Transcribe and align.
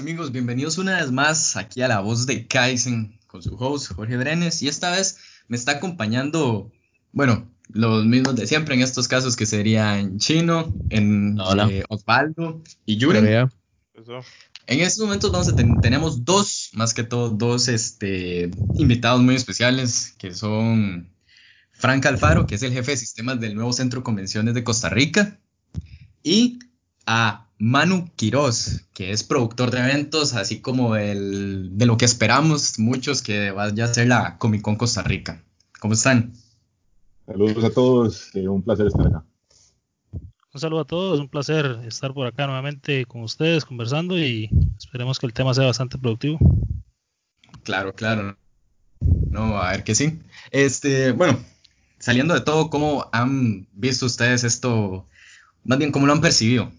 amigos, 0.00 0.32
bienvenidos 0.32 0.78
una 0.78 0.96
vez 0.96 1.12
más 1.12 1.58
aquí 1.58 1.82
a 1.82 1.88
la 1.88 2.00
voz 2.00 2.24
de 2.24 2.46
Kaizen 2.46 3.20
con 3.26 3.42
su 3.42 3.54
host 3.56 3.92
Jorge 3.92 4.16
Brenes 4.16 4.62
y 4.62 4.68
esta 4.68 4.90
vez 4.92 5.18
me 5.46 5.58
está 5.58 5.72
acompañando, 5.72 6.72
bueno, 7.12 7.46
los 7.68 8.06
mismos 8.06 8.34
de 8.34 8.46
siempre 8.46 8.74
en 8.74 8.80
estos 8.80 9.08
casos 9.08 9.36
que 9.36 9.44
serían 9.44 10.16
Chino, 10.16 10.72
en 10.88 11.38
eh, 11.38 11.84
Osvaldo 11.90 12.62
y 12.86 12.96
Yuri. 12.96 13.18
En 13.18 14.80
estos 14.80 15.04
momentos 15.04 15.32
vamos 15.32 15.48
a 15.48 15.54
tenemos 15.82 16.24
dos, 16.24 16.70
más 16.72 16.94
que 16.94 17.02
todo, 17.02 17.28
dos 17.28 17.68
este, 17.68 18.50
invitados 18.76 19.20
muy 19.20 19.34
especiales 19.34 20.14
que 20.16 20.32
son 20.32 21.12
Frank 21.72 22.06
Alfaro, 22.06 22.46
que 22.46 22.54
es 22.54 22.62
el 22.62 22.72
jefe 22.72 22.92
de 22.92 22.96
sistemas 22.96 23.38
del 23.38 23.54
nuevo 23.54 23.74
Centro 23.74 24.00
de 24.00 24.04
Convenciones 24.04 24.54
de 24.54 24.64
Costa 24.64 24.88
Rica, 24.88 25.38
y 26.22 26.58
a 27.04 27.49
Manu 27.60 28.08
Quiroz, 28.16 28.86
que 28.94 29.12
es 29.12 29.22
productor 29.22 29.70
de 29.70 29.80
eventos, 29.80 30.32
así 30.32 30.62
como 30.62 30.96
el, 30.96 31.76
de 31.76 31.84
lo 31.84 31.98
que 31.98 32.06
esperamos 32.06 32.78
muchos 32.78 33.20
que 33.20 33.50
vaya 33.50 33.84
a 33.84 33.92
ser 33.92 34.08
la 34.08 34.38
Comic 34.38 34.62
Con 34.62 34.76
Costa 34.76 35.02
Rica. 35.02 35.44
¿Cómo 35.78 35.92
están? 35.92 36.32
Saludos 37.26 37.62
a 37.62 37.70
todos, 37.70 38.34
eh, 38.34 38.48
un 38.48 38.62
placer 38.62 38.86
estar 38.86 39.06
acá. 39.06 39.24
Un 40.54 40.60
saludo 40.60 40.80
a 40.80 40.84
todos, 40.86 41.20
un 41.20 41.28
placer 41.28 41.80
estar 41.86 42.14
por 42.14 42.26
acá 42.26 42.46
nuevamente 42.46 43.04
con 43.04 43.22
ustedes 43.22 43.66
conversando 43.66 44.18
y 44.18 44.48
esperemos 44.78 45.18
que 45.18 45.26
el 45.26 45.34
tema 45.34 45.52
sea 45.52 45.66
bastante 45.66 45.98
productivo. 45.98 46.38
Claro, 47.62 47.94
claro. 47.94 48.38
No, 49.28 49.58
a 49.58 49.72
ver 49.72 49.84
que 49.84 49.94
sí. 49.94 50.18
Este, 50.50 51.12
bueno, 51.12 51.38
saliendo 51.98 52.32
de 52.32 52.40
todo, 52.40 52.70
¿cómo 52.70 53.10
han 53.12 53.68
visto 53.74 54.06
ustedes 54.06 54.44
esto? 54.44 55.06
Más 55.62 55.78
bien, 55.78 55.92
¿cómo 55.92 56.06
lo 56.06 56.14
han 56.14 56.22
percibido? 56.22 56.72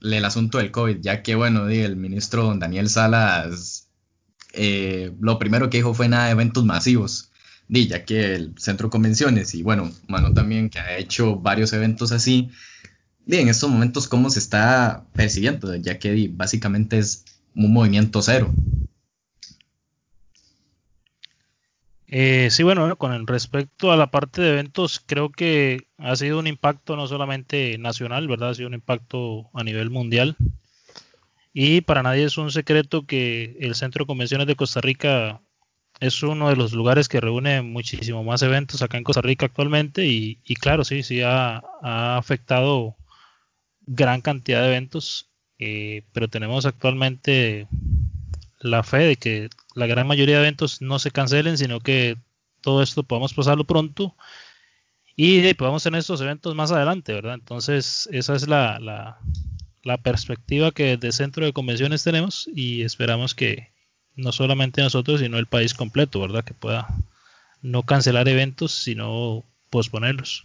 El 0.00 0.24
asunto 0.24 0.58
del 0.58 0.70
COVID, 0.70 0.98
ya 1.00 1.22
que, 1.22 1.34
bueno, 1.34 1.68
el 1.68 1.96
ministro 1.96 2.44
don 2.44 2.58
Daniel 2.58 2.88
Salas, 2.88 3.88
eh, 4.52 5.12
lo 5.20 5.38
primero 5.38 5.70
que 5.70 5.78
dijo 5.78 5.94
fue 5.94 6.08
nada 6.08 6.26
de 6.26 6.32
eventos 6.32 6.64
masivos, 6.64 7.30
ya 7.68 8.04
que 8.04 8.34
el 8.34 8.54
centro 8.58 8.90
convenciones 8.90 9.54
y, 9.54 9.62
bueno, 9.62 9.90
Mano 10.08 10.32
también, 10.32 10.70
que 10.70 10.80
ha 10.80 10.96
hecho 10.96 11.36
varios 11.36 11.72
eventos 11.72 12.12
así, 12.12 12.50
en 13.26 13.48
estos 13.48 13.70
momentos, 13.70 14.08
¿cómo 14.08 14.30
se 14.30 14.38
está 14.38 15.04
percibiendo? 15.12 15.74
Ya 15.76 15.98
que 15.98 16.30
básicamente 16.32 16.98
es 16.98 17.24
un 17.54 17.72
movimiento 17.72 18.22
cero. 18.22 18.52
Eh, 22.12 22.48
sí, 22.50 22.64
bueno, 22.64 22.96
con 22.96 23.24
respecto 23.28 23.92
a 23.92 23.96
la 23.96 24.10
parte 24.10 24.42
de 24.42 24.50
eventos, 24.50 25.00
creo 25.06 25.30
que 25.30 25.86
ha 25.96 26.16
sido 26.16 26.40
un 26.40 26.48
impacto 26.48 26.96
no 26.96 27.06
solamente 27.06 27.78
nacional, 27.78 28.26
¿verdad? 28.26 28.50
Ha 28.50 28.54
sido 28.54 28.66
un 28.66 28.74
impacto 28.74 29.48
a 29.54 29.62
nivel 29.62 29.90
mundial. 29.90 30.36
Y 31.52 31.82
para 31.82 32.02
nadie 32.02 32.24
es 32.24 32.36
un 32.36 32.50
secreto 32.50 33.06
que 33.06 33.56
el 33.60 33.76
Centro 33.76 34.02
de 34.04 34.08
Convenciones 34.08 34.48
de 34.48 34.56
Costa 34.56 34.80
Rica 34.80 35.40
es 36.00 36.22
uno 36.24 36.48
de 36.48 36.56
los 36.56 36.72
lugares 36.72 37.08
que 37.08 37.20
reúne 37.20 37.62
muchísimo 37.62 38.24
más 38.24 38.42
eventos 38.42 38.82
acá 38.82 38.98
en 38.98 39.04
Costa 39.04 39.20
Rica 39.22 39.46
actualmente. 39.46 40.04
Y, 40.06 40.36
claro, 40.56 40.84
sí, 40.84 41.04
sí 41.04 41.22
ha, 41.22 41.62
afectado 42.16 42.96
gran 43.82 44.20
cantidad 44.20 44.62
de 44.62 44.68
eventos. 44.68 45.30
Eh, 45.60 46.04
pero 46.12 46.26
tenemos 46.26 46.66
actualmente 46.66 47.68
la 48.60 48.82
fe 48.82 48.98
de 48.98 49.16
que 49.16 49.50
la 49.74 49.86
gran 49.86 50.06
mayoría 50.06 50.36
de 50.36 50.42
eventos 50.42 50.80
no 50.80 50.98
se 50.98 51.10
cancelen, 51.10 51.58
sino 51.58 51.80
que 51.80 52.16
todo 52.60 52.82
esto 52.82 53.02
podamos 53.02 53.34
pasarlo 53.34 53.64
pronto 53.64 54.14
y 55.16 55.52
podamos 55.54 55.82
tener 55.82 56.00
estos 56.00 56.20
eventos 56.20 56.54
más 56.54 56.70
adelante, 56.72 57.12
¿verdad? 57.12 57.34
Entonces, 57.34 58.08
esa 58.12 58.34
es 58.34 58.48
la, 58.48 58.78
la, 59.82 59.98
perspectiva 59.98 60.70
que 60.70 60.96
desde 60.96 61.12
Centro 61.12 61.44
de 61.44 61.52
Convenciones 61.52 62.04
tenemos 62.04 62.48
y 62.54 62.82
esperamos 62.82 63.34
que 63.34 63.68
no 64.16 64.32
solamente 64.32 64.82
nosotros, 64.82 65.20
sino 65.20 65.38
el 65.38 65.46
país 65.46 65.74
completo, 65.74 66.20
¿verdad? 66.20 66.44
Que 66.44 66.54
pueda 66.54 66.86
no 67.60 67.82
cancelar 67.82 68.28
eventos, 68.28 68.72
sino 68.72 69.44
posponerlos. 69.68 70.42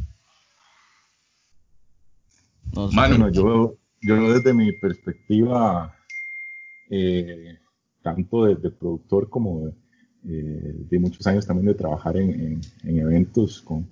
Bueno, 2.74 3.32
yo, 3.32 3.78
yo 4.02 4.34
desde 4.34 4.54
mi 4.54 4.74
perspectiva, 4.74 5.96
eh, 6.90 7.58
tanto 8.06 8.46
de, 8.46 8.70
productor 8.70 9.28
como 9.30 9.68
eh, 9.68 10.86
de, 10.92 11.00
muchos 11.00 11.26
años 11.26 11.48
también 11.48 11.66
de 11.66 11.74
trabajar 11.74 12.16
en, 12.18 12.62
eventos 12.84 13.64
con 13.64 13.88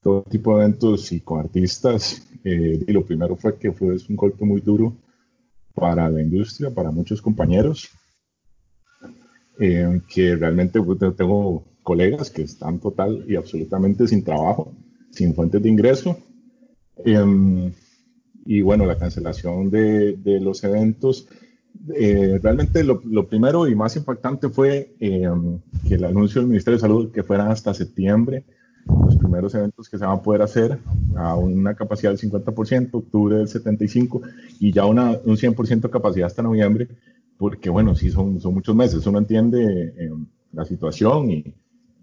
todo 0.00 0.22
tipo 0.22 0.56
de 0.56 0.62
eventos 0.62 1.10
y 1.10 1.20
con 1.20 1.40
artistas. 1.40 2.22
Eh, 2.44 2.84
y 2.86 2.92
lo 2.92 3.04
primero 3.04 3.34
fue 3.34 3.58
que 3.58 3.72
fue 3.72 3.96
un 4.08 4.14
golpe 4.14 4.44
muy 4.44 4.60
duro 4.60 4.96
para 5.74 6.08
la 6.08 6.22
industria, 6.22 6.72
para 6.72 6.92
muchos 6.92 7.20
compañeros, 7.20 7.90
eh, 9.58 10.00
que 10.08 10.36
realmente 10.36 10.80
pues, 10.80 11.00
tengo 11.16 11.64
colegas 11.82 12.30
que 12.30 12.42
están 12.42 12.78
total 12.78 13.24
y 13.26 13.34
absolutamente 13.34 14.06
sin 14.06 14.22
trabajo, 14.22 14.72
sin 15.10 15.34
fuentes 15.34 15.60
de 15.60 15.68
ingreso. 15.68 16.16
Em, 17.04 17.72
y 18.44 18.62
bueno, 18.62 18.86
la 18.86 18.96
cancelación 18.96 19.68
de, 19.68 20.16
de 20.16 20.38
los 20.40 20.62
eventos 20.62 21.26
eh, 21.94 22.38
realmente 22.42 22.84
lo, 22.84 23.26
primero 23.28 23.66
y 23.68 23.74
más 23.74 23.96
impactante 23.96 24.48
fue 24.48 24.94
eh, 25.00 25.28
que 25.86 25.94
el 25.94 26.04
anuncio 26.04 26.40
del 26.40 26.48
Ministerio 26.48 26.76
de 26.76 26.82
Salud 26.82 27.12
que 27.12 27.22
fueran 27.22 27.48
hasta 27.48 27.74
septiembre 27.74 28.44
los 28.86 29.16
primeros 29.16 29.54
eventos 29.54 29.88
que 29.88 29.98
se 29.98 30.04
van 30.04 30.18
a 30.18 30.22
poder 30.22 30.42
hacer 30.42 30.78
a 31.16 31.36
una 31.36 31.74
capacidad 31.74 32.12
del 32.12 32.30
50%, 32.30 32.90
octubre 32.92 33.36
del 33.36 33.48
75% 33.48 34.20
y 34.60 34.72
ya 34.72 34.86
una, 34.86 35.10
un 35.24 35.36
100% 35.36 35.90
capacidad 35.90 36.26
hasta 36.26 36.42
noviembre, 36.42 36.88
porque 37.36 37.68
bueno, 37.68 37.94
sí 37.94 38.10
son, 38.10 38.40
son 38.40 38.54
muchos 38.54 38.76
meses, 38.76 39.06
uno 39.06 39.18
entiende 39.18 39.92
eh, 39.96 40.10
la 40.52 40.64
situación 40.64 41.30
y, 41.30 41.54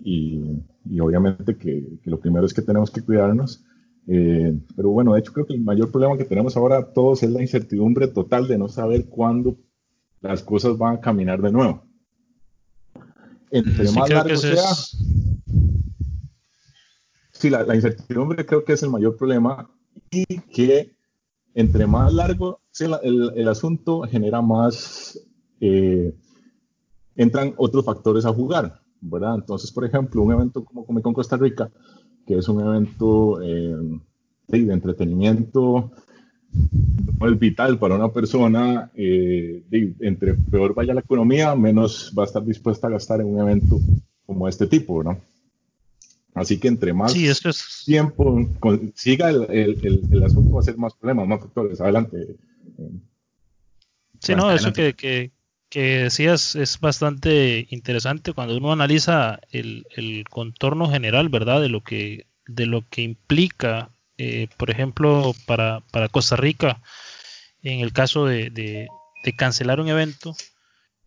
y, 0.03 0.99
obviamente 0.99 1.55
que, 1.55 1.99
que, 2.03 2.09
lo 2.09 2.19
primero 2.19 2.45
es 2.45 2.53
que 2.53 2.61
tenemos 2.61 2.91
que 2.91 3.01
cuidarnos. 3.01 3.63
Pero 4.05 4.89
bueno, 4.89 5.13
de 5.13 5.19
hecho 5.19 5.33
creo 5.33 5.45
que 5.45 5.53
el 5.53 5.61
mayor 5.61 5.91
problema 5.91 6.17
que 6.17 6.25
tenemos 6.25 6.57
ahora 6.57 6.93
todos 6.93 7.23
es 7.23 7.29
la 7.29 7.41
incertidumbre 7.41 8.07
total 8.07 8.47
de 8.47 8.57
no 8.57 8.67
saber 8.67 9.07
cuándo 9.07 9.57
las 10.21 10.43
cosas 10.43 10.77
van 10.77 10.95
a 10.95 11.01
caminar 11.01 11.41
de 11.41 11.51
nuevo. 11.51 11.83
Entre 13.51 13.91
más 13.91 14.09
largo 14.09 14.35
sea, 14.35 14.73
sí, 17.31 17.49
la, 17.49 17.75
incertidumbre 17.75 18.45
creo 18.45 18.63
que 18.65 18.73
es 18.73 18.83
el 18.83 18.89
mayor 18.89 19.15
problema 19.15 19.69
y 20.09 20.25
que 20.39 20.95
entre 21.53 21.85
más 21.85 22.11
largo 22.13 22.61
sea 22.71 22.99
el, 23.03 23.47
asunto 23.47 24.01
genera 24.09 24.41
más, 24.41 25.19
eh, 25.59 26.15
entran 27.15 27.53
otros 27.57 27.85
factores 27.85 28.25
a 28.25 28.33
jugar, 28.33 28.81
¿verdad? 29.01 29.35
Entonces, 29.35 29.71
por 29.71 29.85
ejemplo, 29.85 30.23
un 30.23 30.33
evento 30.33 30.65
como 30.65 30.85
Comic 30.85 31.03
Con 31.03 31.13
Costa 31.13 31.37
Rica, 31.37 31.69
que 32.25 32.37
es 32.37 32.47
un 32.47 32.61
evento 32.61 33.41
eh, 33.41 33.75
de 34.47 34.73
entretenimiento 34.73 35.91
es 37.21 37.39
vital 37.39 37.79
para 37.79 37.95
una 37.95 38.09
persona, 38.09 38.91
eh, 38.95 39.63
entre 40.01 40.33
peor 40.33 40.73
vaya 40.73 40.93
la 40.93 40.99
economía, 40.99 41.55
menos 41.55 42.13
va 42.17 42.23
a 42.23 42.25
estar 42.25 42.43
dispuesta 42.43 42.87
a 42.87 42.91
gastar 42.91 43.21
en 43.21 43.27
un 43.27 43.39
evento 43.39 43.79
como 44.25 44.47
este 44.47 44.67
tipo, 44.67 45.03
¿no? 45.03 45.19
Así 46.35 46.59
que 46.59 46.67
entre 46.67 46.93
más 46.93 47.13
tiempo 47.85 48.49
siga 48.95 49.29
el, 49.29 50.23
asunto 50.25 50.55
va 50.55 50.59
a 50.61 50.63
ser 50.63 50.77
más 50.77 50.93
problemas, 50.95 51.27
más 51.27 51.39
factores. 51.41 51.79
Adelante. 51.79 52.35
Sí, 54.19 54.33
no, 54.35 54.51
eso 54.51 54.73
que, 54.73 54.93
que, 54.93 55.31
que, 55.73 55.99
decías 56.03 56.55
es 56.55 56.79
bastante 56.79 57.67
interesante 57.69 58.33
cuando 58.33 58.57
uno 58.57 58.71
analiza 58.71 59.39
el, 59.51 59.85
el 59.95 60.25
contorno 60.29 60.89
general, 60.89 61.29
¿verdad? 61.29 61.61
De 61.61 61.69
lo 61.69 61.81
que, 61.81 62.27
de 62.45 62.65
lo 62.65 62.87
que 62.89 63.01
implica 63.01 63.93
eh, 64.17 64.47
por 64.57 64.69
ejemplo, 64.69 65.33
para, 65.45 65.81
para, 65.91 66.07
Costa 66.07 66.35
Rica, 66.35 66.81
en 67.63 67.79
el 67.79 67.93
caso 67.93 68.25
de, 68.25 68.49
de, 68.51 68.87
cancelar 69.37 69.79
un 69.79 69.87
evento, 69.89 70.35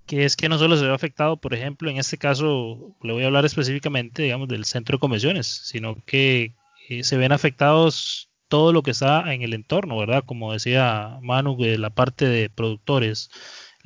que 0.06 0.24
es 0.24 0.36
que 0.36 0.48
no 0.48 0.58
solo 0.58 0.76
se 0.76 0.86
ve 0.86 0.94
afectado, 0.94 1.36
por 1.36 1.54
ejemplo, 1.54 1.90
en 1.90 1.98
este 1.98 2.18
caso, 2.18 2.96
le 3.02 3.12
voy 3.12 3.22
a 3.22 3.26
hablar 3.26 3.44
específicamente, 3.44 4.22
digamos, 4.22 4.48
del 4.48 4.64
centro 4.64 4.96
de 4.96 5.00
convenciones, 5.00 5.46
sino 5.46 5.96
que 6.04 6.54
eh, 6.88 7.04
se 7.04 7.16
ven 7.16 7.32
afectados 7.32 8.30
todo 8.48 8.72
lo 8.72 8.82
que 8.82 8.92
está 8.92 9.32
en 9.34 9.42
el 9.42 9.54
entorno, 9.54 9.98
¿verdad? 9.98 10.24
Como 10.24 10.52
decía 10.52 11.18
Manu, 11.22 11.56
la 11.58 11.90
parte 11.90 12.26
de 12.26 12.50
productores, 12.50 13.30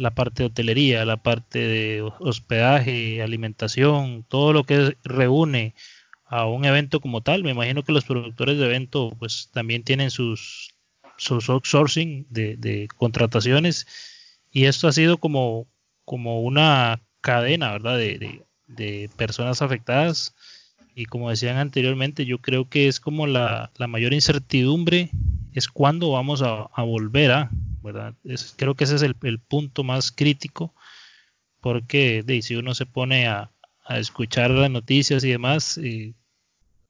la 0.01 0.15
parte 0.15 0.43
de 0.43 0.47
hotelería, 0.47 1.05
la 1.05 1.19
parte 1.19 1.59
de 1.59 2.03
hospedaje, 2.21 3.21
alimentación, 3.23 4.25
todo 4.29 4.55
lo 4.55 4.65
que 4.65 4.97
reúne 5.05 5.75
a 6.25 6.47
un 6.47 6.65
evento 6.65 7.01
como 7.01 7.21
tal. 7.21 7.45
Me 7.45 7.51
imagino 7.51 7.83
que 7.83 7.93
los 7.93 8.05
productores 8.05 8.59
de 8.59 8.65
evento 8.65 9.15
pues 9.19 9.51
también 9.53 9.83
tienen 9.83 10.11
sus, 10.11 10.71
sus 11.19 11.51
outsourcing 11.51 12.27
de, 12.31 12.89
contrataciones 12.97 13.87
y 14.51 14.65
esto 14.65 14.89
ha 14.89 14.93
sido 14.93 15.19
como, 15.19 15.67
como 16.07 16.41
una 16.41 17.03
cadena, 17.21 17.73
¿verdad? 17.73 17.99
De, 17.99 18.43
de, 18.69 19.11
personas 19.19 19.61
afectadas 19.61 20.35
y 20.95 21.05
como 21.05 21.29
decían 21.29 21.59
anteriormente, 21.59 22.25
yo 22.25 22.39
creo 22.39 22.71
que 22.71 22.89
es 22.89 23.01
como 23.01 23.27
la, 23.27 23.71
la 23.77 23.87
mayor 23.87 24.15
incertidumbre 24.15 25.11
es 25.53 25.69
cuándo 25.69 26.13
vamos 26.13 26.43
a, 26.43 26.71
volver 26.83 27.33
a, 27.33 27.51
creo 28.57 28.75
que 28.75 28.85
ese 28.85 28.97
es 28.97 29.03
el, 29.03 29.39
punto 29.41 29.85
más 29.85 30.13
crítico, 30.13 30.75
porque 31.61 32.25
si 32.43 32.57
uno 32.57 32.75
se 32.75 32.87
pone 32.87 33.27
a, 33.29 33.51
escuchar 33.89 34.53
las 34.53 34.71
noticias 34.71 35.25
y 35.25 35.31
demás, 35.31 35.81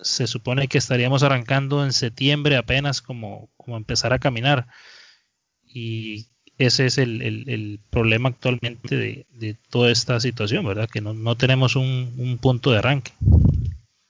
se 0.00 0.26
supone 0.26 0.68
que 0.68 0.78
estaríamos 0.78 1.22
arrancando 1.22 1.84
en 1.84 1.92
septiembre 1.92 2.56
apenas 2.56 3.00
como, 3.00 3.48
como 3.56 3.76
empezar 3.76 4.12
a 4.12 4.18
caminar. 4.18 4.66
Y 5.66 6.26
ese 6.60 6.84
es 6.86 6.98
el, 6.98 7.80
problema 7.88 8.28
actualmente 8.28 9.24
de, 9.32 9.56
toda 9.70 9.90
esta 9.90 10.20
situación, 10.20 10.66
¿verdad? 10.66 10.90
Que 10.90 11.00
no, 11.00 11.34
tenemos 11.36 11.74
un, 11.74 12.38
punto 12.40 12.70
de 12.70 12.78
arranque. 12.78 13.12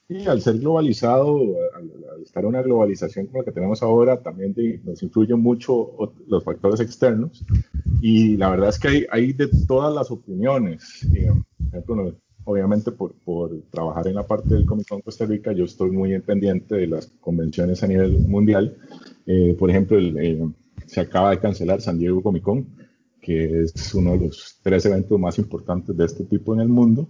Y 0.08 0.26
al 0.26 0.42
ser 0.42 0.58
globalizado, 0.58 1.38
al, 1.76 1.90
estar 2.22 2.42
en 2.42 2.48
una 2.48 2.62
globalización 2.62 3.26
como 3.26 3.38
la 3.38 3.44
que 3.44 3.52
tenemos 3.52 3.82
ahora, 3.82 4.20
también 4.22 4.54
nos 4.84 5.02
influyen 5.02 5.40
mucho 5.40 5.90
los 6.26 6.44
factores 6.44 6.80
externos. 6.80 7.44
Y 8.00 8.36
la 8.36 8.50
verdad 8.50 8.70
es 8.70 8.78
que 8.78 8.88
hay, 8.88 9.06
hay 9.10 9.32
de 9.32 9.48
todas 9.66 9.94
las 9.94 10.10
opiniones. 10.10 11.06
obviamente 12.44 12.92
por, 12.92 13.14
por, 13.24 13.50
trabajar 13.70 14.08
en 14.08 14.14
la 14.14 14.26
parte 14.26 14.54
del 14.54 14.66
Comic 14.66 14.88
Con 14.88 15.02
Costa 15.02 15.26
Rica, 15.26 15.52
yo 15.52 15.64
estoy 15.64 15.90
muy 15.90 16.18
pendiente 16.20 16.74
de 16.74 16.86
las 16.86 17.06
convenciones 17.20 17.82
a 17.82 17.86
nivel 17.86 18.18
mundial. 18.26 18.76
Eh, 19.26 19.54
por 19.58 19.70
ejemplo, 19.70 19.98
el, 19.98 20.18
eh, 20.18 20.48
se 20.86 21.00
acaba 21.00 21.30
de 21.30 21.38
cancelar 21.38 21.80
San 21.80 21.98
Diego 21.98 22.22
Comic 22.22 22.42
Con, 22.42 22.66
que 23.20 23.62
es 23.62 23.94
uno 23.94 24.12
de 24.12 24.26
los 24.26 24.58
tres 24.62 24.84
eventos 24.86 25.18
más 25.20 25.38
importantes 25.38 25.96
de 25.96 26.04
este 26.04 26.24
tipo 26.24 26.54
en 26.54 26.60
el 26.60 26.68
mundo. 26.68 27.08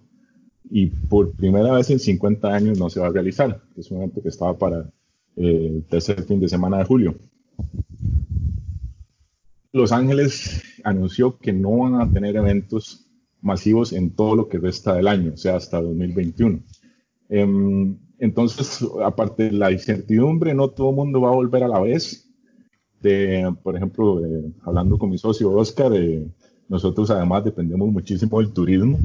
Y 0.71 0.87
por 0.87 1.33
primera 1.33 1.73
vez 1.73 1.91
en 1.91 1.99
50 1.99 2.49
años 2.49 2.79
no 2.79 2.91
se 2.91 3.01
va 3.01 3.07
a 3.07 3.11
realizar. 3.11 3.63
Es 3.77 3.91
un 3.91 3.99
evento 3.99 4.23
que 4.23 4.29
estaba 4.29 4.57
para 4.59 4.81
eh, 4.81 5.00
el 5.37 5.85
tercer 5.89 6.23
fin 6.25 6.41
de 6.41 6.49
semana 6.49 6.79
de 6.79 6.85
julio. 6.85 7.15
Los 9.73 9.93
Ángeles 9.93 10.63
anunció 10.85 11.39
que 11.39 11.53
no 11.53 11.77
van 11.79 12.01
a 12.01 12.13
tener 12.13 12.37
eventos 12.37 13.07
masivos 13.41 13.93
en 13.93 14.11
todo 14.11 14.35
lo 14.37 14.49
que 14.49 14.59
resta 14.59 14.95
del 14.95 15.09
año, 15.09 15.33
o 15.35 15.37
sea, 15.37 15.57
hasta 15.57 15.81
2021. 15.81 16.61
Em, 17.29 17.97
entonces, 18.19 18.85
aparte 19.05 19.45
de 19.45 19.53
la 19.53 19.71
incertidumbre, 19.71 20.55
no 20.55 20.69
todo 20.69 20.91
el 20.91 20.97
mundo 20.97 21.21
va 21.21 21.31
a 21.31 21.35
volver 21.35 21.63
a 21.65 21.69
la 21.69 21.81
vez 21.81 22.29
de, 23.01 23.55
por 23.63 23.77
ejemplo, 23.77 24.21
hablando 24.63 24.99
con 24.99 25.11
mi 25.11 25.19
socio 25.19 25.51
Oscar, 25.53 25.93
nosotros 26.69 27.11
además 27.11 27.45
dependemos 27.45 27.91
muchísimo 27.91 28.41
del 28.41 28.53
turismo. 28.53 28.99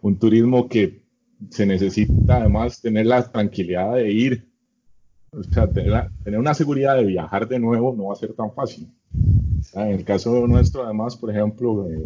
Un 0.00 0.18
turismo 0.18 0.68
que 0.68 1.02
se 1.50 1.66
necesita 1.66 2.36
además 2.36 2.80
tener 2.80 3.06
la 3.06 3.30
tranquilidad 3.30 3.94
de 3.94 4.12
ir, 4.12 4.47
o 5.30 5.42
sea, 5.42 5.70
tener, 5.70 6.10
una 6.38 6.54
seguridad 6.54 6.96
de 6.96 7.04
viajar 7.04 7.48
de 7.48 7.58
nuevo 7.58 7.94
no 7.94 8.06
va 8.06 8.12
a 8.12 8.16
ser 8.16 8.32
tan 8.34 8.52
fácil. 8.52 8.88
En 9.74 9.88
el 9.88 10.04
caso 10.04 10.46
nuestro, 10.46 10.84
además, 10.84 11.16
por 11.16 11.30
ejemplo, 11.30 11.88
eh, 11.90 12.02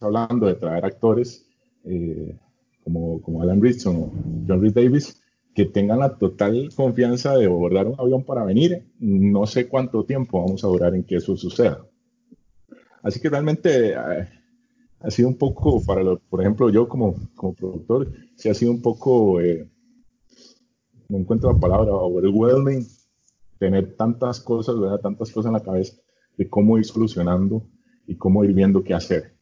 hablando 0.00 0.46
de 0.46 0.54
traer 0.54 0.84
actores 0.84 1.46
eh, 1.84 2.36
como, 2.82 3.20
como 3.22 3.42
Alan 3.42 3.60
Ritson 3.60 3.96
o 3.96 4.12
John 4.46 4.60
Reed 4.60 4.74
Davis, 4.74 5.20
que 5.54 5.64
tengan 5.64 6.00
la 6.00 6.16
total 6.16 6.70
confianza 6.74 7.36
de 7.36 7.46
abordar 7.46 7.86
un 7.86 7.98
avión 7.98 8.24
para 8.24 8.44
venir. 8.44 8.84
No 8.98 9.46
sé 9.46 9.68
cuánto 9.68 10.04
tiempo 10.04 10.40
vamos 10.40 10.64
a 10.64 10.68
durar 10.68 10.94
en 10.94 11.04
que 11.04 11.16
eso 11.16 11.36
suceda. 11.36 11.86
Así 13.02 13.20
que 13.20 13.30
realmente 13.30 13.90
eh, 13.92 14.28
ha 15.00 15.10
sido 15.10 15.28
un 15.28 15.36
poco, 15.36 15.82
para 15.84 16.02
lo, 16.02 16.18
por 16.18 16.40
ejemplo, 16.40 16.70
yo 16.70 16.88
como, 16.88 17.14
como 17.34 17.54
productor, 17.54 18.10
sí 18.34 18.48
ha 18.48 18.54
sido 18.54 18.72
un 18.72 18.82
poco, 18.82 19.40
eh, 19.40 19.68
no 21.08 21.18
encuentro 21.18 21.52
la 21.52 21.58
palabra, 21.58 21.92
overwhelming, 21.92 22.86
tener 23.58 23.96
tantas 23.96 24.40
cosas, 24.40 24.78
¿verdad? 24.78 25.00
tantas 25.00 25.30
cosas 25.30 25.48
en 25.48 25.54
la 25.54 25.62
cabeza 25.62 25.94
de 26.36 26.48
cómo 26.48 26.78
ir 26.78 26.84
solucionando 26.84 27.66
y 28.06 28.16
cómo 28.16 28.44
ir 28.44 28.52
viendo 28.52 28.82
qué 28.82 28.94
hacer. 28.94 29.34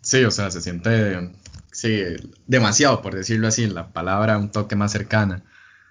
Sí, 0.00 0.24
o 0.24 0.30
sea, 0.30 0.50
se 0.50 0.60
siente 0.60 1.32
Sí, 1.76 2.02
demasiado, 2.46 3.02
por 3.02 3.14
decirlo 3.14 3.48
así, 3.48 3.66
la 3.66 3.92
palabra 3.92 4.38
un 4.38 4.50
toque 4.50 4.76
más 4.76 4.92
cercana. 4.92 5.44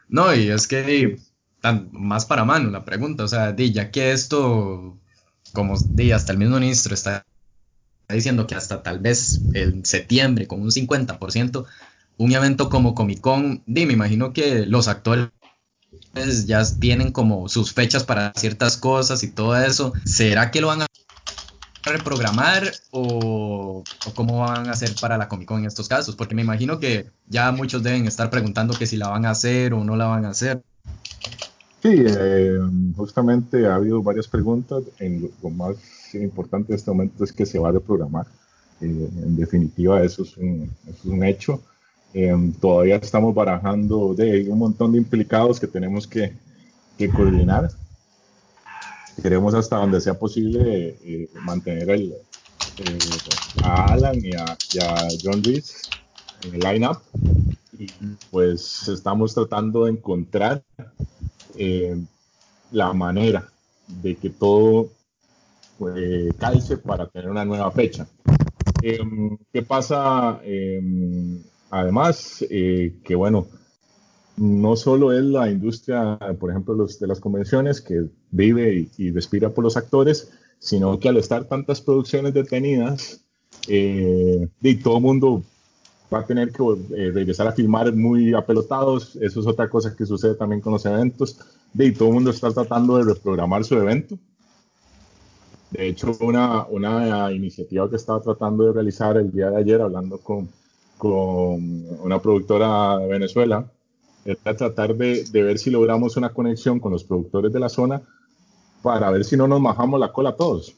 No, 0.10 0.34
y 0.34 0.50
es 0.50 0.68
que 0.68 1.20
tan, 1.62 1.90
más 1.92 2.26
para 2.26 2.44
mano 2.44 2.72
la 2.72 2.84
pregunta, 2.86 3.24
o 3.24 3.28
sea, 3.28 3.52
di, 3.52 3.72
ya 3.72 3.92
que 3.92 4.12
esto, 4.12 5.00
como 5.54 5.76
di, 5.92 6.12
hasta 6.12 6.32
el 6.32 6.40
mismo 6.40 6.60
ministro 6.60 6.96
está 6.96 7.28
diciendo 8.10 8.48
que 8.48 8.56
hasta 8.56 8.82
tal 8.82 8.98
vez 9.00 9.46
en 9.54 9.86
septiembre 9.86 10.48
con 10.48 10.62
un 10.64 10.72
50%, 10.72 11.68
un 12.18 12.32
evento 12.32 12.70
como 12.70 12.96
Comic 12.96 13.22
Con, 13.22 13.64
me 13.66 13.82
imagino 13.82 14.34
que 14.34 14.66
los 14.66 14.88
actores 14.88 15.30
ya 16.46 16.64
tienen 16.80 17.12
como 17.12 17.50
sus 17.50 17.74
fechas 17.74 18.04
para 18.04 18.34
ciertas 18.36 18.78
cosas 18.78 19.24
y 19.24 19.32
todo 19.32 19.56
eso. 19.58 19.94
¿Será 20.06 20.52
que 20.52 20.62
lo 20.62 20.68
van 20.68 20.84
a 20.84 20.88
reprogramar 21.84 22.72
o, 22.92 23.84
cómo 24.16 24.40
van 24.40 24.68
a 24.68 24.72
hacer 24.72 24.92
para 25.00 25.18
la 25.18 25.28
Comic 25.28 25.48
Con 25.48 25.60
en 25.60 25.66
estos 25.66 25.88
casos? 25.88 26.16
Porque 26.16 26.36
me 26.36 26.42
imagino 26.42 26.80
que 26.80 27.08
ya 27.28 27.52
muchos 27.52 27.84
deben 27.84 28.08
estar 28.08 28.30
preguntando 28.30 28.78
que 28.78 28.88
si 28.88 28.98
la 28.98 29.10
van 29.10 29.26
a 29.26 29.32
hacer 29.32 29.74
o 29.74 29.84
no 29.84 29.96
la 29.96 30.06
van 30.06 30.26
a 30.26 30.30
hacer. 30.30 30.64
Sí, 31.82 31.94
eh, 31.94 32.60
justamente 32.96 33.68
ha 33.68 33.76
habido 33.76 34.02
varias 34.02 34.28
preguntas. 34.28 34.84
En 35.00 35.30
lo, 35.42 35.50
más 35.50 35.76
importante 36.14 36.72
en 36.72 36.78
este 36.78 36.92
momento 36.92 37.24
es 37.24 37.32
que 37.32 37.46
se 37.46 37.60
va 37.60 37.70
a 37.70 37.74
reprogramar. 37.74 38.26
Eh, 38.82 39.10
en 39.24 39.36
definitiva, 39.36 40.02
eso 40.04 40.24
es 40.24 40.36
un, 40.38 40.72
es 40.88 41.06
un 41.06 41.24
hecho. 41.24 41.62
Eh, 42.14 42.34
todavía 42.62 42.96
estamos 42.96 43.36
barajando 43.36 44.14
de 44.14 44.50
un 44.50 44.60
montón 44.60 44.94
de 44.94 45.00
implicados 45.00 45.60
que 45.60 45.68
tenemos 45.68 46.08
que, 46.08 46.34
coordinar 47.14 47.70
queremos 49.22 49.54
hasta 49.54 49.78
donde 49.78 50.02
sea 50.02 50.18
posible 50.18 50.98
eh, 51.04 51.30
mantener 51.42 51.90
eh, 51.90 52.14
a 53.64 53.86
Alan 53.94 54.20
y 54.22 54.36
a, 54.36 55.08
John 55.24 55.44
Reese 55.44 55.78
en 56.44 56.56
el 56.56 56.60
lineup 56.60 56.98
y 57.78 57.88
pues 58.32 58.88
estamos 58.88 59.34
tratando 59.34 59.86
de 59.86 59.92
encontrar 59.92 60.64
eh, 61.58 61.98
la 62.72 62.94
manera 62.94 63.50
de 63.88 64.16
que 64.16 64.30
todo 64.30 64.90
calce 66.38 66.78
para 66.78 67.08
tener 67.08 67.30
una 67.30 67.44
nueva 67.44 67.70
fecha. 67.70 68.08
Em, 68.82 69.38
¿Qué 69.52 69.62
pasa? 69.62 70.40
Em, 71.72 71.80
además, 71.80 72.46
que 72.50 73.16
bueno, 73.16 73.48
no 74.38 74.76
solo 74.76 75.12
es 75.12 75.24
la 75.24 75.50
industria, 75.50 76.18
por 76.40 76.50
ejemplo, 76.50 76.74
los, 76.74 77.00
de 77.00 77.08
las 77.08 77.20
convenciones 77.20 77.82
que 77.82 78.06
vive 78.32 78.90
y, 78.98 79.12
respira 79.12 79.50
por 79.50 79.64
los 79.64 79.78
actores, 79.78 80.32
sino 80.60 81.00
que 81.00 81.10
al 81.10 81.18
estar 81.18 81.46
tantas 81.46 81.82
producciones 81.82 82.34
detenidas, 82.34 83.22
eh, 83.68 84.48
y 84.62 84.76
todo 84.76 84.98
el 84.98 85.04
mundo 85.04 85.44
va 86.14 86.20
a 86.20 86.26
tener 86.26 86.52
que 86.52 86.64
eh, 86.64 87.12
regresar 87.14 87.48
a 87.48 87.52
filmar 87.52 87.94
muy 87.96 88.34
apelotados. 88.34 89.16
Eso 89.16 89.40
es 89.40 89.48
otra 89.48 89.70
cosa 89.70 89.96
que 89.96 90.06
sucede 90.06 90.36
también 90.36 90.62
con 90.62 90.74
los 90.74 90.86
eventos. 90.86 91.40
Y 91.74 91.92
todo 91.92 92.10
el 92.10 92.16
mundo 92.16 92.30
está 92.30 92.52
tratando 92.52 92.98
de 92.98 93.14
reprogramar 93.14 93.64
su 93.64 93.76
evento. 93.76 94.18
De 95.72 95.88
hecho, 95.88 96.16
una, 96.22 96.66
una 96.68 97.32
iniciativa 97.32 97.90
que 97.90 97.96
estaba 97.96 98.22
tratando 98.22 98.66
de 98.66 98.74
realizar 98.74 99.18
el 99.18 99.32
día 99.32 99.50
de 99.50 99.58
ayer, 99.58 99.82
hablando 99.82 100.20
con, 100.20 100.48
con 100.98 101.86
una 102.02 102.22
productora 102.22 102.98
de 103.00 103.08
Venezuela, 103.08 103.70
era 104.24 104.58
tratar 104.58 104.96
de, 104.96 105.24
de, 105.26 105.44
ver 105.44 105.60
si 105.60 105.70
logramos 105.70 106.18
una 106.18 106.34
conexión 106.34 106.80
con 106.80 106.92
los 106.92 107.04
productores 107.04 107.54
de 107.54 107.60
la 107.60 107.70
zona 107.70 108.02
para 108.82 109.12
ver 109.12 109.24
si 109.24 109.38
no 109.38 109.48
nos 109.48 109.62
bajamos 109.62 110.00
la 110.00 110.12
cola 110.12 110.36
todos. 110.36 110.76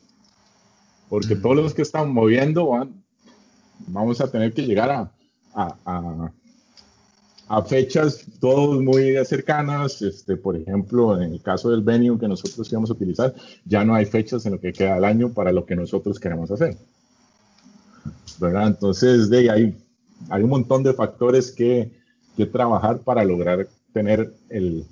Porque 1.09 1.36
todos 1.36 1.55
los 1.55 1.74
que 1.74 1.81
están 1.81 2.13
moviendo 2.13 2.67
van, 2.67 3.03
vamos 3.88 4.19
a 4.19 4.29
tener 4.29 4.53
que 4.53 4.63
llegar 4.63 4.89
a, 4.89 5.12
a, 5.53 6.31
a, 7.47 7.62
fechas 7.63 8.25
todos 8.41 8.81
muy 8.81 9.15
cercanas. 9.25 10.01
Este, 10.01 10.36
por 10.36 10.57
ejemplo, 10.57 11.21
en 11.21 11.33
el 11.33 11.41
caso 11.41 11.69
del 11.69 11.81
venue 11.81 12.19
que 12.19 12.27
nosotros 12.27 12.69
íbamos 12.69 12.89
a 12.89 12.93
utilizar, 12.93 13.33
ya 13.65 13.86
no 13.86 13.95
hay 13.95 14.05
fechas 14.05 14.45
en 14.45 14.53
lo 14.53 14.59
que 14.59 14.74
queda 14.74 14.95
del 14.95 15.05
año 15.05 15.29
para 15.29 15.53
lo 15.53 15.65
que 15.65 15.75
nosotros 15.75 16.19
queremos 16.19 16.51
hacer. 16.51 16.77
¿verdad? 18.39 18.67
Entonces, 18.67 19.29
de 19.29 19.50
ahí 19.50 19.77
hay 20.29 20.43
un 20.43 20.50
montón 20.50 20.83
de 20.83 20.93
factores 20.93 21.51
que 21.51 21.91
que 22.38 22.45
trabajar 22.45 23.00
para 23.00 23.25
lograr 23.25 23.67
tener 23.91 24.31
el, 24.50 24.86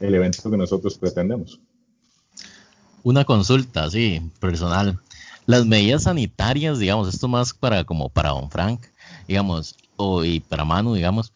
el 0.00 0.14
evento 0.14 0.50
que 0.50 0.56
nosotros 0.56 0.96
pretendemos. 0.96 1.60
Una 3.02 3.24
consulta, 3.24 3.88
sí, 3.90 4.20
personal. 4.40 4.98
Las 5.44 5.66
medidas 5.66 6.04
sanitarias, 6.04 6.78
digamos, 6.78 7.08
esto 7.08 7.28
más 7.28 7.52
para 7.52 7.84
como 7.84 8.08
para 8.08 8.30
Don 8.30 8.50
Frank, 8.50 8.80
digamos, 9.28 9.76
o 9.96 10.24
y 10.24 10.40
para 10.40 10.64
Manu, 10.64 10.94
digamos, 10.94 11.32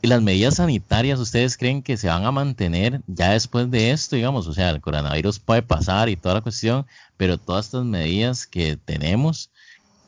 las 0.00 0.22
medidas 0.22 0.54
sanitarias, 0.54 1.18
¿ustedes 1.18 1.58
creen 1.58 1.82
que 1.82 1.96
se 1.96 2.08
van 2.08 2.24
a 2.24 2.32
mantener 2.32 3.02
ya 3.06 3.32
después 3.32 3.70
de 3.70 3.90
esto, 3.90 4.16
digamos? 4.16 4.46
O 4.46 4.54
sea, 4.54 4.70
el 4.70 4.80
coronavirus 4.80 5.38
puede 5.38 5.60
pasar 5.60 6.08
y 6.08 6.16
toda 6.16 6.36
la 6.36 6.40
cuestión, 6.40 6.86
pero 7.16 7.36
todas 7.36 7.66
estas 7.66 7.84
medidas 7.84 8.46
que 8.46 8.76
tenemos, 8.76 9.50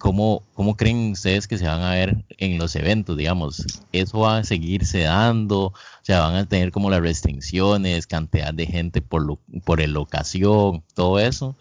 ¿cómo, 0.00 0.42
¿cómo 0.54 0.76
creen 0.76 1.12
ustedes 1.12 1.46
que 1.46 1.58
se 1.58 1.66
van 1.66 1.82
a 1.82 1.90
ver 1.90 2.24
en 2.38 2.58
los 2.58 2.74
eventos, 2.74 3.16
digamos? 3.16 3.64
¿Eso 3.92 4.20
va 4.20 4.38
a 4.38 4.44
seguirse 4.44 5.00
dando? 5.00 5.66
O 5.66 5.74
sea, 6.02 6.20
¿van 6.20 6.34
a 6.34 6.48
tener 6.48 6.72
como 6.72 6.90
las 6.90 7.02
restricciones, 7.02 8.06
cantidad 8.06 8.52
de 8.52 8.66
gente 8.66 9.02
por, 9.02 9.24
lo, 9.24 9.38
por 9.64 9.80
el 9.80 9.96
ocasión, 9.96 10.82
todo 10.94 11.20
eso? 11.20 11.54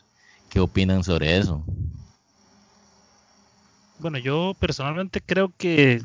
¿Qué 0.49 0.61
opinan 0.61 1.03
sobre 1.03 1.37
eso? 1.37 1.63
Bueno, 3.99 4.17
yo 4.17 4.55
personalmente 4.57 5.21
creo 5.21 5.51
que 5.57 6.01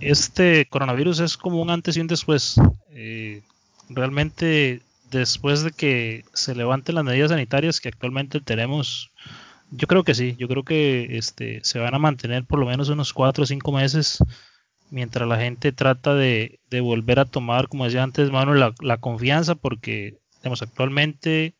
este 0.00 0.66
coronavirus 0.66 1.18
es 1.18 1.36
como 1.36 1.60
un 1.60 1.70
antes 1.70 1.96
y 1.96 2.00
un 2.00 2.06
después. 2.06 2.54
Eh, 2.90 3.42
realmente 3.88 4.82
después 5.10 5.64
de 5.64 5.72
que 5.72 6.24
se 6.32 6.54
levanten 6.54 6.94
las 6.94 7.04
medidas 7.04 7.30
sanitarias 7.30 7.80
que 7.80 7.88
actualmente 7.88 8.40
tenemos, 8.40 9.10
yo 9.72 9.86
creo 9.86 10.04
que 10.04 10.14
sí, 10.14 10.36
yo 10.38 10.48
creo 10.48 10.64
que 10.64 11.16
este, 11.16 11.60
se 11.64 11.78
van 11.78 11.94
a 11.94 11.98
mantener 11.98 12.44
por 12.44 12.58
lo 12.58 12.66
menos 12.66 12.88
unos 12.90 13.12
cuatro 13.12 13.44
o 13.44 13.46
cinco 13.46 13.72
meses 13.72 14.22
mientras 14.90 15.26
la 15.26 15.38
gente 15.38 15.72
trata 15.72 16.14
de, 16.14 16.60
volver 16.82 17.18
a 17.18 17.24
tomar, 17.24 17.68
como 17.68 17.86
decía 17.86 18.02
antes, 18.02 18.30
mano, 18.30 18.54
la, 18.54 18.96
confianza, 18.98 19.54
porque 19.54 20.18
digamos, 20.36 20.60
actualmente, 20.60 21.54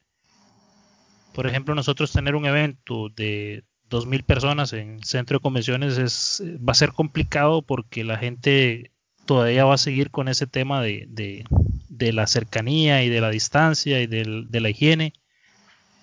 por 1.33 1.47
ejemplo, 1.47 1.75
nosotros 1.75 2.12
tener 2.12 2.37
un 2.37 2.45
evento 2.45 3.09
de 3.09 3.64
2.000 3.88 4.25
personas 4.25 4.75
en 4.75 5.02
centro 5.02 5.38
de 5.38 5.42
convenciones 5.42 5.97
es, 5.97 6.42
va 6.59 6.73
a 6.73 6.75
ser 6.75 6.92
complicado 6.92 7.62
porque 7.62 8.04
la 8.04 8.19
gente 8.19 8.92
todavía 9.25 9.64
va 9.64 9.75
a 9.75 9.78
seguir 9.78 10.11
con 10.11 10.28
ese 10.28 10.47
tema 10.47 10.83
de, 10.83 11.07
de, 11.09 12.12
la 12.12 12.26
cercanía 12.26 13.02
y 13.02 13.09
de 13.09 13.21
la 13.23 13.31
distancia 13.31 14.02
y 14.02 14.07
de 14.07 14.61
la 14.61 14.69
higiene. 14.69 15.14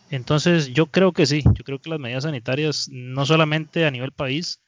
Entonces 0.10 0.74
yo 0.74 0.88
creo 0.88 1.12
que 1.12 1.26
sí, 1.26 1.44
yo 1.54 1.64
creo 1.64 1.80
que 1.80 1.90
las 1.90 2.00
medidas 2.00 2.24
sanitarias 2.24 2.90
no 2.92 3.26
solamente 3.26 3.86
a 3.86 3.92
nivel 3.92 4.12
país, 4.12 4.62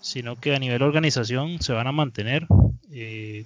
sino 0.00 0.36
que 0.36 0.54
a 0.54 0.58
nivel 0.58 0.82
organización 0.82 1.60
se 1.60 1.72
van 1.72 1.86
a 1.86 1.92
mantener. 1.92 2.46
Eh, 2.90 3.44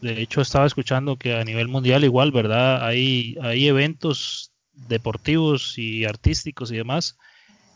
de 0.00 0.20
hecho 0.20 0.40
estaba 0.40 0.66
escuchando 0.66 1.16
que 1.16 1.34
a 1.34 1.44
nivel 1.44 1.68
mundial 1.68 2.04
igual, 2.04 2.32
¿verdad? 2.32 2.84
Hay, 2.84 3.36
hay 3.40 3.68
eventos 3.68 4.52
deportivos 4.74 5.78
y 5.78 6.04
artísticos 6.04 6.70
y 6.72 6.76
demás 6.76 7.16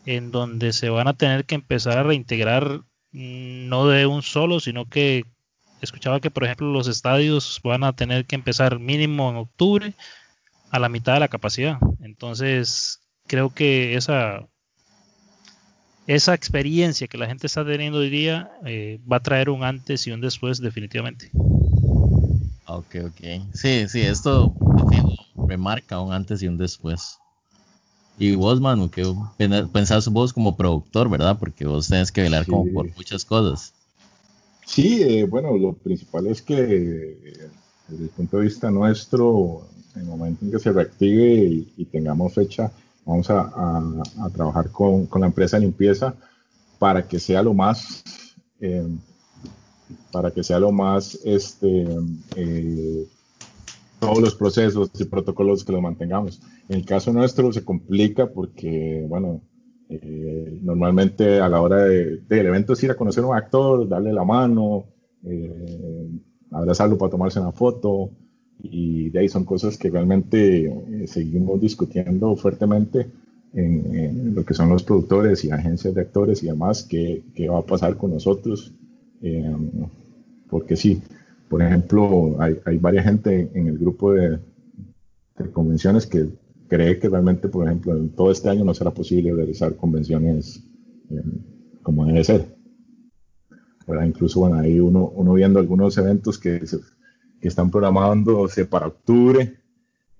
en 0.05 0.31
donde 0.31 0.73
se 0.73 0.89
van 0.89 1.07
a 1.07 1.17
tener 1.17 1.45
que 1.45 1.55
empezar 1.55 1.97
a 1.97 2.03
reintegrar 2.03 2.81
mm, 3.11 3.67
no 3.69 3.87
de 3.87 4.05
un 4.05 4.21
solo, 4.21 4.59
sino 4.59 4.85
que 4.87 5.23
escuchaba 5.81 6.19
que 6.19 6.31
por 6.31 6.43
ejemplo 6.43 6.71
los 6.71 6.87
estadios 6.87 7.59
van 7.63 7.83
a 7.83 7.93
tener 7.93 8.25
que 8.25 8.35
empezar 8.35 8.79
mínimo 8.79 9.29
en 9.29 9.37
octubre 9.37 9.93
a 10.71 10.79
la 10.79 10.89
mitad 10.89 11.13
de 11.13 11.19
la 11.19 11.27
capacidad. 11.27 11.77
Entonces, 12.01 13.01
creo 13.27 13.53
que 13.53 13.95
esa 13.95 14.47
esa 16.07 16.33
experiencia 16.33 17.07
que 17.07 17.19
la 17.19 17.27
gente 17.27 17.45
está 17.45 17.63
teniendo 17.63 17.99
hoy 17.99 18.09
día 18.09 18.49
eh, 18.65 18.99
va 19.11 19.17
a 19.17 19.19
traer 19.19 19.49
un 19.49 19.63
antes 19.63 20.07
y 20.07 20.11
un 20.11 20.21
después 20.21 20.59
definitivamente. 20.59 21.31
Ok, 22.65 22.95
ok. 23.05 23.53
Sí, 23.53 23.87
sí, 23.87 24.01
esto 24.01 24.55
remarca 25.47 25.99
un 25.99 26.11
antes 26.11 26.41
y 26.41 26.47
un 26.47 26.57
después. 26.57 27.19
Y 28.17 28.35
vos, 28.35 28.59
Manu, 28.59 28.89
que 28.89 29.05
pensás 29.71 30.07
vos 30.09 30.33
como 30.33 30.57
productor, 30.57 31.09
¿verdad? 31.09 31.37
Porque 31.39 31.65
vos 31.65 31.89
tenés 31.89 32.11
que 32.11 32.21
velar 32.21 32.45
como 32.45 32.65
por 32.73 32.93
muchas 32.95 33.23
cosas. 33.23 33.73
Sí, 34.65 35.01
eh, 35.01 35.23
bueno, 35.23 35.55
lo 35.57 35.73
principal 35.73 36.27
es 36.27 36.41
que 36.41 37.49
desde 37.89 38.05
el 38.05 38.09
punto 38.09 38.37
de 38.37 38.43
vista 38.43 38.69
nuestro, 38.71 39.67
en 39.95 40.01
el 40.01 40.07
momento 40.07 40.45
en 40.45 40.51
que 40.51 40.59
se 40.59 40.71
reactive 40.71 41.63
y, 41.77 41.85
tengamos 41.85 42.33
fecha, 42.33 42.71
vamos 43.05 43.29
a, 43.29 44.03
trabajar 44.33 44.71
con, 44.71 45.07
la 45.19 45.27
empresa 45.27 45.57
de 45.57 45.65
limpieza 45.65 46.13
para 46.77 47.07
que 47.07 47.19
sea 47.19 47.41
lo 47.43 47.53
más, 47.53 48.03
eh, 48.59 48.87
para 50.11 50.31
que 50.31 50.43
sea 50.43 50.59
lo 50.59 50.71
más, 50.71 51.19
este, 51.23 51.87
todos 53.99 54.19
los 54.19 54.35
procesos 54.35 54.91
y 54.99 55.05
protocolos 55.05 55.63
que 55.63 55.71
lo 55.71 55.81
mantengamos. 55.81 56.41
En 56.69 56.77
el 56.77 56.85
caso 56.85 57.11
nuestro 57.11 57.51
se 57.51 57.65
complica 57.65 58.27
porque, 58.27 59.05
bueno, 59.07 59.41
eh, 59.89 60.59
normalmente 60.61 61.39
a 61.39 61.49
la 61.49 61.61
hora 61.61 61.83
del 61.83 62.21
evento 62.29 62.73
es 62.73 62.83
ir 62.83 62.91
a 62.91 62.95
conocer 62.95 63.23
a 63.23 63.27
un 63.27 63.35
actor, 63.35 63.87
darle 63.87 64.13
la 64.13 64.23
mano, 64.23 64.85
eh, 65.25 66.07
abrazarlo 66.51 66.97
para 66.97 67.11
tomarse 67.11 67.39
una 67.39 67.51
foto 67.51 68.09
y 68.61 69.09
de 69.09 69.19
ahí 69.19 69.29
son 69.29 69.45
cosas 69.45 69.77
que 69.77 69.89
realmente 69.89 70.65
eh, 70.65 71.07
seguimos 71.07 71.61
discutiendo 71.61 72.35
fuertemente 72.35 73.07
en, 73.53 74.35
lo 74.35 74.45
que 74.45 74.53
son 74.53 74.69
los 74.69 74.83
productores 74.83 75.43
y 75.43 75.51
agencias 75.51 75.93
de 75.93 76.01
actores 76.01 76.43
y 76.43 76.47
demás, 76.47 76.83
qué, 76.83 77.23
qué 77.33 77.49
va 77.49 77.59
a 77.59 77.65
pasar 77.65 77.97
con 77.97 78.11
nosotros, 78.11 78.73
porque 80.49 80.75
sí, 80.75 81.01
por 81.49 81.63
ejemplo, 81.63 82.35
hay, 82.39 82.57
hay 82.63 82.77
varias 82.77 83.05
gente 83.05 83.49
en 83.53 83.67
el 83.67 83.77
grupo 83.77 84.13
de, 84.13 84.39
convenciones 85.51 86.05
que 86.05 86.27
cree 86.67 86.99
que 86.99 87.09
realmente, 87.09 87.47
por 87.47 87.65
ejemplo, 87.65 87.95
en 87.95 88.09
todo 88.09 88.31
este 88.31 88.49
año 88.49 88.63
no 88.63 88.73
será 88.73 88.91
posible 88.91 89.33
realizar 89.33 89.75
convenciones 89.75 90.63
eh, 91.09 91.21
como 91.81 92.05
debe 92.05 92.23
ser. 92.23 92.58
Incluso, 94.05 94.41
bueno, 94.41 94.59
ahí 94.59 94.79
uno, 94.79 95.07
uno 95.15 95.33
viendo 95.33 95.59
algunos 95.59 95.97
eventos 95.97 96.37
que, 96.37 96.61
que 97.39 97.47
están 97.47 97.71
programándose 97.71 98.65
para 98.65 98.87
octubre. 98.87 99.57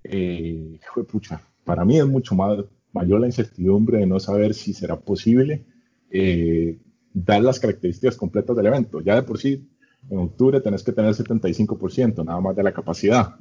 Eh, 0.02 0.80
pucha, 1.10 1.40
para 1.64 1.84
mí 1.84 1.98
es 1.98 2.06
mucho 2.06 2.34
más, 2.34 2.64
mayor 2.92 3.20
la 3.20 3.26
incertidumbre 3.26 3.98
de 3.98 4.06
no 4.06 4.18
saber 4.18 4.54
si 4.54 4.72
será 4.72 4.98
posible 4.98 5.64
eh, 6.10 6.78
dar 7.12 7.42
las 7.42 7.60
características 7.60 8.16
completas 8.16 8.56
del 8.56 8.66
evento. 8.66 9.00
Ya 9.00 9.14
de 9.14 9.22
por 9.22 9.38
sí 9.38 9.68
en 10.08 10.18
octubre 10.18 10.60
tenés 10.60 10.82
que 10.82 10.92
tener 10.92 11.12
75% 11.12 12.24
nada 12.24 12.40
más 12.40 12.56
de 12.56 12.62
la 12.62 12.72
capacidad. 12.72 13.36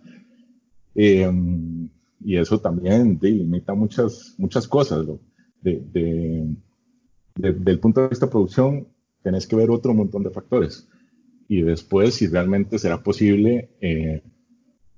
Eh, 0.93 1.31
y 2.21 2.35
eso 2.35 2.59
también 2.59 3.17
limita 3.21 3.73
muchas, 3.73 4.35
muchas 4.37 4.67
cosas. 4.67 5.05
De, 5.61 6.47
desde 7.35 7.71
el 7.71 7.79
punto 7.79 8.01
de 8.01 8.09
vista 8.09 8.25
de 8.25 8.31
producción, 8.31 8.87
tenés 9.21 9.47
que 9.47 9.55
ver 9.55 9.69
otro 9.69 9.93
montón 9.93 10.23
de 10.23 10.31
factores. 10.31 10.87
Y 11.47 11.61
después, 11.61 12.15
si 12.15 12.27
realmente 12.27 12.77
será 12.77 13.01
posible 13.01 13.69
eh, 13.81 14.21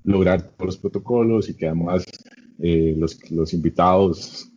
lograr 0.03 0.41
todos 0.41 0.65
los 0.65 0.77
protocolos 0.77 1.49
y 1.49 1.55
que 1.55 1.67
además 1.67 2.05
eh, 2.59 2.95
los, 2.97 3.31
los, 3.31 3.53
invitados 3.53 4.51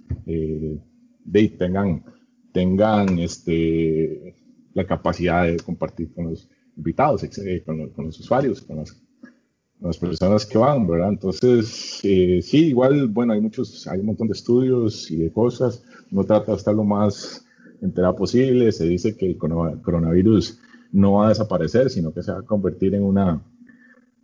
tengan, 1.59 2.04
tengan 2.52 3.18
este, 3.18 4.35
la 4.75 4.87
capacidad 4.87 5.47
de 5.47 5.56
compartir 5.59 6.12
con 6.12 6.30
los, 6.30 6.49
invitados, 6.76 7.23
eh, 7.25 7.62
con, 7.64 7.92
los 7.97 8.21
usuarios, 8.21 8.61
con 8.62 8.78
las, 8.78 9.99
personas 9.99 10.47
que 10.47 10.56
van, 10.56 10.87
¿verdad? 10.87 11.11
Entonces, 11.11 12.00
eh, 12.04 12.40
sí, 12.42 12.68
igual, 12.68 13.09
bueno, 13.09 13.35
hay 13.35 13.40
muchos, 13.40 13.87
hay 13.87 14.00
un 14.00 14.06
montón 14.06 14.28
de 14.28 14.33
estudios 14.33 15.11
y 15.11 15.16
de 15.16 15.33
cosas, 15.33 15.83
uno 16.11 16.25
trata 16.25 16.52
de 16.52 16.59
estar 16.59 16.75
lo 16.75 16.85
más 16.85 17.43
enterado 17.81 18.16
posible, 18.16 18.73
se 18.73 18.85
dice 18.85 19.16
que 19.16 19.26
el 19.26 19.37
coronavirus 19.37 20.61
no 20.93 21.14
va 21.14 21.26
a 21.26 21.28
desaparecer, 21.31 21.90
sino 21.90 22.12
que 22.12 22.23
se 22.23 22.33
va 22.33 22.38
a 22.38 22.43
convertir 22.43 22.95
en 22.95 23.04
una 23.04 23.40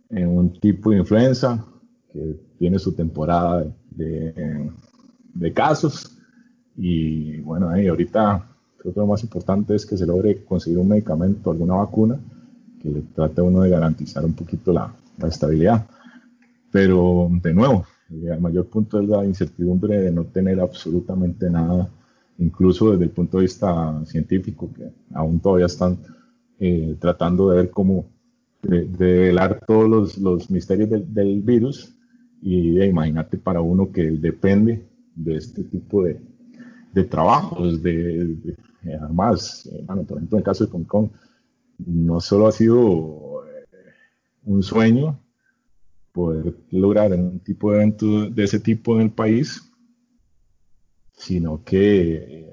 en 0.09 0.27
un 0.27 0.59
tipo 0.59 0.91
de 0.91 0.97
influenza 0.97 1.65
que 2.11 2.35
tiene 2.57 2.79
su 2.79 2.93
temporada 2.93 3.65
de, 3.91 4.69
de 5.33 5.53
casos 5.53 6.17
y 6.75 7.39
bueno, 7.41 7.69
ahí 7.69 7.87
ahorita 7.87 8.45
creo 8.77 8.93
que 8.93 8.99
lo 8.99 9.07
más 9.07 9.23
importante 9.23 9.75
es 9.75 9.85
que 9.85 9.97
se 9.97 10.05
logre 10.05 10.43
conseguir 10.43 10.79
un 10.79 10.89
medicamento, 10.89 11.51
alguna 11.51 11.75
vacuna 11.75 12.19
que 12.81 13.03
trata 13.13 13.43
uno 13.43 13.61
de 13.61 13.69
garantizar 13.69 14.25
un 14.25 14.33
poquito 14.33 14.73
la, 14.73 14.93
estabilidad. 15.27 15.85
Pero 16.71 17.29
de 17.29 17.53
nuevo, 17.53 17.85
el 18.09 18.41
mayor 18.41 18.65
punto 18.65 18.99
es 18.99 19.07
la 19.07 19.23
incertidumbre 19.23 20.01
de 20.01 20.11
no 20.11 20.23
tener 20.23 20.59
absolutamente 20.59 21.47
nada, 21.49 21.89
incluso 22.41 22.91
desde 22.91 23.05
el 23.05 23.11
punto 23.11 23.37
de 23.37 23.43
vista 23.43 24.03
científico, 24.05 24.69
que 24.73 24.91
aún 25.13 25.39
todavía 25.39 25.67
están 25.67 25.99
eh, 26.59 26.95
tratando 26.99 27.49
de 27.49 27.57
ver 27.57 27.69
cómo 27.69 28.05
de, 28.63 28.85
velar 28.85 29.63
todos 29.65 29.89
los, 29.89 30.17
los 30.17 30.49
misterios 30.49 30.89
del, 30.89 31.41
virus. 31.41 31.95
Y 32.41 32.71
de, 32.71 32.87
imagínate 32.87 33.37
para 33.37 33.61
uno 33.61 33.91
que 33.91 34.09
depende 34.11 34.83
de 35.15 35.35
este 35.35 35.63
tipo 35.63 36.03
de, 36.03 36.19
de 36.93 37.03
trabajos, 37.03 37.81
de, 37.83 38.35
además, 38.99 39.69
eh, 39.71 39.83
bueno, 39.85 40.03
por 40.03 40.17
ejemplo, 40.17 40.37
en 40.37 40.39
el 40.39 40.45
caso 40.45 40.65
de 40.65 40.71
Hong 40.71 40.85
Kong, 40.85 41.09
no 41.85 42.19
solo 42.19 42.47
ha 42.47 42.51
sido 42.51 43.43
eh, 43.45 43.67
un 44.45 44.63
sueño 44.63 45.19
poder 46.11 46.55
lograr 46.71 47.13
un 47.13 47.39
tipo 47.39 47.71
de 47.71 47.77
evento 47.77 48.29
de 48.29 48.43
ese 48.43 48.59
tipo 48.59 48.95
en 48.95 49.01
el 49.03 49.11
país, 49.11 49.70
sino 51.21 51.63
que 51.63 52.49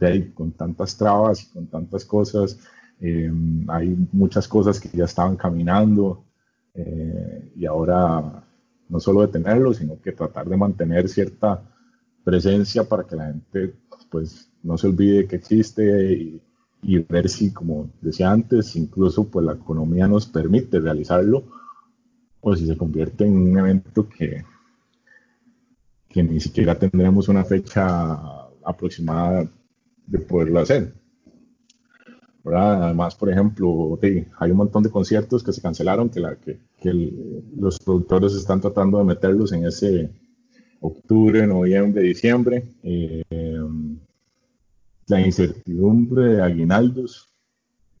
eh, 0.00 0.32
con 0.34 0.52
tantas 0.52 0.96
trabas 0.96 1.42
y 1.42 1.52
con 1.52 1.66
tantas 1.66 2.04
cosas, 2.04 2.58
eh, 3.00 3.30
hay 3.68 3.96
muchas 4.12 4.46
cosas 4.46 4.80
que 4.80 4.88
ya 4.96 5.04
estaban 5.04 5.36
caminando 5.36 6.24
y 7.56 7.66
ahora 7.66 8.44
no 8.88 9.00
solo 9.00 9.22
detenerlo, 9.22 9.74
sino 9.74 10.00
que 10.00 10.12
tratar 10.12 10.48
de 10.48 10.56
mantener 10.56 11.08
cierta 11.08 11.60
presencia 12.22 12.84
para 12.84 13.02
que 13.04 13.16
la 13.16 13.26
gente 13.26 13.74
pues 14.10 14.48
no 14.62 14.78
se 14.78 14.86
olvide 14.86 15.26
que 15.26 15.36
existe 15.36 16.12
y, 16.12 16.40
y, 16.82 16.98
ver 17.00 17.28
si, 17.28 17.52
como 17.52 17.90
decía 18.00 18.30
antes, 18.30 18.76
incluso 18.76 19.28
pues 19.28 19.44
la 19.44 19.54
economía 19.54 20.06
nos 20.06 20.26
permite 20.26 20.78
realizarlo 20.78 21.44
o 22.40 22.54
si 22.54 22.66
se 22.66 22.76
convierte 22.76 23.26
en 23.26 23.36
un 23.36 23.58
evento 23.58 24.08
que, 24.08 24.44
que 26.18 26.24
ni 26.24 26.40
siquiera 26.40 26.76
tendremos 26.76 27.28
una 27.28 27.44
fecha 27.44 28.18
aproximada 28.64 29.48
de 30.04 30.18
poderlo 30.18 30.58
hacer. 30.58 30.92
Además, 32.44 33.14
por 33.14 33.30
ejemplo, 33.30 33.96
hay 34.02 34.50
un 34.50 34.56
montón 34.56 34.82
de 34.82 34.90
conciertos 34.90 35.44
que 35.44 35.52
se 35.52 35.62
cancelaron, 35.62 36.08
que, 36.08 36.18
la, 36.18 36.34
que, 36.34 36.58
los 37.56 37.78
productores 37.78 38.32
están 38.34 38.60
tratando 38.60 38.98
de 38.98 39.04
meterlos 39.04 39.52
en 39.52 39.66
ese 39.66 40.10
octubre, 40.80 41.46
noviembre, 41.46 42.02
diciembre. 42.02 42.64
Eh, 42.82 43.22
la 45.06 45.20
incertidumbre 45.20 46.34
de 46.34 46.42
aguinaldos, 46.42 47.28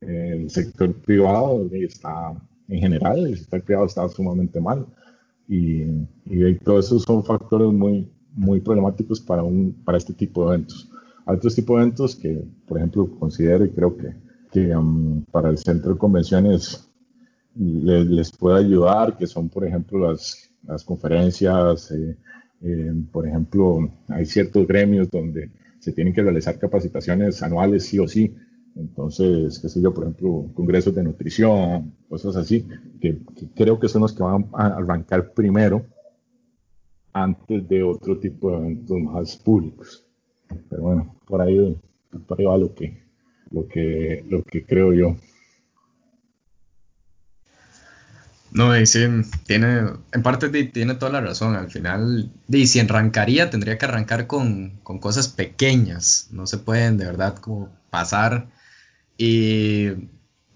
el 0.00 0.50
sector 0.50 0.92
privado 1.02 1.68
está, 1.72 2.34
en 2.66 2.80
general, 2.80 3.26
el 3.26 3.38
sector 3.38 3.62
privado 3.62 3.86
está 3.86 4.08
sumamente 4.08 4.60
mal. 4.60 4.86
Y, 5.48 5.82
y 6.26 6.54
todos 6.62 6.86
esos 6.86 7.02
son 7.04 7.24
factores 7.24 7.72
muy, 7.72 8.10
muy 8.34 8.60
problemáticos 8.60 9.20
para, 9.20 9.42
un, 9.42 9.72
para 9.84 9.98
este 9.98 10.12
tipo 10.12 10.42
de 10.42 10.56
eventos. 10.56 10.90
Hay 11.26 11.36
otros 11.36 11.54
tipos 11.54 11.76
de 11.76 11.82
eventos 11.82 12.16
que, 12.16 12.44
por 12.66 12.78
ejemplo, 12.78 13.08
considero 13.18 13.64
y 13.64 13.70
creo 13.70 13.96
que 13.96 14.28
que 14.50 14.74
um, 14.74 15.24
para 15.30 15.50
el 15.50 15.58
centro 15.58 15.92
de 15.92 15.98
convenciones 15.98 16.88
les, 17.54 18.30
puede 18.32 18.60
ayudar, 18.60 19.16
que 19.16 19.26
son, 19.26 19.48
por 19.48 19.66
ejemplo, 19.66 20.10
las, 20.10 20.50
las 20.66 20.84
conferencias, 20.84 21.90
eh, 21.90 22.16
eh, 22.62 22.92
por 23.10 23.26
ejemplo, 23.26 23.90
hay 24.08 24.26
ciertos 24.26 24.66
gremios 24.66 25.10
donde 25.10 25.50
se 25.80 25.92
tienen 25.92 26.14
que 26.14 26.22
realizar 26.22 26.58
capacitaciones 26.58 27.42
anuales 27.42 27.86
sí 27.86 27.98
o 27.98 28.06
sí. 28.06 28.34
Entonces, 28.78 29.58
qué 29.58 29.68
sé 29.68 29.82
yo, 29.82 29.92
por 29.92 30.04
ejemplo, 30.04 30.46
congresos 30.54 30.94
de 30.94 31.02
nutrición, 31.02 31.92
cosas 32.08 32.36
así, 32.36 32.64
que, 33.00 33.18
creo 33.56 33.80
que 33.80 33.88
son 33.88 34.02
los 34.02 34.12
que 34.12 34.22
van 34.22 34.46
a 34.54 34.66
arrancar 34.66 35.32
primero 35.32 35.84
antes 37.12 37.68
de 37.68 37.82
otro 37.82 38.18
tipo 38.18 38.52
de 38.52 38.58
eventos 38.58 38.98
más 39.00 39.36
públicos. 39.36 40.06
Pero 40.70 40.82
bueno, 40.82 41.16
por 41.26 41.42
ahí, 41.42 41.76
por 42.26 42.38
ahí 42.38 42.46
va 42.46 42.56
lo 42.56 42.72
que, 42.72 43.02
lo 43.50 43.66
que, 43.66 44.24
lo 44.28 44.44
que 44.44 44.64
creo 44.64 44.92
yo. 44.92 45.16
No, 48.52 48.78
y 48.78 48.84
tiene, 49.44 49.90
en 50.12 50.22
parte 50.22 50.48
tiene 50.48 50.94
toda 50.94 51.10
la 51.12 51.20
razón. 51.20 51.56
Al 51.56 51.70
final, 51.70 52.30
y 52.48 52.66
si 52.68 52.78
arrancaría, 52.78 53.50
tendría 53.50 53.76
que 53.76 53.86
arrancar 53.86 54.28
con, 54.28 54.78
con, 54.84 55.00
cosas 55.00 55.28
pequeñas. 55.28 56.28
No 56.30 56.46
se 56.46 56.58
pueden 56.58 56.96
de 56.96 57.06
verdad 57.06 57.36
como 57.38 57.70
pasar. 57.90 58.48
Y, 59.18 59.88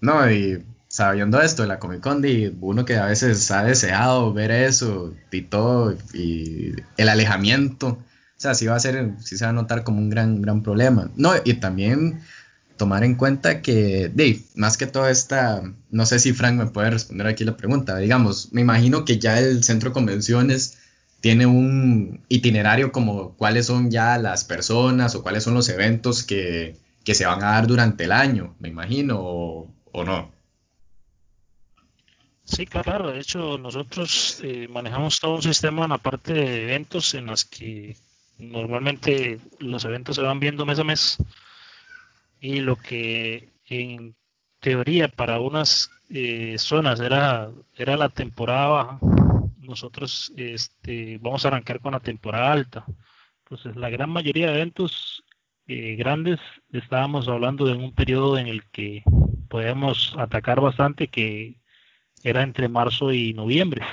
no, 0.01 0.31
y 0.31 0.63
sabiendo 0.87 1.41
esto 1.41 1.63
de 1.63 1.67
la 1.67 1.79
Comic 1.79 2.01
Con, 2.01 2.23
uno 2.61 2.85
que 2.85 2.97
a 2.97 3.05
veces 3.05 3.51
ha 3.51 3.63
deseado 3.63 4.33
ver 4.33 4.51
eso 4.51 5.13
y 5.31 5.41
todo, 5.41 5.95
y 6.13 6.73
el 6.97 7.09
alejamiento, 7.09 7.87
o 7.87 8.03
sea, 8.37 8.55
sí 8.55 8.65
va 8.65 8.75
a 8.75 8.79
ser, 8.79 9.11
sí 9.19 9.37
se 9.37 9.43
va 9.45 9.49
a 9.49 9.53
notar 9.53 9.83
como 9.83 9.99
un 9.99 10.09
gran, 10.09 10.41
gran 10.41 10.63
problema. 10.63 11.11
No, 11.15 11.33
y 11.43 11.55
también 11.55 12.21
tomar 12.77 13.03
en 13.03 13.15
cuenta 13.15 13.61
que, 13.61 14.11
Dave, 14.13 14.41
más 14.55 14.77
que 14.77 14.87
todo 14.87 15.07
esta, 15.09 15.61
no 15.91 16.05
sé 16.05 16.19
si 16.19 16.33
Frank 16.33 16.55
me 16.55 16.67
puede 16.67 16.91
responder 16.91 17.27
aquí 17.27 17.43
la 17.43 17.57
pregunta, 17.57 17.97
digamos, 17.97 18.53
me 18.53 18.61
imagino 18.61 19.05
que 19.05 19.19
ya 19.19 19.39
el 19.39 19.63
centro 19.63 19.89
de 19.89 19.93
convenciones 19.93 20.77
tiene 21.21 21.45
un 21.45 22.21
itinerario 22.29 22.91
como 22.91 23.33
cuáles 23.35 23.65
son 23.67 23.91
ya 23.91 24.17
las 24.17 24.43
personas 24.43 25.15
o 25.15 25.23
cuáles 25.23 25.43
son 25.43 25.53
los 25.53 25.69
eventos 25.69 26.23
que, 26.23 26.77
que 27.03 27.15
se 27.15 27.25
van 27.25 27.43
a 27.43 27.51
dar 27.51 27.67
durante 27.67 28.05
el 28.05 28.11
año, 28.11 28.55
me 28.59 28.69
imagino, 28.69 29.19
o, 29.19 30.03
no. 30.05 30.31
Sí, 32.43 32.65
claro, 32.65 33.11
de 33.11 33.19
hecho 33.19 33.57
nosotros 33.57 34.39
eh, 34.43 34.67
manejamos 34.69 35.19
todo 35.19 35.35
un 35.35 35.41
sistema 35.41 35.83
en 35.83 35.91
la 35.91 35.97
parte 35.97 36.33
de 36.33 36.63
eventos 36.63 37.13
en 37.13 37.27
los 37.27 37.45
que 37.45 37.95
normalmente 38.37 39.39
los 39.59 39.85
eventos 39.85 40.17
se 40.17 40.21
van 40.21 40.39
viendo 40.39 40.65
mes 40.65 40.79
a 40.79 40.83
mes 40.83 41.17
y 42.41 42.59
lo 42.59 42.75
que 42.75 43.49
en 43.65 44.15
teoría 44.59 45.07
para 45.07 45.39
unas 45.39 45.89
eh, 46.09 46.55
zonas 46.57 46.99
era, 46.99 47.49
era 47.77 47.95
la 47.95 48.09
temporada 48.09 48.67
baja, 48.67 48.99
nosotros 49.59 50.31
este, 50.35 51.17
vamos 51.21 51.43
a 51.43 51.47
arrancar 51.47 51.79
con 51.79 51.93
la 51.93 51.99
temporada 51.99 52.51
alta. 52.51 52.85
Entonces, 53.43 53.75
la 53.75 53.89
gran 53.89 54.09
mayoría 54.09 54.47
de 54.47 54.55
eventos 54.55 55.22
eh, 55.67 55.95
grandes 55.95 56.39
estábamos 56.71 57.27
hablando 57.27 57.65
de 57.65 57.73
un 57.73 57.93
periodo 57.93 58.37
en 58.37 58.47
el 58.47 58.65
que 58.71 59.03
podíamos 59.49 60.15
atacar 60.17 60.59
bastante, 60.59 61.07
que 61.07 61.55
era 62.23 62.43
entre 62.43 62.69
marzo 62.69 63.13
y 63.13 63.33
noviembre. 63.33 63.83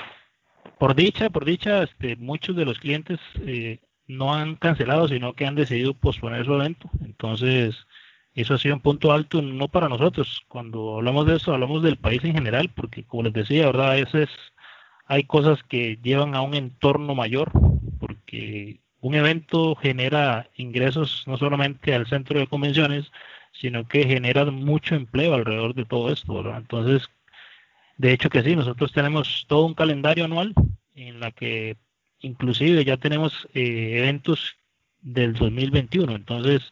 Por 0.79 0.95
dicha, 0.95 1.29
por 1.29 1.45
dicha, 1.45 1.83
este, 1.83 2.15
muchos 2.15 2.55
de 2.55 2.65
los 2.65 2.79
clientes 2.79 3.19
eh, 3.45 3.79
no 4.07 4.33
han 4.33 4.55
cancelado, 4.55 5.07
sino 5.07 5.33
que 5.33 5.45
han 5.45 5.55
decidido 5.55 5.93
posponer 5.93 6.45
su 6.45 6.55
evento. 6.55 6.89
Entonces, 7.01 7.75
eso 8.33 8.53
ha 8.53 8.57
sido 8.57 8.75
un 8.75 8.81
punto 8.81 9.11
alto 9.11 9.41
no 9.41 9.67
para 9.67 9.89
nosotros. 9.89 10.41
Cuando 10.47 10.95
hablamos 10.97 11.27
de 11.27 11.35
eso, 11.35 11.53
hablamos 11.53 11.83
del 11.83 11.97
país 11.97 12.23
en 12.23 12.33
general, 12.33 12.69
porque 12.75 13.03
como 13.03 13.23
les 13.23 13.33
decía, 13.33 13.65
¿verdad? 13.67 13.91
A 13.91 13.95
veces 13.95 14.29
hay 15.05 15.23
cosas 15.25 15.61
que 15.63 15.99
llevan 16.01 16.35
a 16.35 16.41
un 16.41 16.53
entorno 16.55 17.15
mayor, 17.15 17.51
porque 17.99 18.81
un 19.01 19.15
evento 19.15 19.75
genera 19.75 20.47
ingresos 20.55 21.23
no 21.27 21.37
solamente 21.37 21.93
al 21.93 22.07
centro 22.07 22.39
de 22.39 22.47
convenciones, 22.47 23.11
sino 23.51 23.87
que 23.87 24.05
genera 24.05 24.45
mucho 24.45 24.95
empleo 24.95 25.33
alrededor 25.33 25.73
de 25.73 25.85
todo 25.85 26.11
esto. 26.11 26.55
Entonces, 26.55 27.09
de 27.97 28.13
hecho 28.13 28.29
que 28.29 28.43
sí, 28.43 28.55
nosotros 28.55 28.91
tenemos 28.93 29.45
todo 29.47 29.65
un 29.65 29.73
calendario 29.73 30.25
anual 30.25 30.53
en 30.95 31.19
la 31.19 31.31
que 31.31 31.77
inclusive 32.21 32.85
ya 32.85 32.97
tenemos 32.97 33.47
eh, 33.53 33.97
eventos 33.99 34.55
del 35.01 35.33
2021, 35.33 36.15
entonces 36.15 36.71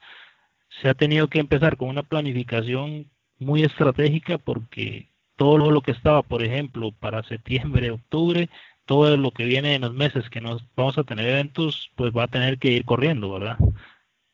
se 0.82 0.90
ha 0.90 0.94
tenido 0.94 1.28
que 1.28 1.40
empezar 1.40 1.78
con 1.78 1.90
una 1.90 2.04
planificación 2.04 3.10
muy 3.40 3.64
estratégica 3.64 4.38
porque 4.38 5.10
todo 5.36 5.72
lo 5.72 5.82
que 5.82 5.92
estaba, 5.92 6.22
por 6.22 6.44
ejemplo, 6.44 6.92
para 6.92 7.24
septiembre, 7.24 7.92
octubre, 7.92 8.50
todo 8.90 9.16
lo 9.18 9.30
que 9.30 9.46
viene 9.46 9.76
en 9.76 9.84
los 9.84 9.94
meses 9.94 10.32
que 10.32 10.42
nos 10.42 10.66
vamos 10.76 10.98
a 10.98 11.04
tener 11.04 11.30
eventos, 11.30 11.92
pues 11.96 12.12
va 12.12 12.24
a 12.24 12.28
tener 12.28 12.58
que 12.58 12.72
ir 12.72 12.86
corriendo, 12.86 13.32
¿verdad? 13.32 13.60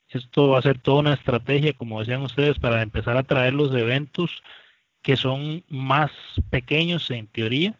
Esto 0.07 0.47
va 0.47 0.59
a 0.59 0.61
ser 0.61 0.79
toda 0.79 1.01
una 1.01 1.13
estrategia, 1.13 1.73
como 1.73 1.99
decían 1.99 2.21
ustedes, 2.21 2.57
para 2.57 2.81
empezar 2.81 3.17
a 3.17 3.23
traer 3.23 3.53
los 3.53 3.75
eventos 3.75 4.41
que 5.01 5.17
son 5.17 5.65
más 5.67 6.09
pequeños 6.51 7.11
en 7.11 7.27
teoría, 7.27 7.77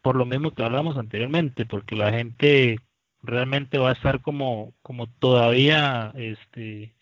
por 0.00 0.14
lo 0.14 0.24
mismo 0.24 0.52
que 0.52 0.62
hablamos 0.62 0.96
anteriormente, 0.96 1.66
porque 1.66 1.96
la 1.96 2.12
gente 2.12 2.78
realmente 3.20 3.78
va 3.78 3.88
a 3.88 3.94
estar 3.94 4.22
como, 4.22 4.74
como 4.82 5.08
todavía 5.08 6.12
este, 6.14 6.94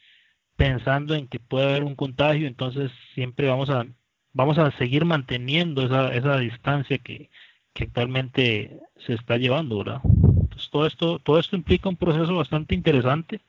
pensando 0.56 1.14
en 1.14 1.28
que 1.28 1.38
puede 1.38 1.68
haber 1.68 1.84
un 1.84 1.96
contagio, 1.96 2.46
entonces 2.46 2.90
siempre 3.14 3.46
vamos 3.48 3.68
a 3.68 3.86
vamos 4.32 4.58
a 4.58 4.70
seguir 4.78 5.04
manteniendo 5.04 5.82
esa, 5.82 6.14
esa 6.14 6.38
distancia 6.38 6.98
que, 6.98 7.30
que 7.76 7.84
actualmente 7.84 8.80
se 8.96 9.12
está 9.12 9.36
llevando, 9.36 9.78
¿verdad? 9.78 10.00
Entonces 10.04 10.70
todo 10.70 10.86
esto, 10.86 11.18
todo 11.18 11.38
esto 11.38 11.56
implica 11.56 11.90
un 11.90 11.96
proceso 11.96 12.34
bastante 12.34 12.74
interesante 12.74 13.42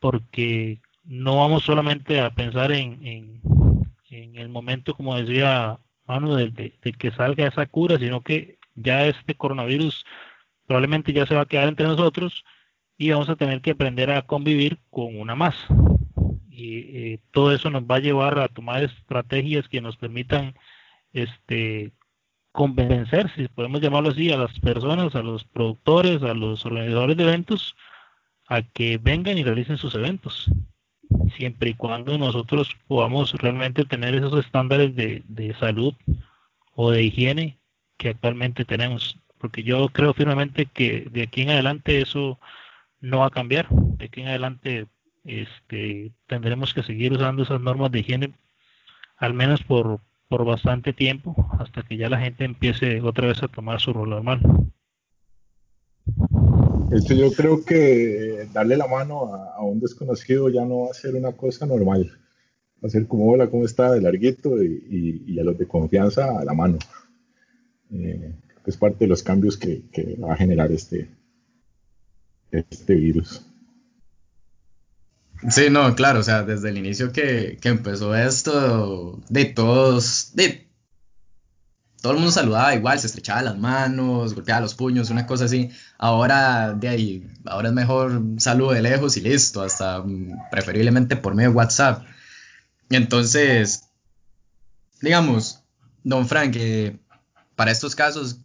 porque 0.00 0.80
no 1.04 1.36
vamos 1.36 1.62
solamente 1.62 2.20
a 2.20 2.30
pensar 2.30 2.72
en, 2.72 2.98
en, 4.10 4.36
el 4.36 4.48
momento, 4.48 4.94
como 4.94 5.16
decía 5.16 5.78
Manu, 6.06 6.34
de, 6.34 6.50
de, 6.50 6.92
que 6.92 7.10
salga 7.12 7.46
esa 7.46 7.66
cura, 7.66 7.98
sino 7.98 8.22
que 8.22 8.58
ya 8.74 9.06
este 9.06 9.34
coronavirus 9.34 10.04
probablemente 10.66 11.12
ya 11.12 11.24
se 11.26 11.36
va 11.36 11.42
a 11.42 11.46
quedar 11.46 11.68
entre 11.68 11.86
nosotros 11.86 12.44
y 12.98 13.10
vamos 13.10 13.28
a 13.28 13.36
tener 13.36 13.60
que 13.60 13.72
aprender 13.72 14.10
a 14.10 14.22
convivir 14.22 14.78
con 14.90 15.18
una 15.18 15.36
más 15.36 15.54
y 16.50 16.78
eh, 16.78 17.20
todo 17.30 17.52
eso 17.52 17.70
nos 17.70 17.84
va 17.84 17.96
a 17.96 18.00
llevar 18.00 18.38
a 18.38 18.48
tomar 18.48 18.82
estrategias 18.82 19.68
que 19.68 19.80
nos 19.80 19.96
permitan 19.96 20.54
este 21.12 21.92
convencer, 22.54 23.28
si 23.34 23.48
podemos 23.48 23.80
llamarlo 23.80 24.10
así, 24.10 24.30
a 24.30 24.36
las 24.36 24.60
personas, 24.60 25.16
a 25.16 25.22
los 25.24 25.42
productores, 25.42 26.22
a 26.22 26.34
los 26.34 26.64
organizadores 26.64 27.16
de 27.16 27.24
eventos, 27.24 27.74
a 28.46 28.62
que 28.62 28.96
vengan 28.96 29.36
y 29.36 29.42
realicen 29.42 29.76
sus 29.76 29.96
eventos, 29.96 30.48
siempre 31.36 31.70
y 31.70 31.74
cuando 31.74 32.16
nosotros 32.16 32.76
podamos 32.86 33.32
realmente 33.32 33.84
tener 33.84 34.14
esos 34.14 34.44
estándares 34.44 34.94
de, 34.94 35.24
de 35.26 35.52
salud 35.54 35.94
o 36.76 36.92
de 36.92 37.02
higiene 37.02 37.58
que 37.96 38.10
actualmente 38.10 38.64
tenemos, 38.64 39.18
porque 39.38 39.64
yo 39.64 39.88
creo 39.88 40.14
firmemente 40.14 40.66
que 40.66 41.08
de 41.10 41.22
aquí 41.22 41.42
en 41.42 41.50
adelante 41.50 42.02
eso 42.02 42.38
no 43.00 43.18
va 43.18 43.26
a 43.26 43.30
cambiar, 43.30 43.66
de 43.68 44.04
aquí 44.04 44.20
en 44.20 44.28
adelante 44.28 44.86
este, 45.24 46.12
tendremos 46.28 46.72
que 46.72 46.84
seguir 46.84 47.14
usando 47.14 47.42
esas 47.42 47.60
normas 47.60 47.90
de 47.90 47.98
higiene 47.98 48.34
al 49.16 49.34
menos 49.34 49.60
por, 49.64 50.00
por 50.34 50.44
bastante 50.44 50.92
tiempo 50.92 51.36
hasta 51.60 51.84
que 51.84 51.96
ya 51.96 52.08
la 52.08 52.18
gente 52.18 52.44
empiece 52.44 53.00
otra 53.02 53.28
vez 53.28 53.40
a 53.44 53.46
tomar 53.46 53.80
su 53.80 53.92
rol 53.92 54.10
normal. 54.10 54.40
hecho, 56.90 57.14
yo 57.14 57.30
creo 57.30 57.64
que 57.64 58.48
darle 58.52 58.76
la 58.76 58.88
mano 58.88 59.32
a, 59.32 59.62
un 59.62 59.78
desconocido 59.78 60.48
ya 60.48 60.64
no 60.64 60.86
va 60.86 60.90
a 60.90 60.94
ser 60.94 61.14
una 61.14 61.30
cosa 61.30 61.66
normal. 61.66 62.10
Va 62.82 62.88
a 62.88 62.90
ser 62.90 63.06
como, 63.06 63.30
hola, 63.30 63.48
¿cómo 63.48 63.64
está? 63.64 63.92
De 63.92 64.00
larguito 64.00 64.60
y, 64.60 65.38
a 65.38 65.44
los 65.44 65.56
de 65.56 65.68
confianza 65.68 66.36
a 66.36 66.44
la 66.44 66.52
mano. 66.52 66.78
Eh, 67.92 68.34
es 68.66 68.76
parte 68.76 69.04
de 69.04 69.10
los 69.10 69.22
cambios 69.22 69.56
que, 69.56 69.84
va 70.20 70.32
a 70.32 70.36
generar 70.36 70.72
este, 70.72 71.10
este 72.50 72.94
virus. 72.96 73.46
Sí, 75.50 75.68
no, 75.70 75.94
claro, 75.94 76.20
o 76.20 76.22
sea, 76.22 76.42
desde 76.42 76.70
el 76.70 76.78
inicio 76.78 77.12
que, 77.12 77.58
que 77.60 77.68
empezó 77.68 78.14
esto, 78.14 79.20
de 79.28 79.44
todos, 79.44 80.30
de 80.34 80.64
todo 82.04 82.12
el 82.12 82.18
mundo 82.18 82.32
saludaba 82.32 82.74
igual, 82.74 82.98
se 82.98 83.06
estrechaba 83.06 83.40
las 83.40 83.58
manos, 83.58 84.34
golpeaba 84.34 84.60
los 84.60 84.74
puños, 84.74 85.08
una 85.08 85.26
cosa 85.26 85.46
así. 85.46 85.70
Ahora 85.96 86.74
de 86.74 86.88
ahí, 86.88 87.26
ahora 87.46 87.68
es 87.68 87.74
mejor 87.74 88.22
saludo 88.36 88.72
de 88.72 88.82
lejos 88.82 89.16
y 89.16 89.22
listo, 89.22 89.62
hasta 89.62 90.00
mm, 90.00 90.50
preferiblemente 90.50 91.16
por 91.16 91.34
medio 91.34 91.48
de 91.48 91.56
WhatsApp. 91.56 92.04
Entonces, 92.90 93.84
digamos, 95.00 95.62
don 96.02 96.28
Frank, 96.28 96.56
para 97.54 97.70
estos 97.70 97.94
casos, 97.94 98.38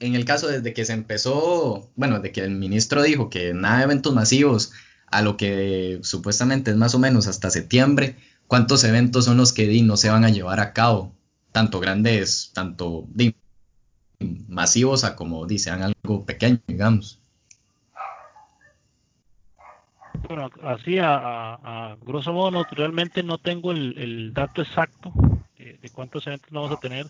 en 0.00 0.16
el 0.16 0.24
caso 0.24 0.48
desde 0.48 0.72
que 0.72 0.84
se 0.84 0.92
empezó, 0.92 1.88
bueno, 1.94 2.18
de 2.18 2.32
que 2.32 2.40
el 2.40 2.56
ministro 2.56 3.02
dijo 3.02 3.30
que 3.30 3.54
nada 3.54 3.78
de 3.78 3.84
eventos 3.84 4.14
masivos, 4.14 4.72
a 5.06 5.22
lo 5.22 5.36
que 5.36 6.00
supuestamente 6.02 6.70
es 6.70 6.76
más 6.76 6.94
o 6.94 6.98
menos 6.98 7.26
hasta 7.26 7.50
septiembre, 7.50 8.16
¿cuántos 8.46 8.84
eventos 8.84 9.24
son 9.24 9.36
los 9.36 9.52
que 9.52 9.82
no 9.82 9.96
se 9.96 10.10
van 10.10 10.24
a 10.24 10.30
llevar 10.30 10.60
a 10.60 10.72
cabo? 10.72 11.16
tanto 11.56 11.80
grandes, 11.80 12.52
tanto 12.52 13.06
masivos 14.46 15.04
a 15.04 15.16
como 15.16 15.46
dicen 15.46 15.82
algo 15.82 16.26
pequeño, 16.26 16.58
digamos. 16.66 17.18
Bueno, 20.28 20.50
así 20.62 20.98
a, 21.00 21.96
grosso 22.04 22.34
modo, 22.34 22.62
realmente 22.72 23.22
no 23.22 23.38
tengo 23.38 23.72
el, 23.72 24.34
dato 24.34 24.60
exacto 24.60 25.14
de, 25.56 25.88
cuántos 25.94 26.26
eventos 26.26 26.50
vamos 26.50 26.72
a 26.72 26.78
tener, 26.78 27.06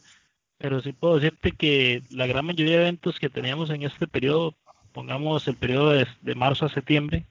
pero 0.58 0.80
sí 0.80 0.92
puedo 0.92 1.16
decirte 1.16 1.50
que 1.50 2.04
la 2.10 2.28
gran 2.28 2.46
mayoría 2.46 2.76
de 2.76 2.82
eventos 2.82 3.18
que 3.18 3.28
teníamos 3.28 3.70
en 3.70 3.82
este 3.82 4.06
periodo, 4.06 4.54
pongamos 4.92 5.48
el 5.48 5.56
periodo 5.56 5.90
de, 5.90 6.34
marzo 6.36 6.66
a 6.66 6.68
septiembre, 6.68 7.26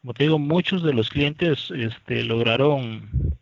como 0.00 0.14
te 0.14 0.24
digo, 0.24 0.38
muchos 0.38 0.82
de 0.82 0.94
los 0.94 1.10
clientes 1.10 1.70
este, 1.70 2.24
lograron 2.24 3.38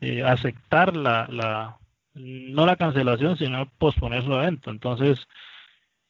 eh, 0.00 0.22
aceptar 0.22 0.94
la, 0.94 1.78
no 2.14 2.66
la 2.66 2.76
cancelación, 2.76 3.36
sino 3.38 3.70
posponer 3.78 4.22
su 4.24 4.32
evento. 4.34 4.70
Entonces, 4.70 5.26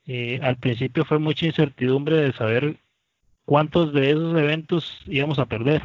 eh, 0.07 0.41
al 0.43 0.57
principio 0.57 1.05
fue 1.05 1.19
mucha 1.19 1.47
incertidumbre 1.47 2.17
de 2.17 2.33
saber 2.33 2.81
cuántos 3.45 3.93
de 3.93 4.11
esos 4.11 4.37
eventos 4.37 5.01
íbamos 5.07 5.39
a 5.39 5.47
perder. 5.47 5.83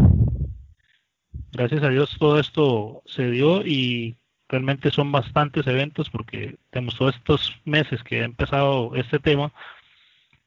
Gracias 1.52 1.84
a 1.84 1.90
Dios 1.90 2.16
todo 2.18 2.40
esto 2.40 3.04
se 3.06 3.30
dio 3.30 3.66
y 3.66 4.16
realmente 4.50 4.90
son 4.90 5.12
bastantes 5.12 5.68
eventos 5.68 6.10
porque 6.10 6.58
tenemos 6.72 6.96
todos 6.98 7.16
estos 7.16 7.56
meses 7.66 8.04
que 8.04 8.22
ha 8.22 8.26
empezado 8.26 8.96
este 8.96 9.20
tema. 9.20 9.54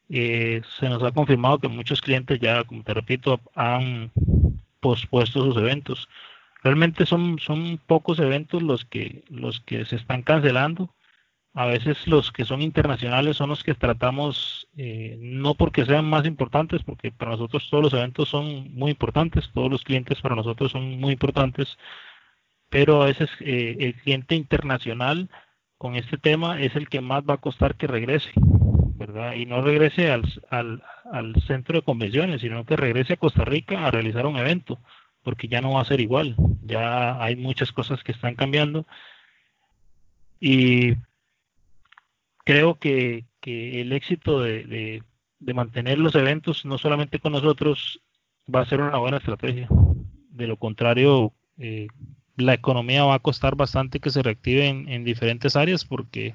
Eh, 0.09 0.63
se 0.79 0.89
nos 0.89 1.03
ha 1.03 1.13
confirmado 1.13 1.59
que 1.59 1.69
muchos 1.69 2.01
clientes 2.01 2.39
ya, 2.41 2.65
como 2.65 2.83
te 2.83 2.95
repito, 2.95 3.41
han 3.55 4.13
pospuesto 4.81 5.45
sus 5.45 5.57
eventos. 5.57 6.09
Realmente 6.63 7.07
son, 7.07 7.39
son 7.39 7.79
pocos 7.87 8.19
eventos 8.19 8.63
los 8.63 8.85
que, 8.85 9.25
los 9.29 9.61
que 9.61 9.85
se 9.85 9.97
están 9.97 10.23
cancelando. 10.23 10.95
A 11.55 11.67
veces 11.67 12.07
los 12.09 12.33
que 12.33 12.45
son 12.45 12.63
internacionales 12.63 13.37
son 13.37 13.51
los 13.51 13.63
que 13.63 13.75
tratamos, 13.75 14.67
eh, 14.77 15.17
no 15.21 15.55
porque 15.55 15.87
sean 15.87 16.05
más 16.05 16.27
importantes, 16.27 16.83
porque 16.83 17.13
para 17.13 17.33
nosotros 17.33 17.69
todos 17.71 17.85
los 17.85 17.95
eventos 17.95 18.29
son 18.29 18.75
muy 18.75 18.91
importantes, 18.91 19.51
todos 19.55 19.71
los 19.71 19.85
clientes 19.85 20.21
para 20.21 20.35
nosotros 20.35 20.73
son 20.73 20.99
muy 20.99 21.13
importantes, 21.13 21.79
pero 22.71 23.03
a 23.03 23.07
veces 23.07 23.31
eh, 23.41 23.77
el 23.79 23.95
cliente 23.95 24.35
internacional 24.35 25.31
con 25.79 25.95
este 25.95 26.19
tema 26.19 26.61
es 26.61 26.75
el 26.77 26.89
que 26.89 27.01
más 27.01 27.23
va 27.23 27.35
a 27.35 27.41
costar 27.41 27.77
que 27.77 27.87
regrese, 27.87 28.33
¿verdad? 28.97 29.35
Y 29.35 29.47
no 29.47 29.61
regrese 29.61 30.11
al, 30.11 30.25
al, 30.51 30.83
al 31.11 31.35
centro 31.47 31.79
de 31.79 31.85
convenciones, 31.85 32.41
sino 32.41 32.65
que 32.65 32.77
regrese 32.77 33.15
a 33.15 33.19
Costa 33.19 33.45
Rica 33.45 33.87
a 33.87 33.91
realizar 33.91 34.27
un 34.27 34.37
evento 34.37 34.79
porque 35.23 35.49
ya 35.49 35.61
no 35.61 35.73
va 35.73 35.81
a 35.81 35.87
ser 35.87 36.01
igual, 36.01 36.37
ya 36.63 37.23
hay 37.23 37.35
muchas 37.35 37.73
cosas 37.73 38.03
que 38.05 38.13
están 38.13 38.35
cambiando 38.35 38.87
y 40.39 40.97
creo 42.45 42.79
que, 42.79 43.25
el 43.43 43.93
éxito 43.93 44.41
de, 44.43 45.03
mantener 45.41 45.99
los 45.99 46.15
eventos, 46.15 46.65
no 46.65 46.77
solamente 46.79 47.19
con 47.19 47.33
nosotros, 47.33 48.03
va 48.55 48.61
a 48.61 48.67
ser 48.67 48.81
una 48.81 48.99
buena 48.99 49.19
estrategia. 49.19 49.69
De 50.29 50.47
lo 50.47 50.59
contrario, 50.59 51.33
eh, 51.59 51.87
la 52.37 52.55
economía 52.55 53.05
va 53.05 53.15
a 53.15 53.21
costar 53.21 53.57
bastante 53.57 54.01
que 54.01 54.11
se 54.11 54.23
reactive 54.23 54.69
en, 54.69 54.89
en, 54.89 55.05
diferentes 55.05 55.57
áreas 55.57 55.85
porque 55.85 56.35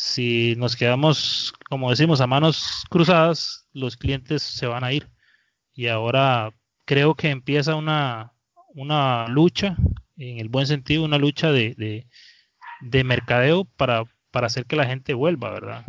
si 0.00 0.56
nos 0.56 0.76
quedamos, 0.76 1.52
como 1.68 1.90
decimos, 1.90 2.22
a 2.22 2.26
manos 2.26 2.86
cruzadas, 2.88 3.68
los 3.74 3.98
clientes 3.98 4.42
se 4.42 4.66
van 4.66 4.82
a 4.82 4.94
ir. 4.94 5.10
Y 5.74 5.88
ahora 5.88 6.54
creo 6.86 7.14
que 7.14 7.28
empieza 7.28 7.74
una, 7.74 8.32
una 8.74 9.28
lucha, 9.28 9.76
en 10.16 10.38
el 10.38 10.48
buen 10.48 10.66
sentido, 10.66 11.04
una 11.04 11.18
lucha 11.18 11.52
de, 11.52 12.06
de, 12.80 13.04
mercadeo 13.04 13.66
para, 13.76 14.04
para 14.30 14.46
hacer 14.46 14.64
que 14.64 14.74
la 14.74 14.86
gente 14.86 15.12
vuelva, 15.12 15.50
¿verdad? 15.50 15.84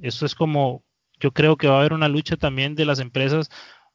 Eso 0.00 0.26
es 0.26 0.36
como, 0.36 0.84
yo 1.18 1.32
creo 1.32 1.56
que 1.56 1.66
va 1.66 1.74
a 1.74 1.80
haber 1.80 1.92
una 1.92 2.08
lucha 2.08 2.36
también 2.36 2.76
de 2.76 2.84
las 2.84 3.00
empresas 3.00 3.50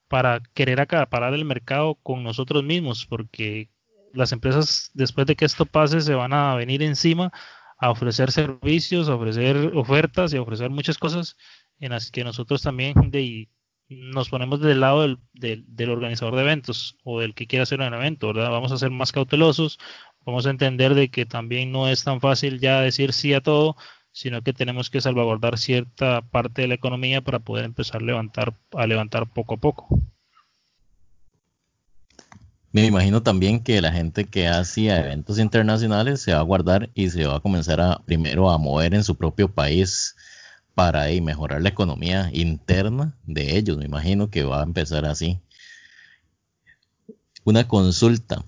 para 0.10 0.42
querer 0.54 0.82
acaparar 0.82 1.34
el 1.34 1.46
mercado 1.46 1.96
con 2.04 2.24
nosotros 2.24 2.62
mismos, 2.62 3.06
porque 3.06 3.70
las 4.12 4.34
empresas 4.34 4.92
después 4.94 5.26
de 5.28 5.38
que 5.38 5.46
esto 5.46 5.66
pase 5.66 6.02
se 6.02 6.14
van 6.14 6.34
a 6.34 6.56
venir 6.56 6.84
encima 6.84 7.32
a 7.82 7.90
ofrecer 7.90 8.32
servicios, 8.32 9.10
a 9.10 9.16
ofrecer 9.16 9.72
ofertas 9.76 10.32
y 10.34 10.38
a 10.38 10.42
ofrecer 10.44 10.70
muchas 10.70 11.00
cosas 11.00 11.36
en 11.80 11.92
las 11.92 12.12
que 12.12 12.24
nosotros 12.24 12.62
también 12.62 12.94
nos 13.90 14.30
ponemos 14.30 14.62
del 14.62 14.80
lado 14.80 15.02
del, 15.02 15.66
del, 15.68 15.90
organizador 15.90 16.36
de 16.36 16.44
eventos 16.44 16.96
o 17.04 17.20
del 17.20 17.34
que 17.34 17.48
quiera 17.48 17.64
hacer 17.64 17.82
un 17.82 17.94
evento, 17.94 18.28
¿verdad? 18.28 18.52
Vamos 18.52 18.72
a 18.72 18.78
ser 18.78 18.92
más 18.92 19.12
cautelosos, 19.12 19.80
vamos 20.24 20.46
a 20.46 20.52
entender 20.52 20.94
de 20.94 21.10
que 21.10 21.26
también 21.26 21.72
no 21.72 21.90
es 21.90 22.04
tan 22.04 22.22
fácil 22.22 22.60
ya 22.60 22.82
decir 22.82 23.14
sí 23.14 23.34
a 23.34 23.42
todo, 23.42 23.76
sino 24.12 24.44
que 24.44 24.54
tenemos 24.54 24.92
que 24.92 25.02
salvaguardar 25.02 25.58
cierta 25.58 26.22
parte 26.22 26.62
de 26.62 26.68
la 26.68 26.76
economía 26.76 27.22
para 27.22 27.40
poder 27.40 27.66
empezar 27.66 28.04
a 28.04 28.06
levantar, 28.06 28.56
a 28.74 28.86
levantar 28.86 29.28
poco 29.34 29.56
a 29.56 29.58
poco. 29.58 29.88
Me 32.74 32.86
imagino 32.86 33.22
también 33.22 33.62
que 33.62 33.82
la 33.82 33.92
gente 33.92 34.26
que 34.26 34.48
hacía 34.48 35.00
eventos 35.00 35.40
internacionales 35.40 36.22
se 36.22 36.34
va 36.34 36.40
a 36.40 36.44
guardar 36.44 36.90
y 36.94 37.10
se 37.10 37.26
va 37.26 37.36
a 37.36 37.40
comenzar 37.42 37.82
a 37.82 38.02
primero 38.06 38.50
a 38.50 38.58
mover 38.58 38.94
en 38.94 39.04
su 39.04 39.16
propio 39.16 39.54
país 39.54 40.16
para 40.74 41.08
mejorar 41.22 41.62
la 41.62 41.70
economía 41.70 42.30
interna 42.32 43.18
de 43.26 43.58
ellos. 43.58 43.78
Me 43.78 43.86
imagino 43.86 44.30
que 44.30 44.46
va 44.46 44.62
a 44.62 44.64
empezar 44.64 45.06
así. 45.06 45.40
Una 47.44 47.68
consulta. 47.68 48.46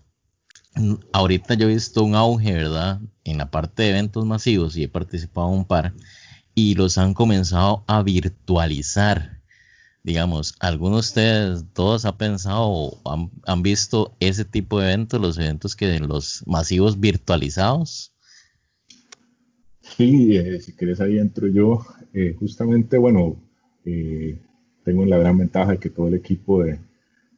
Ahorita 1.12 1.56
yo 1.56 1.68
he 1.68 1.74
visto 1.74 2.04
un 2.04 2.16
auge, 2.16 2.54
¿verdad? 2.54 3.02
En 3.26 3.38
la 3.38 3.52
parte 3.52 3.84
de 3.84 3.90
eventos 3.90 4.26
masivos 4.26 4.78
y 4.78 4.84
he 4.84 4.88
participado 4.88 5.50
en 5.50 5.60
un 5.60 5.66
par 5.66 5.94
y 6.56 6.76
los 6.76 6.98
han 6.98 7.14
comenzado 7.14 7.84
a 7.88 8.02
virtualizar. 8.04 9.43
Digamos, 10.04 10.54
¿alguno 10.60 10.96
de 10.96 11.00
ustedes, 11.00 11.66
todos 11.74 12.04
han 12.06 12.18
pensado 12.18 12.68
o 12.68 13.02
han, 13.10 13.32
han 13.46 13.64
visto 13.64 14.16
ese 14.20 14.44
tipo 14.44 14.80
de 14.80 14.88
eventos, 14.88 15.22
los 15.22 15.38
eventos 15.38 15.76
que 15.76 16.00
los 16.00 16.44
masivos 16.46 17.00
virtualizados? 17.00 18.14
Sí, 19.80 20.36
eh, 20.38 20.60
si 20.60 20.74
quieres 20.74 21.00
ahí 21.02 21.20
entro 21.20 21.48
yo. 21.48 21.86
Eh, 22.14 22.36
justamente, 22.40 22.98
bueno, 22.98 23.38
eh, 23.86 24.40
tengo 24.84 25.06
la 25.06 25.18
gran 25.18 25.38
ventaja 25.38 25.72
de 25.72 25.78
que 25.78 25.90
todo 25.90 26.08
el 26.08 26.16
equipo 26.16 26.64
de, 26.64 26.80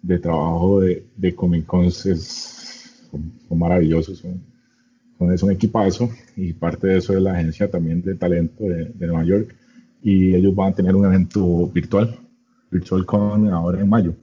de 0.01 0.19
trabajo 0.19 0.81
de, 0.81 1.05
de 1.17 1.35
Comic 1.35 1.65
Cons 1.65 2.05
es, 2.05 3.07
son, 3.11 3.57
maravillosos, 3.57 4.19
son, 4.19 5.33
es 5.33 5.43
un 5.43 5.51
equipazo 5.51 6.09
y 6.35 6.53
parte 6.53 6.87
de 6.87 6.97
eso 6.97 7.13
es 7.13 7.21
la 7.21 7.33
agencia 7.33 7.69
también 7.69 8.01
de 8.01 8.15
talento 8.15 8.63
de, 8.63 8.85
de, 8.85 9.07
Nueva 9.07 9.25
York 9.25 9.55
y 10.03 10.35
ellos 10.35 10.53
van 10.53 10.73
a 10.73 10.75
tener 10.75 10.95
un 10.95 11.05
evento 11.05 11.67
virtual, 11.67 12.19
Virtual 12.75 13.05
Con 13.05 13.47
ahora 13.47 13.79
en 13.79 13.87
mayo. 13.87 14.13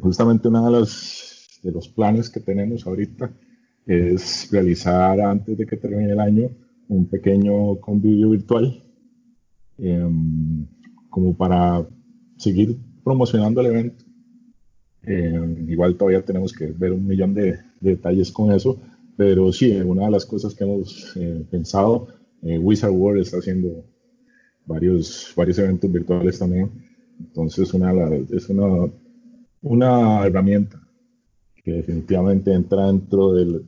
Justamente 0.00 0.48
uno 0.48 0.64
de 0.64 0.72
los, 0.72 1.60
de 1.62 1.70
los 1.70 1.86
planes 1.88 2.30
que 2.30 2.40
tenemos 2.40 2.86
ahorita 2.86 3.30
es 3.86 4.48
realizar 4.50 5.20
antes 5.20 5.58
de 5.58 5.66
que 5.66 5.76
termine 5.76 6.12
el 6.12 6.20
año 6.20 6.50
un 6.88 7.06
pequeño 7.06 7.78
convivio 7.80 8.30
virtual 8.30 8.82
em, 9.78 10.66
como 11.10 11.36
para 11.36 11.86
seguir 12.38 12.78
promocionando 13.04 13.60
el 13.60 13.66
evento. 13.66 14.04
Em, 15.02 15.68
igual 15.70 15.96
todavía 15.96 16.24
tenemos 16.24 16.52
que 16.52 16.66
ver 16.68 16.92
un 16.92 17.06
millón 17.06 17.34
de, 17.34 17.58
detalles 17.80 18.30
con 18.30 18.52
eso, 18.52 18.80
pero 19.16 19.52
sí, 19.52 19.72
una 19.80 20.06
de 20.06 20.10
las 20.10 20.24
cosas 20.24 20.54
que 20.54 20.64
hemos 20.64 21.14
eh, 21.16 21.44
pensado, 21.50 22.08
eh, 22.42 22.58
Wizard 22.58 22.92
World 22.92 23.22
está 23.22 23.38
haciendo 23.38 23.84
varios, 24.66 25.32
varios 25.36 25.58
eventos 25.58 25.90
virtuales 25.90 26.38
también 26.38 26.89
Entonces 27.20 27.72
una, 27.74 27.92
es 28.30 28.48
una, 28.48 28.90
una 29.62 30.26
herramienta 30.26 30.80
que 31.62 31.72
definitivamente 31.72 32.52
entra 32.52 32.86
dentro 32.86 33.32
del, 33.34 33.66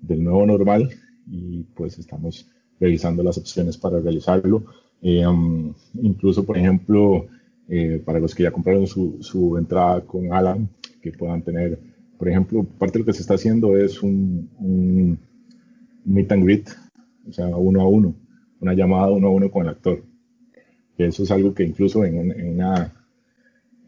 del 0.00 0.22
nuevo 0.22 0.46
normal 0.46 0.90
y 1.26 1.62
pues 1.74 1.98
estamos 1.98 2.46
revisando 2.78 3.22
las 3.22 3.38
opciones 3.38 3.76
para 3.76 4.00
realizarlo. 4.00 4.64
Eh, 5.02 5.26
um, 5.26 5.72
incluso, 6.02 6.44
por 6.44 6.56
ejemplo, 6.56 7.26
eh, 7.68 8.02
para 8.04 8.18
los 8.18 8.34
que 8.34 8.44
ya 8.44 8.50
compraron 8.50 8.86
su, 8.86 9.18
su, 9.20 9.56
entrada 9.56 10.00
con 10.02 10.32
Alan, 10.32 10.68
que 11.02 11.12
puedan 11.12 11.42
tener, 11.42 11.78
por 12.18 12.28
ejemplo, 12.28 12.64
parte 12.64 12.94
de 12.94 12.98
lo 13.00 13.06
que 13.06 13.12
se 13.12 13.22
está 13.22 13.34
haciendo 13.34 13.76
es 13.76 14.02
un, 14.02 14.48
un 14.58 15.18
meet 16.04 16.32
and 16.32 16.44
greet, 16.44 16.68
o 17.28 17.32
sea, 17.32 17.46
uno 17.48 17.80
a 17.80 17.88
uno, 17.88 18.14
una 18.60 18.74
llamada 18.74 19.10
uno 19.10 19.28
a 19.28 19.30
uno 19.30 19.50
con 19.50 19.62
el 19.62 19.70
actor. 19.70 20.02
Que 20.96 21.06
eso 21.06 21.22
es 21.22 21.30
algo 21.30 21.54
que 21.54 21.64
incluso 21.64 22.04
en, 22.04 22.32
en, 22.32 22.54
una, 22.54 22.92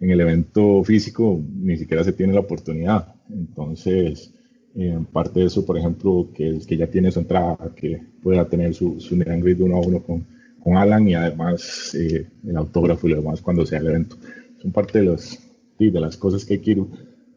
en 0.01 0.11
el 0.11 0.21
evento 0.21 0.83
físico 0.85 1.43
ni 1.55 1.77
siquiera 1.77 2.05
se 2.05 2.13
tiene 2.13 2.35
la 2.35 2.41
oportunidad. 2.41 3.15
Entonces, 3.31 4.33
eh, 4.75 4.99
parte 5.13 5.41
de 5.41 5.47
eso, 5.47 5.65
por 5.65 5.79
ejemplo, 5.79 6.29
que, 6.35 6.59
que 6.67 6.77
ya 6.77 6.87
tiene 6.87 7.11
su 7.11 7.21
entrada, 7.21 7.73
que 7.75 8.01
pueda 8.23 8.49
tener 8.49 8.75
su, 8.75 9.01
su 9.01 9.17
meet 9.17 9.43
greet 9.43 9.61
uno 9.61 9.77
a 9.77 9.81
uno 9.81 10.03
con, 10.03 10.27
con 10.63 10.77
Alan 10.77 11.09
y 11.09 11.15
además 11.15 11.95
eh, 11.95 12.29
el 12.47 12.57
autógrafo 12.57 13.07
y 13.07 13.11
lo 13.11 13.17
demás 13.17 13.41
cuando 13.41 13.65
sea 13.65 13.81
el 13.81 13.87
evento. 13.89 14.17
Son 14.61 14.73
parte 14.73 14.99
de, 14.99 15.07
los, 15.07 15.39
de 15.79 15.91
las 16.01 16.17
cosas 16.17 16.45
que 16.45 16.61
ir 16.65 16.85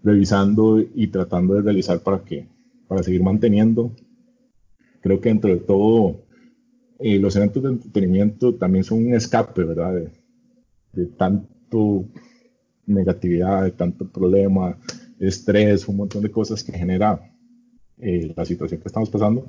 revisando 0.03 0.79
y 0.79 1.07
tratando 1.07 1.53
de 1.55 1.61
realizar 1.61 2.01
para, 2.01 2.23
que, 2.23 2.47
para 2.87 3.03
seguir 3.03 3.23
manteniendo. 3.23 3.91
Creo 5.01 5.21
que 5.21 5.29
entre 5.29 5.57
todo, 5.57 6.20
eh, 7.01 7.19
los 7.19 7.35
eventos 7.35 7.63
de 7.63 7.69
entretenimiento 7.69 8.55
también 8.55 8.83
son 8.83 9.05
un 9.05 9.13
escape, 9.13 9.63
¿verdad? 9.63 9.93
De, 9.93 10.09
de 10.93 11.05
tanto 11.07 12.05
negatividad, 12.85 13.63
de 13.63 13.71
tanto 13.71 14.07
problema, 14.07 14.77
estrés, 15.19 15.87
un 15.87 15.97
montón 15.97 16.23
de 16.23 16.31
cosas 16.31 16.63
que 16.63 16.71
genera 16.71 17.31
eh, 17.99 18.33
la 18.35 18.45
situación 18.45 18.81
que 18.81 18.87
estamos 18.87 19.09
pasando 19.09 19.47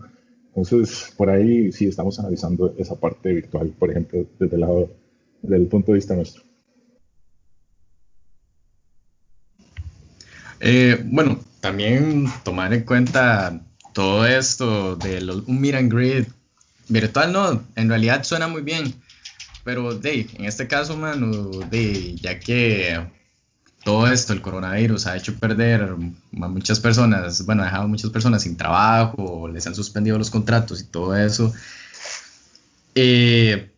entonces, 0.54 1.12
por 1.16 1.30
ahí 1.30 1.72
sí 1.72 1.86
estamos 1.86 2.18
analizando 2.18 2.74
esa 2.76 2.94
parte 2.94 3.32
virtual, 3.32 3.68
por 3.78 3.90
ejemplo, 3.90 4.26
desde 4.38 4.54
el 4.54 4.60
lado, 4.60 4.90
desde 5.40 5.56
el 5.56 5.66
punto 5.66 5.92
de 5.92 5.96
vista 5.96 6.14
nuestro. 6.14 6.42
Eh, 10.60 11.02
bueno, 11.06 11.40
también 11.60 12.26
tomar 12.44 12.72
en 12.74 12.84
cuenta 12.84 13.64
todo 13.94 14.26
esto 14.26 14.94
de 14.96 15.42
un 15.46 15.60
meet 15.60 15.74
and 15.74 15.92
greet 15.92 16.28
virtual, 16.88 17.32
no, 17.32 17.64
en 17.76 17.88
realidad 17.88 18.24
suena 18.24 18.48
muy 18.48 18.62
bien, 18.62 18.94
pero 19.64 19.94
de, 19.94 20.28
en 20.34 20.44
este 20.44 20.66
caso, 20.66 20.96
mano, 20.96 21.30
de, 21.70 22.16
ya 22.16 22.38
que 22.38 23.00
todo 23.84 24.06
esto, 24.06 24.32
el 24.32 24.42
coronavirus, 24.42 25.06
ha 25.06 25.16
hecho 25.16 25.34
perder 25.38 25.82
a 25.82 26.48
muchas 26.48 26.80
personas, 26.80 27.44
bueno, 27.44 27.62
ha 27.62 27.66
dejado 27.66 27.84
a 27.84 27.88
muchas 27.88 28.10
personas 28.10 28.42
sin 28.42 28.56
trabajo, 28.56 29.48
les 29.48 29.66
han 29.66 29.74
suspendido 29.74 30.18
los 30.18 30.30
contratos 30.30 30.80
y 30.80 30.84
todo 30.84 31.16
eso. 31.16 31.52
Eh, 32.94 33.70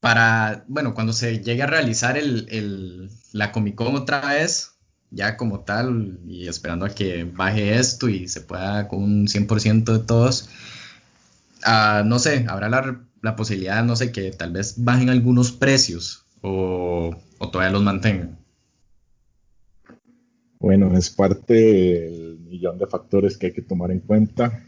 para, 0.00 0.64
bueno, 0.68 0.94
cuando 0.94 1.12
se 1.12 1.40
llegue 1.42 1.62
a 1.62 1.66
realizar 1.66 2.16
el, 2.18 3.10
la 3.32 3.52
Comic 3.52 3.74
Con 3.74 3.96
otra 3.96 4.20
vez, 4.20 4.72
ya 5.10 5.36
como 5.36 5.60
tal, 5.60 6.20
y 6.26 6.48
esperando 6.48 6.84
a 6.84 6.90
que 6.90 7.24
baje 7.24 7.78
esto 7.78 8.08
y 8.08 8.28
se 8.28 8.40
pueda 8.40 8.88
con 8.88 9.02
un 9.02 9.26
100% 9.26 9.84
de 9.84 9.98
todos, 10.00 10.48
no 12.04 12.18
sé, 12.18 12.46
habrá 12.48 12.68
la, 12.68 13.04
la, 13.22 13.36
posibilidad, 13.36 13.84
no 13.84 13.96
sé, 13.96 14.12
que 14.12 14.30
tal 14.30 14.52
vez 14.52 14.74
bajen 14.82 15.10
algunos 15.10 15.52
precios 15.52 16.26
o, 16.42 17.16
todavía 17.52 17.72
los 17.72 17.82
mantengan. 17.82 18.38
Bueno, 20.58 20.96
es 20.96 21.10
parte 21.10 21.54
del 21.54 22.38
millón 22.40 22.78
de 22.78 22.86
factores 22.86 23.36
que 23.36 23.46
hay 23.46 23.52
que 23.52 23.62
tomar 23.62 23.90
en 23.90 24.00
cuenta. 24.00 24.62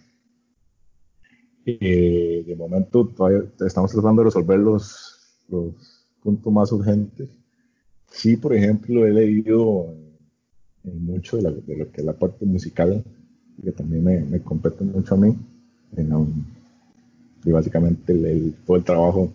Eh, 1.64 2.44
de 2.46 2.56
momento 2.56 3.06
todavía 3.08 3.42
estamos 3.60 3.92
tratando 3.92 4.22
de 4.22 4.26
resolver 4.26 4.58
los, 4.58 5.18
puntos 6.22 6.52
más 6.52 6.72
urgentes. 6.72 7.28
Sí, 8.10 8.36
por 8.36 8.54
ejemplo, 8.54 9.06
he 9.06 9.12
leído 9.12 9.94
mucho 10.84 11.36
de, 11.36 11.42
lo 11.42 11.90
que 11.90 12.00
es 12.00 12.04
la 12.04 12.14
parte 12.14 12.44
musical, 12.44 13.04
que 13.62 13.72
también 13.72 14.30
me, 14.30 14.40
compete 14.40 14.84
mucho 14.84 15.14
a 15.14 15.18
mí. 15.18 15.36
Y 17.44 17.52
básicamente 17.52 18.14
todo 18.66 18.76
el 18.76 18.84
trabajo 18.84 19.32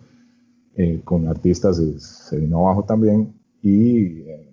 eh, 0.76 1.00
con 1.04 1.28
artistas 1.28 1.80
se 1.98 2.38
vino 2.38 2.58
abajo 2.58 2.84
también. 2.84 3.32
Y 3.62 4.20
eh, 4.20 4.48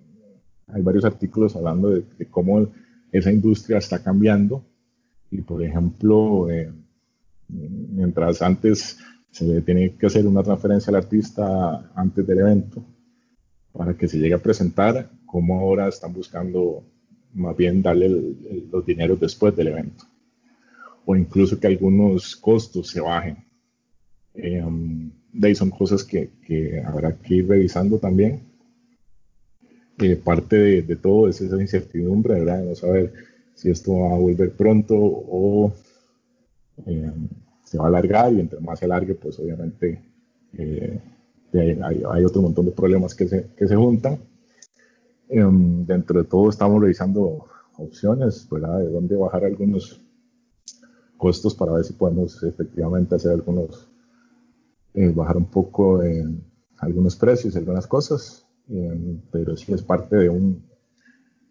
hay 0.68 0.82
varios 0.82 1.04
artículos 1.04 1.54
hablando 1.56 1.90
de, 1.90 2.04
cómo 2.30 2.68
esa 3.10 3.32
industria 3.32 3.78
está 3.78 4.02
cambiando. 4.02 4.64
Y 5.30 5.42
por 5.42 5.62
ejemplo, 5.62 6.50
eh, 6.50 6.70
mientras 7.48 8.40
antes 8.42 8.98
se 9.30 9.62
tiene 9.62 9.94
que 9.96 10.06
hacer 10.06 10.26
una 10.26 10.42
transferencia 10.42 10.90
al 10.90 10.96
artista 10.96 11.90
antes 11.94 12.26
del 12.26 12.38
evento 12.38 12.84
para 13.72 13.94
que 13.94 14.06
se 14.06 14.18
llegue 14.18 14.34
a 14.34 14.42
presentar, 14.42 15.10
como 15.24 15.58
ahora 15.58 15.88
están 15.88 16.12
buscando 16.12 16.84
más 17.34 17.56
bien 17.56 17.82
darle 17.82 18.10
los 18.70 18.84
dineros 18.84 19.18
después 19.18 19.56
del 19.56 19.68
evento. 19.68 20.04
O 21.04 21.16
incluso 21.16 21.58
que 21.58 21.66
algunos 21.66 22.36
costos 22.36 22.88
se 22.88 23.00
bajen. 23.00 23.36
Eh, 24.34 24.64
de 25.32 25.48
ahí 25.48 25.54
son 25.54 25.70
cosas 25.70 26.04
que, 26.04 26.30
que 26.46 26.80
habrá 26.80 27.12
que 27.16 27.34
ir 27.36 27.48
revisando 27.48 27.98
también 27.98 28.52
parte 30.24 30.82
de, 30.82 30.96
todo 30.96 31.28
es 31.28 31.40
esa 31.40 31.60
incertidumbre, 31.60 32.34
¿verdad? 32.34 32.60
De 32.60 32.66
no 32.66 32.74
saber 32.74 33.12
si 33.54 33.70
esto 33.70 34.00
va 34.00 34.14
a 34.14 34.18
volver 34.18 34.52
pronto 34.52 34.94
o 34.96 35.72
eh, 36.86 37.12
se 37.64 37.78
va 37.78 37.84
a 37.84 37.88
alargar 37.88 38.32
y 38.32 38.40
entre 38.40 38.60
más 38.60 38.78
se 38.78 38.86
alargue, 38.86 39.14
pues 39.14 39.38
obviamente 39.38 40.02
eh, 40.58 41.00
hay, 41.54 42.24
otro 42.24 42.42
montón 42.42 42.66
de 42.66 42.72
problemas 42.72 43.14
que 43.14 43.28
se, 43.28 43.46
que 43.56 43.68
se 43.68 43.76
juntan. 43.76 44.18
Em, 45.28 45.86
dentro 45.86 46.22
de 46.22 46.28
todo 46.28 46.50
estamos 46.50 46.80
revisando 46.80 47.46
opciones, 47.76 48.46
¿verdad? 48.50 48.80
De 48.80 48.90
dónde 48.90 49.16
bajar 49.16 49.44
algunos 49.44 50.00
costos 51.22 51.54
para 51.54 51.70
ver 51.70 51.84
si 51.84 51.92
podemos 51.92 52.42
efectivamente 52.42 53.14
hacer 53.14 53.30
algunos, 53.30 53.88
eh, 54.92 55.12
bajar 55.14 55.36
un 55.36 55.48
poco 55.48 56.02
algunos 56.78 57.14
precios, 57.14 57.54
algunas 57.54 57.86
cosas. 57.86 58.44
Eh, 58.68 59.20
pero 59.30 59.56
sí 59.56 59.72
es 59.72 59.82
parte 59.82 60.16
de 60.16 60.28
un, 60.28 60.64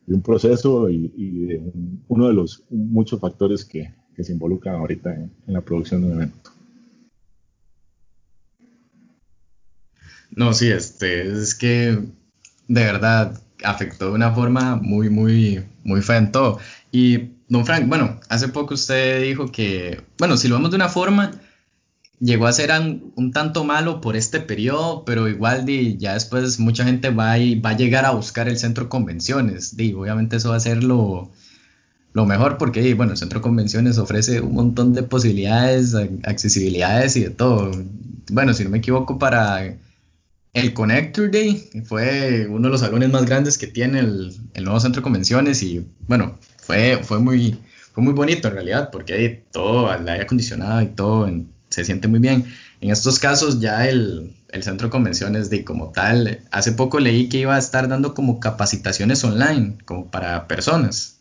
de 0.05 0.15
un 0.15 0.21
proceso 0.21 0.89
y, 0.89 1.07
de 1.45 1.71
uno 2.09 2.27
de 2.27 2.33
los 2.33 2.65
muchos 2.69 3.21
factores 3.21 3.63
que, 3.63 3.93
que 4.13 4.25
se 4.25 4.33
involucran 4.33 4.75
ahorita 4.75 5.15
en, 5.15 5.31
la 5.47 5.61
producción 5.61 6.01
de 6.01 6.07
un 6.07 6.13
evento. 6.15 6.49
No, 10.35 10.53
sí, 10.53 10.67
este, 10.67 11.31
es 11.31 11.55
que 11.55 11.97
de 12.67 12.83
verdad 12.83 13.41
afectó 13.63 14.07
de 14.07 14.15
una 14.15 14.31
forma 14.31 14.75
muy, 14.75 15.09
muy, 15.09 15.63
muy 15.85 16.01
fea 16.01 16.17
en 16.17 16.33
todo. 16.33 16.59
Y, 16.91 17.35
don 17.51 17.65
Frank, 17.65 17.89
bueno, 17.89 18.17
hace 18.29 18.47
poco 18.47 18.75
usted 18.75 19.23
dijo 19.23 19.51
que, 19.51 20.01
bueno, 20.17 20.37
si 20.37 20.47
lo 20.47 20.55
vemos 20.55 20.71
de 20.71 20.77
una 20.77 20.87
forma, 20.87 21.31
llegó 22.21 22.47
a 22.47 22.53
ser 22.53 22.71
un, 23.15 23.31
tanto 23.33 23.65
malo 23.65 23.99
por 23.99 24.15
este 24.15 24.39
periodo, 24.39 25.03
pero 25.03 25.27
igual 25.27 25.65
ya 25.97 26.13
después 26.13 26.61
mucha 26.61 26.85
gente 26.85 27.09
va, 27.09 27.37
y, 27.37 27.59
va 27.59 27.71
a 27.71 27.77
llegar 27.77 28.05
a 28.05 28.11
buscar 28.11 28.47
el 28.47 28.57
centro 28.57 28.87
convenciones. 28.87 29.77
Y 29.77 29.91
obviamente 29.93 30.37
eso 30.37 30.51
va 30.51 30.55
a 30.55 30.61
ser 30.61 30.81
lo, 30.81 31.29
mejor 32.13 32.57
porque 32.57 32.93
bueno, 32.93 33.11
el 33.11 33.17
centro 33.17 33.41
convenciones 33.41 33.97
ofrece 33.97 34.39
un 34.39 34.53
montón 34.53 34.93
de 34.93 35.03
posibilidades, 35.03 35.93
accesibilidades 36.23 37.17
y 37.17 37.23
de 37.23 37.31
todo. 37.31 37.71
Bueno, 38.31 38.53
si 38.53 38.63
no 38.63 38.69
me 38.69 38.77
equivoco, 38.77 39.19
para 39.19 39.75
el 40.53 40.73
Connector 40.73 41.31
Day 41.31 41.69
fue 41.85 42.47
uno 42.47 42.67
de 42.67 42.69
los 42.69 42.81
salones 42.81 43.09
más 43.09 43.25
grandes 43.25 43.57
que 43.57 43.67
tiene 43.67 43.99
el, 43.99 44.35
nuevo 44.63 44.79
centro 44.79 45.01
convenciones 45.01 45.63
y 45.63 45.85
bueno, 46.07 46.37
fue, 46.71 47.03
fue, 47.03 47.19
muy, 47.19 47.59
fue 47.91 48.01
muy 48.01 48.13
bonito 48.13 48.47
en 48.47 48.53
realidad 48.53 48.89
porque 48.91 49.13
hay 49.13 49.43
todo, 49.51 49.93
el 49.93 50.07
aire 50.07 50.23
acondicionado 50.23 50.81
y 50.81 50.87
todo 50.87 51.29
se 51.67 51.83
siente 51.83 52.07
muy 52.07 52.19
bien. 52.19 52.45
En 52.79 52.91
estos 52.91 53.19
casos 53.19 53.59
ya 53.59 53.87
el, 53.89 54.33
centro 54.61 54.87
de 54.87 54.91
convenciones 54.91 55.49
de 55.49 55.65
como 55.65 55.91
tal, 55.91 56.39
hace 56.49 56.71
poco 56.71 56.99
leí 56.99 57.27
que 57.27 57.39
iba 57.39 57.55
a 57.55 57.59
estar 57.59 57.89
dando 57.89 58.13
como 58.13 58.39
capacitaciones 58.39 59.21
online, 59.25 59.79
como 59.83 60.09
para 60.09 60.47
personas 60.47 61.17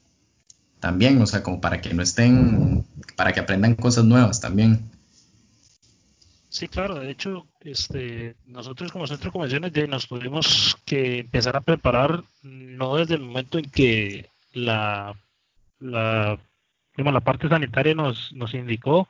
también, 0.79 1.21
o 1.21 1.27
sea, 1.27 1.43
como 1.43 1.61
para 1.61 1.81
que 1.81 1.93
no 1.95 2.03
estén, 2.03 2.87
para 3.17 3.33
que 3.33 3.41
aprendan 3.41 3.75
cosas 3.75 4.05
nuevas 4.05 4.41
también. 4.41 4.89
Sí, 6.49 6.69
claro, 6.69 7.01
de 7.01 7.11
hecho, 7.11 7.47
este, 7.61 8.37
nosotros 8.47 8.91
como 8.93 9.07
centro 9.07 9.31
de 9.31 9.33
convenciones 9.33 9.73
ya 9.73 9.87
nos 9.87 10.07
tuvimos 10.07 10.77
que 10.85 11.19
empezar 11.19 11.57
a 11.57 11.61
preparar, 11.61 12.23
no 12.43 12.97
desde 12.97 13.15
el 13.15 13.23
momento 13.23 13.59
en 13.59 13.71
que 13.71 14.31
la, 14.53 15.15
la, 15.81 16.39
la 16.97 17.21
parte 17.21 17.49
sanitaria 17.49 17.95
nos, 17.95 18.33
nos 18.33 18.55
indicó, 18.55 19.09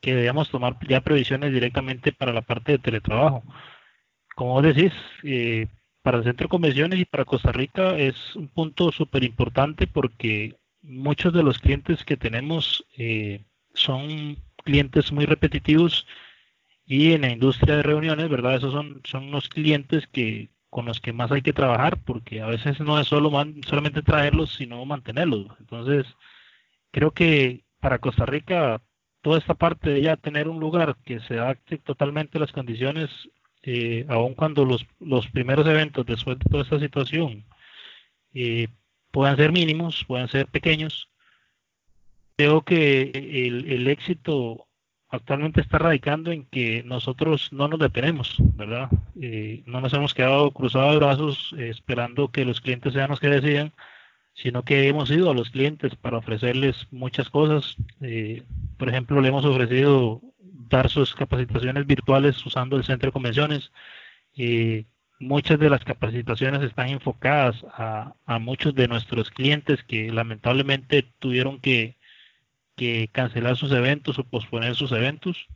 que 0.00 0.14
debíamos 0.14 0.50
tomar 0.50 0.76
ya 0.88 1.00
previsiones 1.00 1.52
directamente 1.52 2.12
para 2.12 2.32
la 2.32 2.42
parte 2.42 2.72
de 2.72 2.78
teletrabajo. 2.78 3.42
Como 4.34 4.52
vos 4.52 4.62
decís, 4.62 4.92
eh, 5.24 5.66
para 6.02 6.18
el 6.18 6.24
centro 6.24 6.44
de 6.44 6.50
convenciones 6.50 7.00
y 7.00 7.04
para 7.04 7.24
Costa 7.24 7.52
Rica 7.52 7.96
es 7.98 8.36
un 8.36 8.48
punto 8.48 8.92
súper 8.92 9.24
importante 9.24 9.86
porque 9.86 10.56
muchos 10.82 11.32
de 11.32 11.42
los 11.42 11.58
clientes 11.58 12.04
que 12.04 12.16
tenemos 12.16 12.84
eh, 12.96 13.44
son 13.74 14.36
clientes 14.64 15.12
muy 15.12 15.26
repetitivos 15.26 16.06
y 16.86 17.12
en 17.12 17.22
la 17.22 17.30
industria 17.30 17.76
de 17.76 17.82
reuniones, 17.82 18.28
¿verdad? 18.28 18.56
Esos 18.56 18.72
son, 18.72 19.02
son 19.04 19.30
los 19.30 19.48
clientes 19.48 20.06
que 20.06 20.50
con 20.70 20.86
los 20.86 21.00
que 21.00 21.12
más 21.12 21.30
hay 21.32 21.42
que 21.42 21.52
trabajar 21.52 21.98
porque 22.04 22.42
a 22.42 22.46
veces 22.46 22.80
no 22.80 22.98
es 23.00 23.08
solo 23.08 23.30
solamente 23.66 24.02
traerlos, 24.02 24.54
sino 24.54 24.84
mantenerlos. 24.84 25.48
Entonces, 25.60 26.06
creo 26.90 27.12
que 27.12 27.64
para 27.80 27.98
Costa 27.98 28.26
Rica 28.26 28.82
toda 29.22 29.38
esta 29.38 29.54
parte 29.54 29.90
de 29.90 30.02
ya 30.02 30.16
tener 30.16 30.48
un 30.48 30.60
lugar 30.60 30.96
que 31.04 31.20
se 31.20 31.38
adapte 31.38 31.78
totalmente 31.78 32.38
a 32.38 32.40
las 32.40 32.52
condiciones, 32.52 33.10
eh, 33.62 34.06
aun 34.08 34.34
cuando 34.34 34.64
los, 34.64 34.86
los 35.00 35.26
primeros 35.28 35.66
eventos 35.66 36.06
después 36.06 36.38
de 36.38 36.50
toda 36.50 36.62
esta 36.62 36.78
situación 36.78 37.44
eh, 38.34 38.68
puedan 39.10 39.36
ser 39.36 39.52
mínimos, 39.52 40.04
puedan 40.06 40.28
ser 40.28 40.46
pequeños, 40.46 41.10
creo 42.36 42.62
que 42.62 43.10
el 43.14 43.88
éxito 43.88 44.67
actualmente 45.08 45.60
está 45.60 45.78
radicando 45.78 46.32
en 46.32 46.44
que 46.46 46.82
nosotros 46.84 47.52
no 47.52 47.68
nos 47.68 47.80
detenemos, 47.80 48.36
¿verdad? 48.54 48.90
Eh, 49.20 49.62
no 49.66 49.80
nos 49.80 49.92
hemos 49.94 50.14
quedado 50.14 50.50
cruzados 50.52 50.92
de 50.92 50.98
brazos 50.98 51.54
eh, 51.58 51.70
esperando 51.70 52.30
que 52.30 52.44
los 52.44 52.60
clientes 52.60 52.92
sean 52.92 53.10
los 53.10 53.20
que 53.20 53.28
decidan, 53.28 53.72
sino 54.34 54.62
que 54.64 54.88
hemos 54.88 55.10
ido 55.10 55.30
a 55.30 55.34
los 55.34 55.50
clientes 55.50 55.94
para 55.96 56.18
ofrecerles 56.18 56.86
muchas 56.90 57.30
cosas. 57.30 57.76
Eh, 58.00 58.42
por 58.76 58.88
ejemplo, 58.88 59.20
le 59.20 59.28
hemos 59.28 59.44
ofrecido 59.44 60.20
dar 60.68 60.90
sus 60.90 61.14
capacitaciones 61.14 61.86
virtuales 61.86 62.44
usando 62.44 62.76
el 62.76 62.84
centro 62.84 63.08
de 63.08 63.12
convenciones. 63.12 63.72
muchas 65.20 65.58
de 65.58 65.70
las 65.70 65.84
capacitaciones 65.84 66.62
están 66.62 66.88
enfocadas 66.90 67.64
a, 67.72 68.14
a 68.26 68.38
muchos 68.38 68.74
de 68.74 68.86
nuestros 68.88 69.30
clientes 69.30 69.82
que 69.84 70.12
lamentablemente 70.12 71.02
tuvieron 71.18 71.60
que 71.60 71.97
que 72.78 73.08
cancelar 73.12 73.56
sus 73.56 73.72
eventos 73.72 74.18
o 74.18 74.24
posponer 74.24 74.74
sus 74.74 74.92
eventos. 74.92 75.46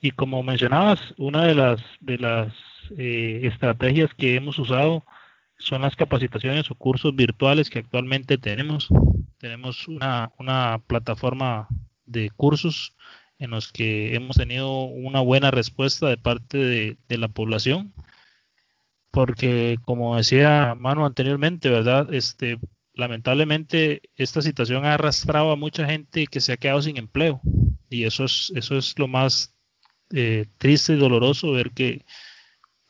Y 0.00 0.10
como 0.10 0.42
mencionabas, 0.42 1.14
una 1.18 1.44
de 1.44 1.54
las, 1.54 1.80
de 2.00 2.18
las 2.18 2.52
eh, 2.98 3.42
estrategias 3.44 4.10
que 4.14 4.34
hemos 4.34 4.58
usado 4.58 5.04
son 5.58 5.82
las 5.82 5.94
capacitaciones 5.94 6.70
o 6.70 6.74
cursos 6.74 7.14
virtuales 7.14 7.70
que 7.70 7.78
actualmente 7.78 8.38
tenemos. 8.38 8.88
Tenemos 9.38 9.86
una, 9.88 10.32
una 10.38 10.82
plataforma 10.88 11.68
de 12.06 12.30
cursos 12.30 12.96
en 13.38 13.50
los 13.50 13.70
que 13.72 14.16
hemos 14.16 14.36
tenido 14.36 14.82
una 14.84 15.20
buena 15.20 15.52
respuesta 15.52 16.08
de 16.08 16.16
parte 16.16 16.58
de, 16.58 16.98
de 17.08 17.18
la 17.18 17.28
población 17.28 17.94
porque 19.12 19.78
como 19.84 20.16
decía 20.16 20.74
Manu 20.76 21.04
anteriormente, 21.04 21.68
¿verdad? 21.68 22.12
Este, 22.12 22.58
lamentablemente 22.94 24.02
esta 24.16 24.42
situación 24.42 24.84
ha 24.84 24.94
arrastrado 24.94 25.50
a 25.50 25.56
mucha 25.56 25.86
gente 25.86 26.26
que 26.26 26.40
se 26.40 26.52
ha 26.52 26.56
quedado 26.56 26.82
sin 26.82 26.96
empleo. 26.96 27.40
Y 27.90 28.04
eso 28.04 28.24
es 28.24 28.52
eso 28.54 28.76
es 28.76 28.98
lo 28.98 29.08
más 29.08 29.54
eh, 30.12 30.46
triste 30.58 30.94
y 30.94 30.96
doloroso 30.96 31.52
ver 31.52 31.70
que 31.70 32.04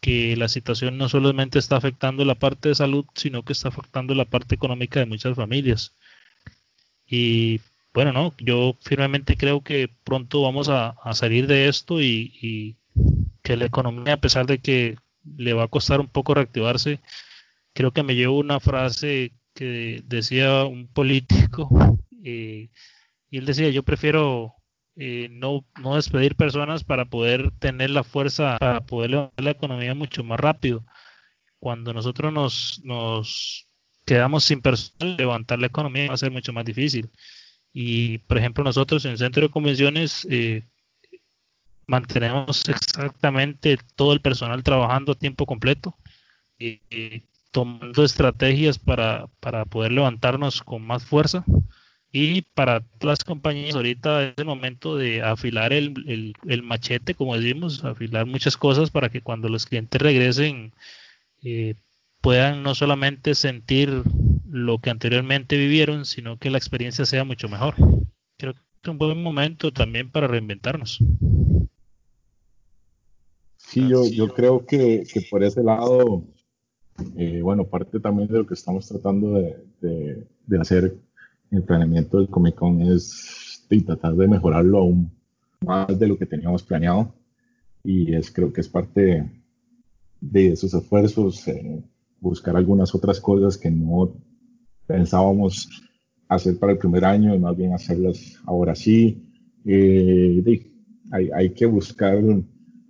que 0.01 0.37
la 0.37 0.49
situación 0.49 0.99
no 0.99 1.09
solamente 1.09 1.61
está 1.61 1.77
afectando 1.77 2.25
la 2.25 2.35
parte 2.35 2.71
de 2.71 2.75
salud 2.75 3.07
sino 3.15 3.45
que 3.45 3.53
está 3.53 3.69
afectando 3.69 4.15
la 4.15 4.25
parte 4.25 4.55
económica 4.57 5.01
de 5.01 5.07
muchas 5.07 5.37
familias. 5.37 5.95
Y 7.07 7.61
bueno 7.95 8.13
no 8.13 8.35
yo 8.39 8.77
firmemente 8.83 9.37
creo 9.37 9.63
que 9.63 9.89
pronto 10.05 10.43
vamos 10.43 10.69
a, 10.69 10.97
salir 11.15 11.47
de 11.47 11.69
esto 11.69 12.01
y, 12.03 12.77
que 13.43 13.57
la 13.57 13.67
economía 13.67 14.15
a 14.15 14.21
pesar 14.21 14.47
de 14.47 14.59
que 14.59 14.97
le 15.37 15.53
va 15.55 15.65
a 15.65 15.69
costar 15.69 16.01
un 16.01 16.09
poco 16.09 16.35
reactivarse 16.35 17.01
creo 17.75 17.93
que 17.93 18.03
me 18.03 18.15
llevo 18.15 18.39
una 18.39 18.61
frase 18.61 19.33
que 19.55 20.03
decía 20.05 20.65
un 20.65 20.89
político, 20.89 21.69
eh, 22.25 22.71
y 23.31 23.39
él 23.39 23.47
decía, 23.47 23.71
yo 23.71 23.83
prefiero 23.83 24.55
eh, 24.97 25.29
no, 25.31 25.65
no 25.81 25.97
despedir 25.97 26.37
personas 26.37 26.85
para 26.85 27.07
poder 27.07 27.51
tener 27.59 27.91
la 27.91 28.05
fuerza, 28.05 28.59
para 28.59 28.85
poder 28.85 29.11
levantar 29.11 29.45
la 29.45 29.51
economía 29.53 29.95
mucho 29.95 30.23
más 30.23 30.39
rápido. 30.39 30.85
Cuando 31.59 31.95
nosotros 31.95 32.33
nos, 32.33 32.81
nos 32.85 33.67
quedamos 34.05 34.45
sin 34.45 34.61
personal, 34.61 35.17
levantar 35.17 35.59
la 35.59 35.69
economía 35.69 36.09
va 36.09 36.15
a 36.15 36.19
ser 36.19 36.31
mucho 36.31 36.53
más 36.53 36.65
difícil. 36.65 37.11
Y, 37.73 38.19
por 38.19 38.39
ejemplo, 38.39 38.65
nosotros 38.65 39.05
en 39.05 39.13
el 39.13 39.19
centro 39.19 39.43
de 39.43 39.51
convenciones 39.51 40.27
eh, 40.31 40.69
mantenemos 41.87 42.69
exactamente 42.69 43.79
todo 43.97 44.13
el 44.13 44.21
personal 44.21 44.63
trabajando 44.63 45.13
a 45.13 45.15
tiempo 45.15 45.47
completo 45.47 45.97
tomando 47.53 48.03
estrategias 48.03 48.79
para, 48.79 49.29
para 49.39 49.65
poder 49.67 49.93
levantarnos 49.93 50.63
con 50.63 50.83
más 50.83 51.05
fuerza. 51.05 51.45
Y 52.11 52.43
para 52.43 52.85
las 53.01 53.25
compañías 53.25 53.75
ahorita 53.75 54.25
es 54.25 54.35
el 54.37 54.45
momento 54.45 54.97
de 54.97 55.23
afilar 55.23 55.73
el, 55.73 56.35
el, 56.47 56.63
machete, 56.63 57.15
como 57.15 57.37
decimos, 57.37 57.85
afilar 57.85 58.27
muchas 58.27 58.57
cosas 58.57 58.91
para 58.91 59.09
que 59.09 59.23
cuando 59.23 59.49
los 59.49 59.65
clientes 59.65 60.01
regresen 60.01 60.75
eh, 61.43 61.75
puedan 62.21 62.63
no 62.63 62.75
solamente 62.75 63.35
sentir 63.35 64.03
lo 64.47 64.79
que 64.79 64.91
anteriormente 64.91 65.57
vivieron, 65.57 66.05
sino 66.05 66.39
que 66.39 66.51
la 66.51 66.59
experiencia 66.59 67.07
sea 67.07 67.25
mucho 67.25 67.49
mejor. 67.49 67.77
Creo 68.37 68.53
que 68.53 68.61
es 68.83 68.89
un 68.89 68.99
buen 68.99 69.23
momento 69.23 69.73
también 69.73 70.11
para 70.11 70.27
reinventarnos. 70.27 70.99
Sí, 73.57 73.89
yo, 73.89 74.07
yo 74.07 74.29
creo 74.35 74.67
que, 74.67 75.05
que 75.11 75.23
por 75.31 75.43
ese 75.43 75.63
lado 75.63 76.27
eh, 77.17 77.41
bueno, 77.43 77.65
parte 77.65 78.01
también 78.01 78.29
de 78.29 78.39
lo 78.39 78.47
que 78.47 78.55
estamos 78.55 78.87
tratando 78.87 79.35
de, 79.35 80.27
de, 80.47 80.61
hacer 80.61 80.97
en 81.51 81.59
el 81.59 81.65
planeamiento 81.65 82.19
del 82.19 82.29
Comic 82.29 82.55
Con 82.55 82.83
es 82.83 83.43
tratar 83.81 84.15
de 84.15 84.29
mejorarlo 84.29 84.79
aún 84.79 85.11
más 85.61 85.99
de 85.99 86.07
lo 86.07 86.19
que 86.19 86.27
teníamos 86.27 86.63
planeado. 86.63 87.15
Y 87.83 88.15
es 88.15 88.31
creo 88.31 88.53
que 88.53 88.61
es 88.61 88.69
parte 88.69 89.31
de 90.21 90.53
esos 90.53 90.75
esfuerzos, 90.75 91.49
eh, 91.49 91.83
buscar 92.21 92.57
algunas 92.57 92.95
otras 92.95 93.21
cosas 93.21 93.57
que 93.59 93.71
no 93.71 94.15
pensábamos 94.87 95.69
hacer 96.29 96.59
para 96.59 96.73
el 96.73 96.79
primer 96.79 97.05
año 97.05 97.35
y 97.35 97.39
más 97.39 97.57
bien 97.57 97.73
hacerlas 97.73 98.37
ahora 98.45 98.75
sí. 98.75 99.25
Eh, 99.65 100.63
hay, 101.11 101.31
hay, 101.35 101.51
que 101.51 101.67
buscar 101.67 102.19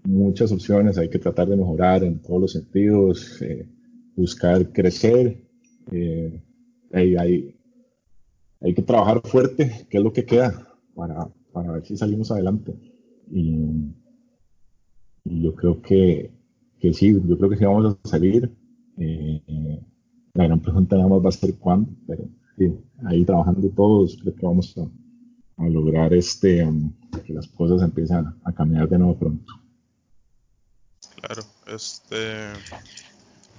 muchas 0.05 0.53
opciones, 0.53 0.99
hay 0.99 1.09
que 1.09 1.19
tratar 1.19 1.49
de 1.49 1.57
mejorar 1.57 2.05
en 2.05 2.21
todos 2.21 2.41
los 2.41 2.53
sentidos. 2.53 3.41
Eh, 3.43 3.67
buscar 4.23 4.73
crecer. 4.73 5.45
Eh, 5.91 6.41
hay, 6.93 7.17
hay, 8.61 8.75
que 8.75 8.83
trabajar 8.83 9.21
fuerte, 9.25 9.87
que 9.91 9.99
es 9.99 10.05
lo 10.05 10.13
que 10.13 10.25
queda 10.25 10.69
para, 10.95 11.29
para 11.53 11.73
ver 11.73 11.85
si 11.85 11.97
salimos 11.97 12.31
adelante. 12.31 12.73
Y, 13.31 13.91
yo 15.25 15.55
creo 15.55 15.81
que, 15.81 16.33
que, 16.81 16.93
sí, 16.93 17.13
yo 17.13 17.39
creo 17.39 17.51
que 17.51 17.57
sí 17.57 17.65
vamos 17.65 17.97
a 18.03 18.09
salir. 18.09 18.51
Eh, 18.99 19.81
la 20.35 20.45
gran 20.47 20.61
pregunta 20.61 20.97
nada 20.97 21.09
más 21.09 21.25
va 21.25 21.29
a 21.29 21.33
ser 21.33 21.55
cuándo, 21.55 21.91
pero 22.07 22.25
ahí 23.05 23.25
trabajando 23.25 23.69
todos, 23.71 24.19
creo 24.21 24.35
que 24.35 24.47
vamos 24.47 24.77
a, 24.79 25.65
a 25.65 25.69
lograr 25.69 26.13
este 26.13 26.67
que 27.25 27.33
las 27.33 27.47
cosas 27.49 27.83
empiezan 27.83 28.35
a 28.45 28.53
caminar 28.53 28.89
de 28.89 28.99
nuevo 28.99 29.17
pronto. 29.17 29.53
Claro, 31.17 31.43
este 31.67 32.53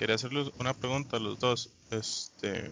quería 0.03 0.15
hacerles 0.15 0.51
una 0.59 0.73
pregunta 0.73 1.15
a 1.15 1.19
los 1.21 1.39
dos. 1.39 1.69
Este, 1.89 2.69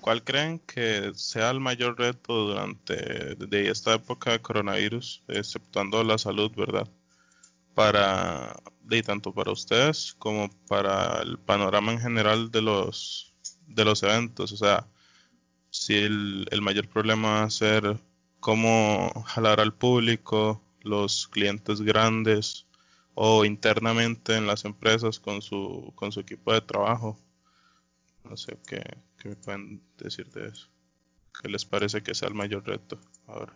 ¿Cuál 0.00 0.24
creen 0.24 0.58
que 0.58 1.12
sea 1.14 1.52
el 1.52 1.60
mayor 1.60 1.96
reto 1.96 2.48
durante 2.48 2.96
de 3.36 3.70
esta 3.70 3.94
época 3.94 4.32
de 4.32 4.40
coronavirus, 4.40 5.22
exceptuando 5.28 6.02
la 6.02 6.18
salud, 6.18 6.50
verdad? 6.56 6.90
Para, 7.76 8.56
tanto 9.06 9.32
para 9.32 9.52
ustedes 9.52 10.16
como 10.18 10.50
para 10.66 11.22
el 11.22 11.38
panorama 11.38 11.92
en 11.92 12.00
general 12.00 12.50
de 12.50 12.62
los, 12.62 13.32
de 13.68 13.84
los 13.84 14.02
eventos. 14.02 14.50
O 14.50 14.56
sea, 14.56 14.88
si 15.70 15.94
el, 15.94 16.48
el 16.50 16.60
mayor 16.60 16.88
problema 16.88 17.34
va 17.34 17.42
a 17.44 17.50
ser 17.50 18.00
cómo 18.40 19.12
jalar 19.28 19.60
al 19.60 19.72
público, 19.72 20.60
los 20.82 21.28
clientes 21.28 21.82
grandes, 21.82 22.66
o 23.14 23.44
internamente 23.44 24.36
en 24.36 24.46
las 24.46 24.64
empresas 24.64 25.20
con 25.20 25.42
su, 25.42 25.92
con 25.94 26.12
su 26.12 26.20
equipo 26.20 26.52
de 26.52 26.60
trabajo. 26.60 27.18
No 28.24 28.36
sé 28.36 28.58
qué, 28.66 28.82
me 29.24 29.36
pueden 29.36 29.82
decir 29.98 30.30
de 30.32 30.48
eso. 30.48 30.68
¿Qué 31.40 31.48
les 31.48 31.64
parece 31.64 32.02
que 32.02 32.14
sea 32.14 32.28
el 32.28 32.34
mayor 32.34 32.66
reto 32.66 32.98
ahora? 33.26 33.54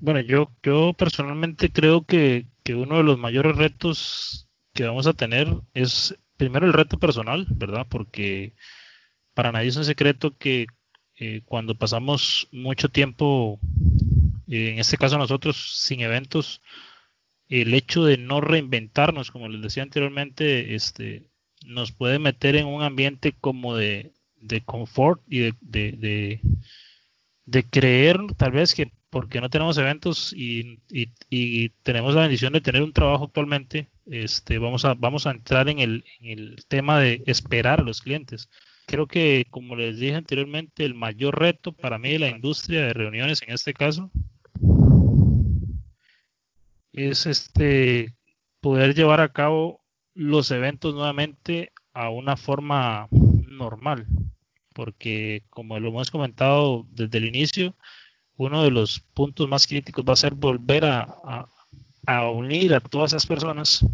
Bueno, 0.00 0.20
yo, 0.20 0.50
yo 0.62 0.94
personalmente 0.94 1.70
creo 1.70 2.04
que, 2.04 2.48
que 2.64 2.74
uno 2.74 2.96
de 2.96 3.04
los 3.04 3.18
mayores 3.18 3.56
retos 3.56 4.48
que 4.74 4.84
vamos 4.84 5.06
a 5.06 5.12
tener 5.12 5.48
es 5.74 6.16
primero 6.36 6.66
el 6.66 6.72
reto 6.72 6.98
personal, 6.98 7.46
¿verdad? 7.50 7.86
Porque 7.88 8.54
para 9.34 9.52
nadie 9.52 9.68
es 9.68 9.76
un 9.76 9.84
secreto 9.84 10.36
que 10.36 10.66
eh, 11.16 11.42
cuando 11.44 11.74
pasamos 11.74 12.48
mucho 12.52 12.88
tiempo 12.88 13.60
en 14.52 14.78
este 14.78 14.98
caso 14.98 15.18
nosotros 15.18 15.78
sin 15.78 16.00
eventos, 16.00 16.62
el 17.48 17.74
hecho 17.74 18.04
de 18.04 18.18
no 18.18 18.40
reinventarnos, 18.40 19.30
como 19.30 19.48
les 19.48 19.62
decía 19.62 19.82
anteriormente, 19.82 20.74
este, 20.74 21.26
nos 21.66 21.92
puede 21.92 22.18
meter 22.18 22.56
en 22.56 22.66
un 22.66 22.82
ambiente 22.82 23.32
como 23.32 23.76
de, 23.76 24.12
confort 24.64 25.22
y 25.28 25.52
de, 25.60 26.40
de, 27.44 27.62
creer 27.70 28.18
tal 28.36 28.52
vez 28.52 28.74
que 28.74 28.92
porque 29.10 29.40
no 29.40 29.50
tenemos 29.50 29.76
eventos 29.76 30.32
y, 30.32 30.80
y, 30.88 31.68
tenemos 31.82 32.14
la 32.14 32.22
bendición 32.22 32.54
de 32.54 32.62
tener 32.62 32.82
un 32.82 32.94
trabajo 32.94 33.24
actualmente, 33.24 33.90
este, 34.06 34.58
vamos, 34.58 34.86
a, 34.86 34.94
vamos 34.94 35.26
a 35.26 35.32
entrar 35.32 35.68
en 35.68 35.78
el 35.78 36.64
tema 36.68 36.98
de 36.98 37.22
esperar 37.26 37.80
a 37.80 37.84
los 37.84 38.00
clientes. 38.00 38.48
Creo 38.86 39.06
que, 39.06 39.46
como 39.50 39.76
les 39.76 39.98
dije 39.98 40.14
anteriormente, 40.14 40.84
el 40.84 40.94
mayor 40.94 41.38
reto 41.38 41.72
para 41.72 41.98
mí 41.98 42.12
de 42.12 42.18
la 42.18 42.28
industria 42.28 42.86
de 42.86 42.92
reuniones 42.92 43.42
en 43.42 43.52
este 43.52 43.72
caso 43.72 44.10
es 46.92 47.26
este 47.26 48.14
poder 48.60 48.94
llevar 48.94 49.20
a 49.20 49.32
cabo 49.32 49.80
los 50.14 50.50
eventos 50.50 50.94
nuevamente 50.94 51.72
a 51.94 52.10
una 52.10 52.36
forma 52.36 53.08
normal, 53.10 54.06
porque 54.74 55.42
como 55.50 55.78
lo 55.80 55.88
hemos 55.88 56.10
comentado 56.10 56.86
desde 56.90 57.18
el 57.18 57.26
inicio, 57.26 57.74
uno 58.36 58.62
de 58.62 58.70
los 58.70 59.00
puntos 59.00 59.48
más 59.48 59.66
críticos 59.66 60.04
va 60.06 60.14
a 60.14 60.16
ser 60.16 60.34
volver 60.34 60.84
a, 60.84 61.48
unir 62.34 62.74
a 62.74 62.80
todas 62.80 63.12
esas 63.12 63.26
personas 63.26 63.84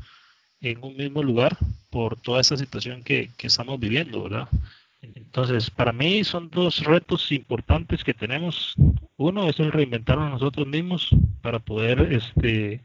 en 0.60 0.82
un 0.82 0.96
mismo 0.96 1.22
lugar 1.22 1.56
por 1.90 2.20
toda 2.20 2.40
esta 2.40 2.56
situación 2.56 3.02
que, 3.02 3.30
que 3.36 3.46
estamos 3.46 3.78
viviendo, 3.78 4.24
¿verdad? 4.24 4.48
Entonces, 5.00 5.70
para 5.70 5.92
mí 5.92 6.24
son 6.24 6.50
dos 6.50 6.84
retos 6.84 7.30
importantes 7.32 8.02
que 8.02 8.14
tenemos. 8.14 8.74
Uno 9.16 9.48
es 9.48 9.58
el 9.60 9.72
reinventarnos 9.72 10.30
nosotros 10.30 10.66
mismos 10.66 11.08
para 11.42 11.60
poder 11.60 12.12
este, 12.12 12.84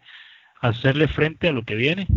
hacerle 0.62 1.08
frente 1.08 1.48
a 1.48 1.52
lo 1.52 1.64
que 1.64 1.76
viene. 1.76 2.08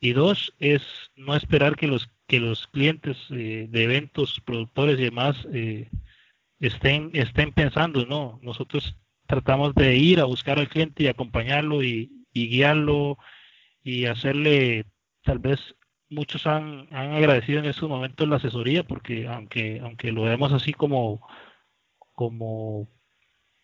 Y 0.00 0.12
dos 0.12 0.54
es 0.58 0.82
no 1.16 1.34
esperar 1.34 1.76
que 1.76 1.88
los 1.88 2.08
que 2.28 2.40
los 2.40 2.66
clientes 2.68 3.16
eh, 3.30 3.66
de 3.70 3.84
eventos, 3.84 4.40
productores 4.44 5.00
y 5.00 5.04
demás 5.04 5.48
eh, 5.52 5.88
estén 6.60 7.10
estén 7.14 7.52
pensando, 7.52 8.04
no. 8.06 8.38
Nosotros 8.42 8.96
tratamos 9.26 9.74
de 9.74 9.96
ir 9.96 10.20
a 10.20 10.24
buscar 10.24 10.58
al 10.58 10.68
cliente 10.68 11.04
y 11.04 11.08
acompañarlo 11.08 11.82
y, 11.82 12.10
y 12.32 12.48
guiarlo 12.48 13.18
y 13.82 14.04
hacerle 14.04 14.84
tal 15.22 15.38
vez 15.38 15.74
muchos 16.10 16.46
han, 16.46 16.88
han 16.90 17.12
agradecido 17.12 17.58
en 17.60 17.66
estos 17.66 17.88
momentos 17.88 18.28
la 18.28 18.36
asesoría 18.36 18.82
porque 18.82 19.28
aunque 19.28 19.80
aunque 19.82 20.12
lo 20.12 20.22
vemos 20.22 20.52
así 20.52 20.72
como 20.72 21.26
como 22.12 22.88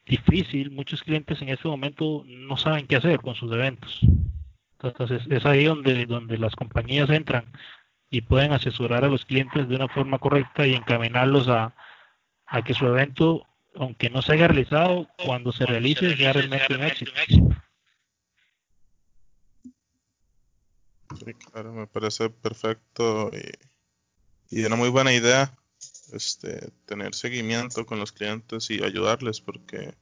difícil 0.05 0.71
muchos 0.71 1.03
clientes 1.03 1.41
en 1.43 1.49
este 1.49 1.69
momento 1.69 2.25
no 2.27 2.57
saben 2.57 2.87
qué 2.87 2.97
hacer 2.97 3.21
con 3.21 3.35
sus 3.35 3.53
eventos. 3.53 4.01
Entonces 4.83 5.23
es 5.31 5.47
ahí 5.47 5.65
donde 5.65 6.07
donde 6.07 6.39
las 6.39 6.55
compañías 6.55 7.09
entran 7.11 7.47
y 8.11 8.21
pueden 8.21 8.53
asesorar 8.53 9.05
a 9.05 9.09
los 9.09 9.25
clientes 9.25 9.69
de 9.69 9.77
una 9.77 9.89
forma 9.89 10.19
correcta 10.19 10.67
y 10.67 10.75
encaminarlos 10.75 11.49
a, 11.49 11.75
a 12.47 12.63
que 12.63 12.75
su 12.75 12.87
evento 12.87 13.47
aunque 13.77 14.11
no 14.11 14.23
se 14.23 14.35
haya 14.35 14.47
realizado 14.47 15.09
cuando 15.25 15.51
se 15.51 15.67
realice 15.67 16.17
sea 16.17 16.33
realmente 16.33 16.75
un 16.75 16.83
éxito 16.83 17.13
Sí, 21.19 21.35
claro, 21.35 21.73
me 21.73 21.87
parece 21.87 22.31
perfecto 22.31 23.31
y, 23.33 24.61
y 24.61 24.65
una 24.65 24.77
muy 24.77 24.89
buena 24.89 25.12
idea 25.12 25.57
este, 26.12 26.71
tener 26.87 27.15
seguimiento 27.15 27.87
con 27.87 27.99
los 27.99 28.12
clientes 28.12 28.71
y 28.71 28.83
ayudarles 28.83 29.41
porque 29.41 29.95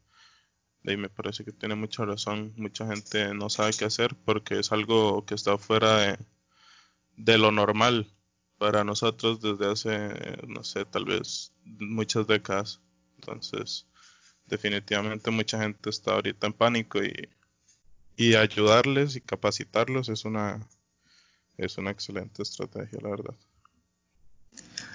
ahí 0.86 0.96
me 0.96 1.08
parece 1.08 1.44
que 1.44 1.52
tiene 1.52 1.74
mucha 1.74 2.04
razón. 2.04 2.52
Mucha 2.56 2.86
gente 2.86 3.34
no 3.34 3.50
sabe 3.50 3.72
qué 3.72 3.84
hacer 3.84 4.14
porque 4.24 4.58
es 4.58 4.72
algo 4.72 5.24
que 5.24 5.34
está 5.34 5.58
fuera 5.58 5.98
de, 5.98 6.18
de 7.16 7.38
lo 7.38 7.52
normal 7.52 8.12
para 8.58 8.84
nosotros 8.84 9.40
desde 9.40 9.70
hace, 9.70 10.38
no 10.46 10.64
sé, 10.64 10.84
tal 10.84 11.04
vez 11.04 11.52
muchas 11.64 12.26
décadas. 12.26 12.80
Entonces, 13.16 13.86
definitivamente 14.46 15.30
mucha 15.30 15.60
gente 15.60 15.90
está 15.90 16.12
ahorita 16.14 16.46
en 16.46 16.52
pánico 16.52 17.02
y, 17.02 17.28
y 18.16 18.34
ayudarles 18.34 19.16
y 19.16 19.20
capacitarlos 19.20 20.08
es 20.08 20.24
una, 20.24 20.68
es 21.56 21.78
una 21.78 21.90
excelente 21.90 22.42
estrategia, 22.42 22.98
la 23.02 23.10
verdad. 23.10 23.34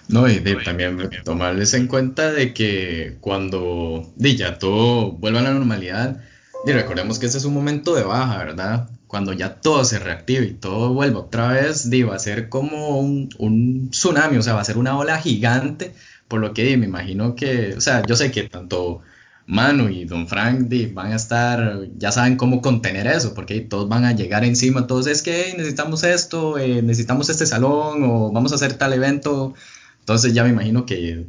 No, 0.10 0.30
y 0.30 0.40
también 0.64 1.10
tomarles 1.26 1.74
en 1.74 1.88
cuenta 1.88 2.32
de 2.32 2.54
que 2.54 3.18
cuando 3.20 4.14
ya 4.16 4.58
todo 4.58 5.12
vuelva 5.12 5.40
a 5.40 5.44
la 5.44 5.54
normalidad, 5.54 6.24
y 6.66 6.72
recordemos 6.72 7.20
que 7.20 7.26
este 7.26 7.38
es 7.38 7.46
un 7.46 7.54
momento 7.54 7.94
de 7.94 8.04
baja, 8.04 8.38
¿verdad? 8.38 8.90
Cuando 9.08 9.34
ya 9.34 9.56
todo 9.56 9.84
se 9.86 10.00
reactive 10.00 10.46
y 10.46 10.54
todo 10.54 10.94
vuelva 10.94 11.20
otra 11.20 11.50
vez, 11.50 11.90
digo, 11.90 12.12
va 12.12 12.16
a 12.16 12.20
ser 12.20 12.50
como 12.50 13.00
un, 13.00 13.30
un 13.38 13.90
tsunami, 13.90 14.38
o 14.38 14.42
sea, 14.42 14.54
va 14.54 14.62
a 14.62 14.66
ser 14.66 14.78
una 14.78 14.98
ola 14.98 15.20
gigante, 15.20 15.94
por 16.28 16.40
lo 16.40 16.54
que 16.54 16.78
me 16.78 16.86
imagino 16.86 17.36
que, 17.36 17.74
o 17.76 17.82
sea, 17.82 18.02
yo 18.06 18.16
sé 18.16 18.32
que 18.32 18.44
tanto 18.44 19.02
Manu 19.48 19.88
y 19.88 20.04
Don 20.04 20.28
Frank 20.28 20.70
van 20.94 21.14
a 21.14 21.16
estar, 21.16 21.88
ya 21.98 22.12
saben 22.12 22.36
cómo 22.36 22.62
contener 22.62 23.08
eso, 23.08 23.34
porque 23.34 23.62
todos 23.62 23.88
van 23.88 24.04
a 24.04 24.12
llegar 24.12 24.44
encima, 24.44 24.88
todos 24.88 25.08
es 25.08 25.22
que 25.22 25.54
necesitamos 25.58 26.04
esto, 26.04 26.58
eh, 26.58 26.82
necesitamos 26.82 27.30
este 27.30 27.46
salón 27.46 28.04
o 28.04 28.32
vamos 28.34 28.52
a 28.52 28.56
hacer 28.56 28.74
tal 28.74 28.92
evento. 28.92 29.54
Entonces 30.00 30.34
ya 30.34 30.44
me 30.44 30.50
imagino 30.50 30.86
que 30.86 31.28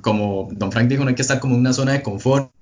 como 0.00 0.48
Don 0.52 0.70
Frank 0.70 0.88
dijo, 0.88 1.02
no 1.02 1.08
hay 1.08 1.16
que 1.16 1.22
estar 1.22 1.40
como 1.40 1.54
en 1.54 1.60
una 1.60 1.72
zona 1.72 1.92
de 1.92 2.02
confort, 2.02 2.52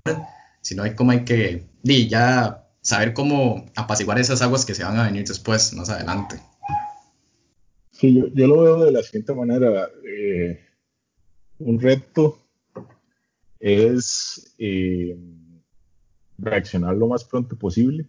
sino 0.61 0.81
hay 0.81 0.95
como 0.95 1.11
hay 1.11 1.23
que 1.23 1.65
ya 1.83 2.67
saber 2.81 3.13
cómo 3.13 3.67
apaciguar 3.75 4.17
esas 4.17 4.41
aguas 4.41 4.65
que 4.65 4.73
se 4.73 4.83
van 4.83 4.97
a 4.97 5.05
venir 5.05 5.27
después, 5.27 5.73
más 5.73 5.89
adelante. 5.89 6.39
Sí, 7.91 8.13
yo, 8.13 8.27
yo 8.33 8.47
lo 8.47 8.61
veo 8.61 8.85
de 8.85 8.91
la 8.91 9.03
siguiente 9.03 9.33
manera. 9.35 9.87
Eh, 10.03 10.65
un 11.59 11.79
reto 11.79 12.44
es 13.59 14.55
eh, 14.57 15.17
reaccionar 16.37 16.95
lo 16.95 17.07
más 17.07 17.23
pronto 17.23 17.57
posible. 17.57 18.05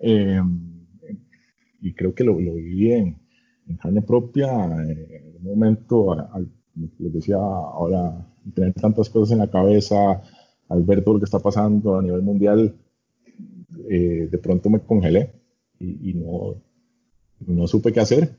Eh, 0.00 0.40
y 1.80 1.92
creo 1.94 2.14
que 2.14 2.24
lo, 2.24 2.40
lo 2.40 2.54
viví 2.54 2.92
en, 2.92 3.16
carne 3.80 4.02
propia, 4.02 4.48
eh, 4.84 5.34
en 5.36 5.46
un 5.46 5.58
momento, 5.58 6.14
les 6.98 7.12
decía 7.12 7.36
ahora, 7.36 8.26
tener 8.54 8.74
tantas 8.74 9.08
cosas 9.08 9.32
en 9.32 9.38
la 9.38 9.50
cabeza, 9.50 10.22
al 10.68 10.82
ver 10.82 11.02
todo 11.02 11.14
lo 11.14 11.20
que 11.20 11.24
está 11.24 11.38
pasando 11.38 11.96
a 11.96 12.02
nivel 12.02 12.22
mundial, 12.22 12.74
de 13.68 14.38
pronto 14.42 14.70
me 14.70 14.80
congelé 14.80 15.32
y, 15.80 16.14
no, 16.14 16.54
no 17.46 17.66
supe 17.66 17.92
qué 17.92 18.00
hacer. 18.00 18.36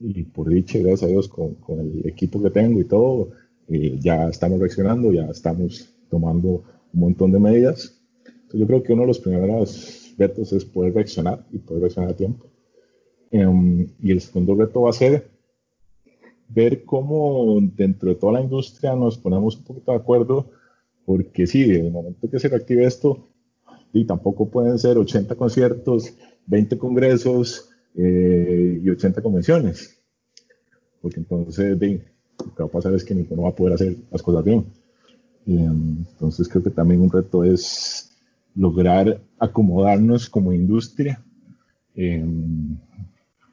Y 0.00 0.24
por 0.24 0.48
dicha, 0.48 0.78
gracias 0.78 1.04
a 1.04 1.06
Dios, 1.06 1.28
con, 1.28 1.54
con 1.54 1.80
el 1.80 2.06
equipo 2.06 2.42
que 2.42 2.50
tengo 2.50 2.80
y 2.80 2.84
todo, 2.84 3.30
eh, 3.68 3.98
ya 4.00 4.28
estamos 4.28 4.58
reaccionando, 4.58 5.12
ya 5.12 5.26
estamos 5.26 5.94
tomando 6.10 6.64
un 6.92 7.00
montón 7.00 7.32
de 7.32 7.38
medidas. 7.38 8.00
Entonces 8.24 8.60
yo 8.60 8.66
creo 8.66 8.82
que 8.82 8.92
uno 8.92 9.02
de 9.02 9.08
los 9.08 9.18
primeros 9.18 10.14
retos 10.16 10.52
es 10.52 10.64
poder 10.64 10.94
reaccionar 10.94 11.44
y 11.52 11.58
poder 11.58 11.82
reaccionar 11.82 12.10
a 12.10 12.16
tiempo. 12.16 12.46
Em, 13.30 13.86
y 14.02 14.10
el 14.10 14.20
segundo 14.20 14.54
reto 14.54 14.82
va 14.82 14.90
a 14.90 14.94
ser 14.94 15.30
ver 16.48 16.84
cómo 16.84 17.58
dentro 17.60 18.08
de 18.08 18.14
toda 18.14 18.32
la 18.34 18.40
industria 18.40 18.96
nos 18.96 19.18
ponemos 19.18 19.56
un 19.56 19.64
poquito 19.64 19.92
de 19.92 19.98
acuerdo, 19.98 20.50
porque 21.04 21.46
sí, 21.46 21.64
en 21.64 21.86
el 21.86 21.92
momento 21.92 22.28
que 22.30 22.38
se 22.38 22.48
reactive 22.48 22.86
esto, 22.86 23.28
y 23.92 24.06
tampoco 24.06 24.48
pueden 24.48 24.78
ser 24.78 24.98
80 24.98 25.34
conciertos, 25.34 26.14
20 26.46 26.78
congresos 26.78 27.70
eh, 27.94 28.80
y 28.82 28.88
80 28.88 29.22
convenciones, 29.22 30.00
porque 31.00 31.20
entonces 31.20 31.78
lo 32.48 32.54
que 32.54 32.62
va 32.62 32.68
a 32.68 32.72
pasar 32.72 32.94
es 32.94 33.04
que 33.04 33.14
ninguno 33.14 33.42
va 33.42 33.50
a 33.50 33.54
poder 33.54 33.74
hacer 33.74 33.96
las 34.10 34.22
cosas 34.22 34.44
bien. 34.44 34.64
Em, 35.46 36.04
entonces 36.12 36.48
creo 36.48 36.62
que 36.62 36.70
también 36.70 37.00
un 37.00 37.10
reto 37.10 37.44
es 37.44 38.10
lograr 38.54 39.20
acomodarnos 39.38 40.28
como 40.28 40.52
industria. 40.52 41.22
Em, 41.94 42.76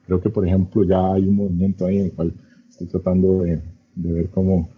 creo 0.05 0.19
que, 0.21 0.29
por 0.29 0.45
ejemplo, 0.45 0.83
ya 0.83 1.13
hay 1.13 1.27
un 1.27 1.35
movimiento 1.35 1.85
ahí 1.85 1.99
en 1.99 2.05
el 2.05 2.11
cual 2.13 2.33
estoy 2.69 2.87
tratando 2.87 3.43
de, 3.43 3.61
ver 3.95 4.29
cómo, 4.29 4.69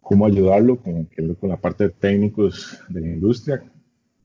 cómo 0.00 0.26
ayudarlo 0.26 0.76
con, 0.76 1.08
con 1.40 1.48
la 1.48 1.56
parte 1.56 1.84
de 1.84 1.90
técnicos 1.90 2.78
de 2.88 3.00
la 3.00 3.08
industria, 3.08 3.64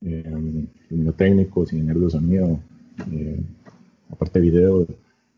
eh, 0.02 0.68
técnicos, 1.16 1.74
ingenieros 1.74 2.04
de 2.04 2.10
sonido, 2.10 2.60
eh, 3.12 3.40
la 4.10 4.16
parte 4.16 4.40
de 4.40 4.46
video, 4.46 4.88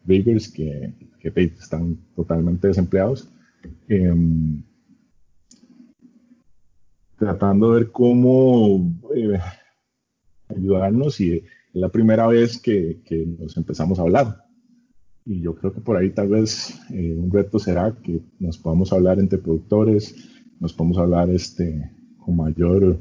riggers 0.06 0.50
que, 0.50 0.94
que 1.20 1.32
están 1.60 1.98
totalmente 2.16 2.68
desempleados. 2.68 3.30
Em, 3.88 4.64
tratando 7.18 7.74
de 7.74 7.82
ver 7.82 7.92
cómo 7.92 8.92
eh, 9.16 9.40
ayudarnos 10.50 11.20
y 11.22 11.34
es 11.34 11.44
la 11.74 11.90
primera 11.90 12.28
vez 12.28 12.58
que, 12.60 13.00
nos 13.40 13.58
empezamos 13.58 14.00
a 14.00 14.04
hablar. 14.04 14.46
Y 15.26 15.42
yo 15.42 15.56
creo 15.56 15.72
que 15.72 15.82
por 15.82 15.98
ahí 15.98 16.10
tal 16.10 16.30
vez 16.30 16.80
eh, 16.90 17.16
un 17.16 17.32
reto 17.32 17.60
será 17.60 17.96
que 18.02 18.22
nos 18.40 18.58
podamos 18.58 18.92
hablar 18.92 19.20
entre 19.20 19.38
productores, 19.38 20.16
nos 20.60 20.74
podamos 20.74 20.98
hablar 20.98 21.30
este, 21.30 21.92
con 22.18 22.38
mayor 22.38 23.00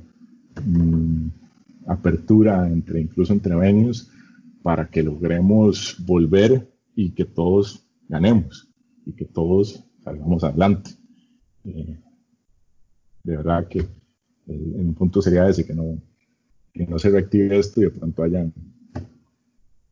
mm, 0.64 1.28
apertura 1.86 2.68
entre 2.68 3.00
incluso 3.00 3.32
entre 3.32 3.54
venues 3.54 4.10
para 4.62 4.88
que 4.90 5.02
logremos 5.02 5.96
volver 6.04 6.70
y 6.94 7.10
que 7.10 7.24
todos 7.24 7.86
ganemos 8.08 8.68
y 9.06 9.12
que 9.12 9.24
todos 9.24 9.89
salgamos 10.10 10.44
adelante. 10.44 10.90
Eh, 11.64 11.98
de 13.22 13.36
verdad 13.36 13.68
que 13.68 13.84
en 14.46 14.88
un 14.88 14.94
punto 14.94 15.22
sería 15.22 15.48
ese, 15.48 15.64
que 15.64 15.74
no, 15.74 16.00
que 16.72 16.86
no 16.86 16.98
se 16.98 17.10
reactive 17.10 17.58
esto 17.58 17.80
y 17.80 17.84
de 17.84 17.90
pronto 17.90 18.22
haya 18.22 18.50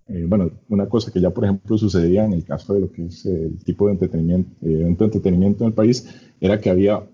eh, 0.08 0.24
bueno, 0.26 0.50
una 0.70 0.88
cosa 0.88 1.12
que 1.12 1.20
ya 1.20 1.30
por 1.30 1.44
ejemplo 1.44 1.76
sucedía 1.76 2.24
en 2.24 2.32
el 2.32 2.42
caso 2.42 2.72
de 2.72 2.80
lo 2.80 2.90
que 2.90 3.06
es 3.06 3.26
el 3.26 3.58
tipo 3.62 3.86
de 3.86 3.92
entretenimiento, 3.92 4.50
eh, 4.66 4.80
evento 4.80 5.04
de 5.04 5.08
entretenimiento 5.08 5.64
en 5.64 5.68
el 5.68 5.74
país, 5.74 6.08
era 6.40 6.58
que 6.58 6.70
había 6.70 7.06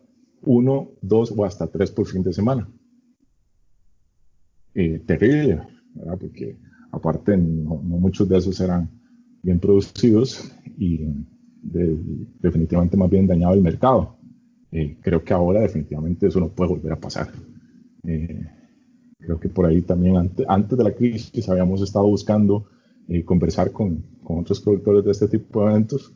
uno, 0.42 0.90
dos 1.02 1.32
o 1.36 1.44
hasta 1.44 1.66
tres 1.66 1.90
por 1.90 2.06
fin 2.06 2.22
de 2.22 2.32
semana. 2.32 2.68
Eh, 4.74 5.02
terrible, 5.04 5.62
¿verdad? 5.94 6.18
Porque 6.20 6.56
aparte 6.92 7.36
no, 7.36 7.76
muchos 7.76 8.28
de 8.28 8.38
esos 8.38 8.60
eran 8.60 8.88
bien 9.42 9.58
producidos 9.58 10.52
y 10.78 11.00
definitivamente 11.64 12.96
más 12.96 13.10
bien 13.10 13.26
dañaba 13.26 13.54
el 13.54 13.62
mercado. 13.62 14.16
creo 15.00 15.24
que 15.24 15.32
ahora 15.32 15.60
definitivamente 15.60 16.26
eso 16.26 16.40
no 16.40 16.48
puede 16.48 16.70
volver 16.70 16.92
a 16.92 17.00
pasar. 17.00 17.30
creo 18.02 19.40
que 19.40 19.48
por 19.48 19.66
ahí 19.66 19.82
también 19.82 20.16
antes, 20.16 20.46
antes 20.48 20.76
de 20.76 20.84
la 20.84 20.94
crisis 20.94 21.48
habíamos 21.48 21.80
estado 21.80 22.06
buscando 22.06 22.66
eh, 23.08 23.22
conversar 23.22 23.70
con, 23.70 24.02
con, 24.22 24.38
otros 24.38 24.60
productores 24.60 25.04
de 25.04 25.10
este 25.10 25.28
tipo 25.28 25.60
de 25.60 25.72
eventos 25.72 26.14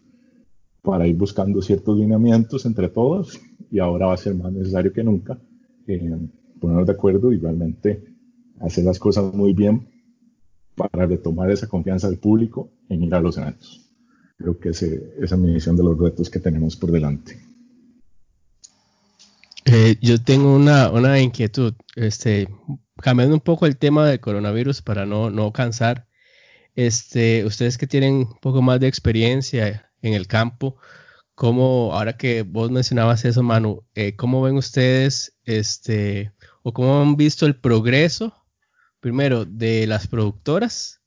para 0.80 1.06
ir 1.06 1.16
buscando 1.16 1.60
ciertos 1.60 1.98
lineamientos 1.98 2.64
entre 2.64 2.88
todos 2.88 3.38
y 3.70 3.78
ahora 3.78 4.06
va 4.06 4.14
a 4.14 4.16
ser 4.16 4.34
más 4.34 4.50
necesario 4.50 4.90
que 4.90 5.04
nunca 5.04 5.38
eh, 5.86 6.16
ponernos 6.58 6.86
de 6.86 6.92
acuerdo 6.92 7.30
y 7.30 7.36
realmente 7.36 8.04
hacer 8.60 8.84
las 8.84 8.98
cosas 8.98 9.34
muy 9.34 9.52
bien 9.52 9.86
para 10.74 11.04
retomar 11.04 11.50
esa 11.50 11.68
confianza 11.68 12.08
del 12.08 12.18
público 12.18 12.70
en 12.88 13.02
ir 13.02 13.14
a 13.14 13.20
los 13.20 13.36
eventos. 13.36 13.87
Creo 14.38 14.58
que 14.58 14.68
ese, 14.68 15.14
esa 15.20 15.36
visión 15.36 15.76
de 15.76 15.82
los 15.82 15.98
retos 15.98 16.30
que 16.30 16.38
tenemos 16.38 16.76
por 16.76 16.92
delante. 16.92 17.40
Eh, 19.64 19.96
yo 20.00 20.22
tengo 20.22 20.54
una, 20.54 20.90
una, 20.90 21.20
inquietud, 21.20 21.74
este, 21.96 22.48
cambiando 23.02 23.34
un 23.34 23.40
poco 23.40 23.66
el 23.66 23.76
tema 23.76 24.06
del 24.06 24.20
coronavirus 24.20 24.80
para 24.80 25.04
no, 25.04 25.28
no 25.30 25.52
cansar. 25.52 26.06
Este, 26.76 27.44
ustedes 27.44 27.76
que 27.76 27.88
tienen 27.88 28.14
un 28.14 28.38
poco 28.40 28.62
más 28.62 28.78
de 28.78 28.86
experiencia 28.86 29.90
en 30.00 30.14
el 30.14 30.28
campo, 30.28 30.76
¿cómo, 31.34 31.90
ahora 31.92 32.16
que 32.16 32.42
vos 32.42 32.70
mencionabas 32.70 33.24
eso, 33.24 33.42
Manu, 33.42 33.84
eh, 33.96 34.14
cómo 34.14 34.40
ven 34.42 34.56
ustedes, 34.56 35.36
este, 35.44 36.32
o 36.62 36.72
cómo 36.72 37.02
han 37.02 37.16
visto 37.16 37.44
el 37.44 37.56
progreso, 37.56 38.32
primero, 39.00 39.44
de 39.44 39.88
las 39.88 40.06
productoras 40.06 40.97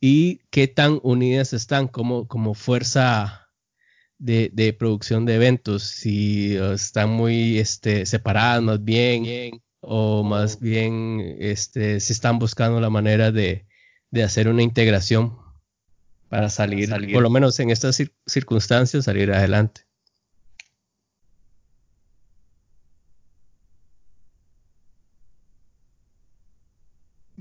y 0.00 0.38
qué 0.50 0.66
tan 0.66 0.98
unidas 1.02 1.52
están 1.52 1.88
como, 1.88 2.26
como 2.26 2.54
fuerza 2.54 3.48
de, 4.18 4.50
de, 4.52 4.72
producción 4.72 5.26
de 5.26 5.36
eventos, 5.36 5.84
si 5.84 6.56
están 6.56 7.10
muy 7.10 7.58
este, 7.58 8.06
separadas 8.06 8.62
más 8.62 8.82
bien, 8.82 9.62
o 9.80 10.22
más 10.24 10.60
bien 10.60 11.36
este, 11.38 12.00
si 12.00 12.12
están 12.12 12.38
buscando 12.38 12.80
la 12.80 12.90
manera 12.90 13.30
de, 13.30 13.66
de 14.10 14.22
hacer 14.22 14.48
una 14.48 14.62
integración 14.62 15.36
para 16.28 16.48
salir, 16.48 16.90
por 17.12 17.22
lo 17.22 17.30
menos 17.30 17.58
en 17.60 17.70
estas 17.70 18.02
circunstancias, 18.26 19.04
salir 19.04 19.32
adelante. 19.32 19.82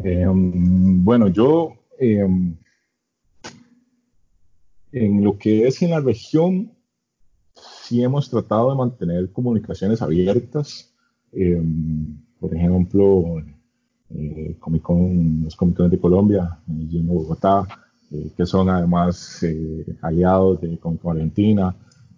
Em, 0.03 1.03
bueno, 1.03 1.27
yo 1.27 1.75
em, 1.99 2.55
en 4.91 5.23
lo 5.23 5.37
que 5.37 5.67
es 5.67 5.81
en 5.81 5.91
la 5.91 5.99
región, 5.99 6.71
sí 7.83 8.03
hemos 8.03 8.29
tratado 8.29 8.71
de 8.71 8.77
mantener 8.77 9.31
comunicaciones 9.31 10.01
abiertas. 10.01 10.93
Em, 11.31 12.17
por 12.39 12.55
ejemplo, 12.55 13.43
eh, 14.11 14.55
Comic 14.59 14.81
Con, 14.81 15.43
los 15.43 15.55
Comic 15.55 15.77
de 15.77 15.99
Colombia, 15.99 16.57
Medellín, 16.67 17.07
Bogotá, 17.07 17.67
eh, 18.11 18.31
que 18.35 18.45
son 18.45 18.69
además 18.69 19.43
eh, 19.43 19.85
aliados 20.01 20.61
de 20.61 20.77
Comic 20.77 21.01
Con 21.01 21.17
Argentina, 21.17 21.75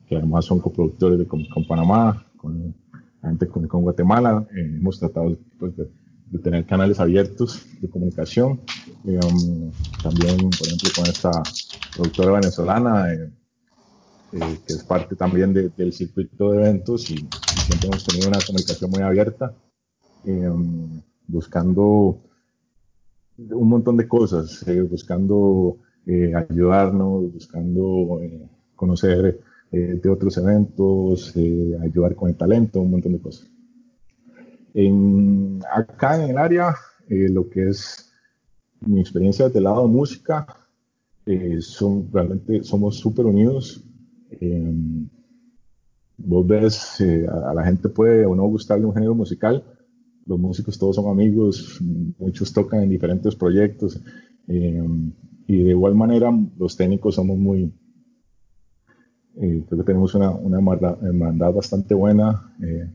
que 0.08 0.16
además 0.16 0.46
son 0.46 0.60
coproductores 0.60 1.20
de 1.20 1.28
Comic 1.28 1.50
Con 1.50 1.68
Panamá, 1.68 2.26
con 2.38 2.74
la 3.22 3.30
gente 3.30 3.46
de 3.46 3.52
Comic 3.52 3.70
Con 3.70 3.82
Guatemala. 3.82 4.48
Eh, 4.56 4.78
hemos 4.78 5.00
tratado 5.00 5.38
pues, 5.60 5.76
de, 5.76 5.90
tener 6.40 6.66
canales 6.66 7.00
abiertos 7.00 7.66
de 7.82 7.90
comunicación. 7.90 8.62
Um, 9.04 9.72
también, 10.02 10.38
por 10.38 10.68
ejemplo, 10.68 10.90
con 10.96 11.06
esta 11.06 11.32
productora 11.96 12.32
venezolana, 12.34 13.08
que 14.32 14.74
es 14.74 14.84
parte 14.84 15.16
también 15.16 15.54
del 15.54 15.94
circuito 15.94 16.52
de 16.52 16.60
eventos 16.60 17.10
y, 17.12 17.28
siempre 17.66 17.90
hemos 17.90 18.04
tenido 18.06 18.28
una 18.30 18.40
comunicación 18.46 18.92
muy 18.92 19.02
abierta. 19.02 19.54
Um, 20.24 21.02
buscando 21.28 22.22
un 23.38 23.70
montón 23.70 23.98
de 23.98 24.08
cosas, 24.08 24.68
eh, 24.68 24.82
buscando 24.82 25.78
eh, 26.06 26.34
ayudarnos, 26.36 27.34
buscando 27.34 28.20
eh, 28.22 28.48
conocer 28.76 29.40
de 29.72 30.10
otros 30.10 30.36
eventos, 30.38 31.34
ayudar 31.82 32.14
con 32.14 32.28
el 32.28 32.36
talento, 32.36 32.82
un 32.82 32.92
montón 32.92 33.14
de 33.14 33.22
cosas. 33.22 33.50
En, 34.74 35.62
acá 35.74 36.24
en 36.24 36.32
el 36.32 36.38
área, 36.38 36.76
lo 37.08 37.50
que 37.50 37.70
es 37.70 38.12
mi 38.82 39.02
experiencia 39.02 39.46
desde 39.46 39.60
el 39.60 39.66
lado 39.66 39.84
de 39.84 39.94
música, 39.94 40.48
son, 41.60 42.10
realmente 42.12 42.64
somos 42.64 42.98
súper 42.98 43.26
unidos. 43.26 43.84
vos 46.18 46.48
ves, 46.48 47.04
a, 47.30 47.52
a 47.52 47.54
la 47.54 47.64
gente 47.64 47.90
puede 47.90 48.26
o 48.26 48.36
no 48.36 48.44
gustarle 48.44 48.86
un 48.86 48.94
género 48.94 49.16
musical, 49.16 49.64
los 50.26 50.40
músicos 50.40 50.78
todos 50.78 50.96
son 50.96 51.10
amigos, 51.10 51.80
muchos 52.18 52.54
tocan 52.54 52.84
en 52.84 52.90
diferentes 52.90 53.36
proyectos 53.36 54.02
eh, 54.48 54.88
y 55.48 55.64
de 55.64 55.70
igual 55.72 55.96
manera 55.96 56.32
los 56.58 56.78
técnicos 56.78 57.16
somos 57.16 57.38
muy, 57.38 57.74
eh, 59.38 59.64
creo 59.68 59.80
que 59.80 59.86
tenemos 59.86 60.14
una, 60.16 60.32
una 60.32 60.58
hermandad 61.02 61.54
bastante 61.54 61.94
buena, 61.94 62.56
eh, 62.62 62.90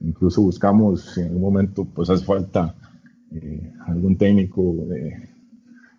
incluso 0.00 0.42
buscamos 0.42 1.16
en 1.18 1.26
algún 1.26 1.42
momento 1.42 1.84
pues 1.84 2.10
hace 2.10 2.24
falta 2.24 2.74
algún 3.86 4.16
técnico, 4.16 4.74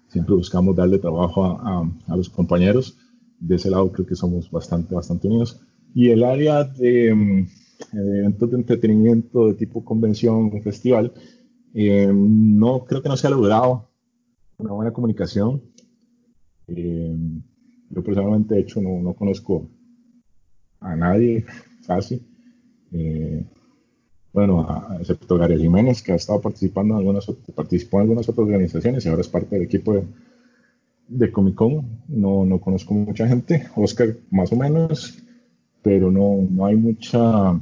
siempre 0.07 0.35
buscamos 0.35 0.75
darle 0.75 0.97
trabajo 0.97 1.45
a, 1.45 2.15
los 2.15 2.29
compañeros, 2.29 2.97
de 3.39 3.55
ese 3.55 3.69
lado 3.69 3.91
creo 3.91 4.05
que 4.05 4.15
somos 4.15 4.49
bastante, 4.49 4.95
bastante 4.95 5.27
unidos. 5.27 5.61
Y 5.93 6.09
el 6.09 6.23
área 6.23 6.63
de 6.63 7.45
eventos 7.93 8.51
de 8.51 8.57
entretenimiento 8.57 9.47
de 9.47 9.53
tipo 9.53 9.83
convención 9.83 10.51
festival, 10.61 11.13
eh, 11.73 12.11
no 12.11 12.85
creo 12.85 13.01
que 13.01 13.09
no 13.09 13.17
se 13.17 13.27
ha 13.27 13.31
logrado 13.31 13.89
una 14.57 14.73
buena 14.73 14.91
comunicación. 14.91 15.61
Eh, 16.67 17.15
yo 17.89 18.03
personalmente, 18.03 18.55
de 18.55 18.61
hecho, 18.61 18.81
no, 18.81 19.01
no, 19.01 19.13
conozco 19.13 19.67
a 20.79 20.95
nadie 20.95 21.45
casi. 21.85 22.21
Eh, 22.91 23.43
bueno, 24.33 24.87
excepto 24.99 25.37
Gabriel 25.37 25.61
Jiménez, 25.61 26.01
que 26.01 26.11
ha 26.11 26.15
estado 26.15 26.41
participando 26.41 26.93
en 26.93 26.99
algunas, 26.99 27.25
participó 27.55 27.97
en 27.97 28.03
algunas 28.03 28.29
otras 28.29 28.45
organizaciones 28.45 29.05
y 29.05 29.09
ahora 29.09 29.21
es 29.21 29.27
parte 29.27 29.55
del 29.55 29.65
equipo 29.65 29.93
de, 29.93 30.03
de 31.07 31.31
Comic 31.31 31.55
Con. 31.55 32.03
No, 32.07 32.45
no 32.45 32.59
conozco 32.59 32.93
mucha 32.93 33.27
gente. 33.27 33.67
Oscar, 33.75 34.15
más 34.29 34.51
o 34.51 34.55
menos, 34.55 35.17
pero 35.81 36.11
no, 36.11 36.47
no 36.49 36.65
hay 36.65 36.75
mucha 36.75 37.59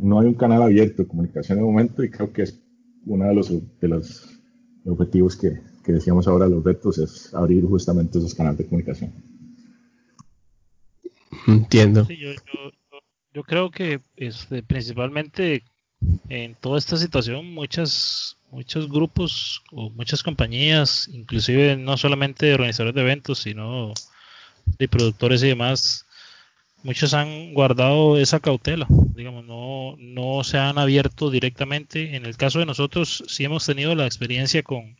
no 0.00 0.20
hay 0.20 0.26
un 0.26 0.34
canal 0.34 0.62
abierto 0.62 1.02
de 1.02 1.08
comunicación 1.08 1.58
en 1.58 1.64
el 1.64 1.70
momento 1.70 2.04
y 2.04 2.10
creo 2.10 2.32
que 2.32 2.42
es 2.42 2.60
uno 3.06 3.26
de 3.26 3.34
los, 3.34 3.50
de 3.80 3.88
los 3.88 4.40
objetivos 4.84 5.36
que, 5.36 5.60
que 5.84 5.92
decíamos 5.92 6.28
ahora, 6.28 6.46
los 6.46 6.62
retos, 6.62 6.98
es 6.98 7.34
abrir 7.34 7.64
justamente 7.64 8.18
esos 8.18 8.34
canales 8.34 8.58
de 8.58 8.66
comunicación. 8.66 9.12
Entiendo. 11.46 12.06
yo, 12.08 12.30
creo 13.42 13.70
que 13.70 14.00
este, 14.16 14.62
principalmente 14.62 15.64
en 16.28 16.54
toda 16.54 16.78
esta 16.78 16.96
situación 16.96 17.52
muchas 17.52 18.38
muchos 18.50 18.88
grupos 18.88 19.62
o 19.72 19.90
muchas 19.90 20.22
compañías, 20.22 21.08
inclusive 21.12 21.76
no 21.76 21.96
solamente 21.96 22.54
organizadores 22.54 22.94
de 22.94 23.00
eventos, 23.00 23.40
sino 23.40 23.92
de 24.78 24.88
productores 24.88 25.42
y 25.42 25.48
demás, 25.48 26.06
muchos 26.82 27.14
han 27.14 27.52
guardado 27.54 28.18
esa 28.18 28.40
cautela, 28.40 28.86
digamos, 28.88 29.44
no, 29.44 29.96
no 29.98 30.44
se 30.44 30.58
han 30.58 30.78
abierto 30.78 31.30
directamente. 31.30 32.16
En 32.16 32.26
el 32.26 32.36
caso 32.36 32.58
de 32.58 32.66
nosotros, 32.66 33.24
sí 33.28 33.44
hemos 33.44 33.66
tenido 33.66 33.94
la 33.94 34.06
experiencia 34.06 34.62
con, 34.62 34.96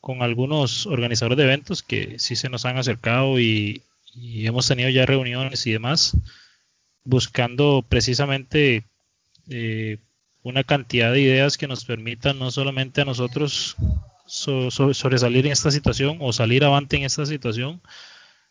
con 0.00 0.22
algunos 0.22 0.86
organizadores 0.86 1.38
de 1.38 1.44
eventos 1.44 1.82
que 1.82 2.18
sí 2.18 2.36
se 2.36 2.48
nos 2.48 2.64
han 2.64 2.78
acercado 2.78 3.38
y, 3.38 3.82
hemos 4.14 4.66
tenido 4.66 4.88
ya 4.88 5.06
reuniones 5.06 5.66
y 5.68 5.72
demás, 5.72 6.16
buscando 7.04 7.84
precisamente 7.88 8.86
eh, 9.48 9.98
una 10.42 10.64
cantidad 10.64 11.12
de 11.12 11.20
ideas 11.20 11.58
que 11.58 11.68
nos 11.68 11.84
permitan 11.84 12.38
no 12.38 12.50
solamente 12.50 13.00
a 13.00 13.04
nosotros 13.04 13.76
sobresalir 14.26 15.46
en 15.46 15.52
esta 15.52 15.70
situación 15.70 16.18
o 16.20 16.32
salir 16.32 16.64
avante 16.64 16.96
en 16.96 17.02
esta 17.02 17.26
situación, 17.26 17.82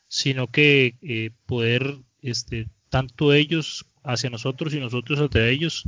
sino 0.08 0.48
que 0.48 0.96
eh, 1.02 1.32
poder 1.46 1.98
este, 2.22 2.68
tanto 2.90 3.34
ellos 3.34 3.86
hacia 4.04 4.30
nosotros 4.30 4.74
y 4.74 4.80
nosotros 4.80 5.20
hacia 5.20 5.48
ellos 5.48 5.84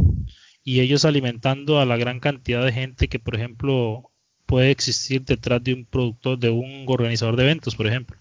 y 0.63 0.79
ellos 0.79 1.05
alimentando 1.05 1.79
a 1.79 1.85
la 1.85 1.97
gran 1.97 2.19
cantidad 2.19 2.63
de 2.63 2.71
gente 2.71 3.07
que 3.07 3.19
por 3.19 3.35
ejemplo 3.35 4.11
puede 4.45 4.71
existir 4.71 5.23
detrás 5.23 5.63
de 5.63 5.73
un 5.73 5.85
productor 5.85 6.37
de 6.37 6.49
un 6.49 6.85
organizador 6.87 7.35
de 7.35 7.43
eventos 7.43 7.75
por 7.75 7.87
ejemplo 7.87 8.17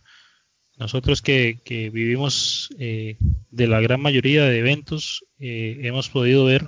nosotros 0.81 1.23
que, 1.23 1.61
vivimos 1.93 2.71
eh, 2.79 3.17
de 3.51 3.67
la 3.69 3.81
gran 3.81 4.01
mayoría 4.01 4.45
de 4.45 4.59
eventos 4.59 5.25
eh, 5.39 5.79
hemos 5.83 6.09
podido 6.09 6.45
ver 6.45 6.67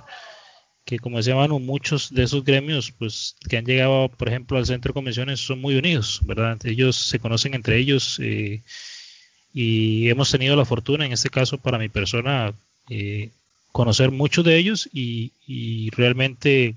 que 0.85 0.99
como 0.99 1.17
decía 1.17 1.35
Manu, 1.35 1.59
muchos 1.59 2.13
de 2.13 2.23
esos 2.23 2.45
gremios 2.45 2.91
pues 2.91 3.35
que 3.49 3.57
han 3.57 3.65
llegado 3.65 4.07
por 4.09 4.29
ejemplo 4.29 4.57
al 4.57 4.65
centro 4.65 4.89
de 4.89 4.93
convenciones 4.93 5.41
son 5.41 5.59
muy 5.59 5.75
unidos 5.75 6.21
verdad 6.23 6.57
ellos 6.65 6.95
se 6.95 7.19
conocen 7.19 7.53
entre 7.53 7.77
ellos 7.77 8.19
eh, 8.21 8.63
y 9.53 10.09
hemos 10.09 10.31
tenido 10.31 10.55
la 10.55 10.65
fortuna, 10.65 11.05
en 11.05 11.13
este 11.13 11.29
caso 11.29 11.59
para 11.59 11.77
mi 11.77 11.87
persona, 11.87 12.53
eh, 12.89 13.29
conocer 13.71 14.09
muchos 14.11 14.43
de 14.43 14.57
ellos 14.57 14.89
y, 14.91 15.31
realmente 15.91 16.75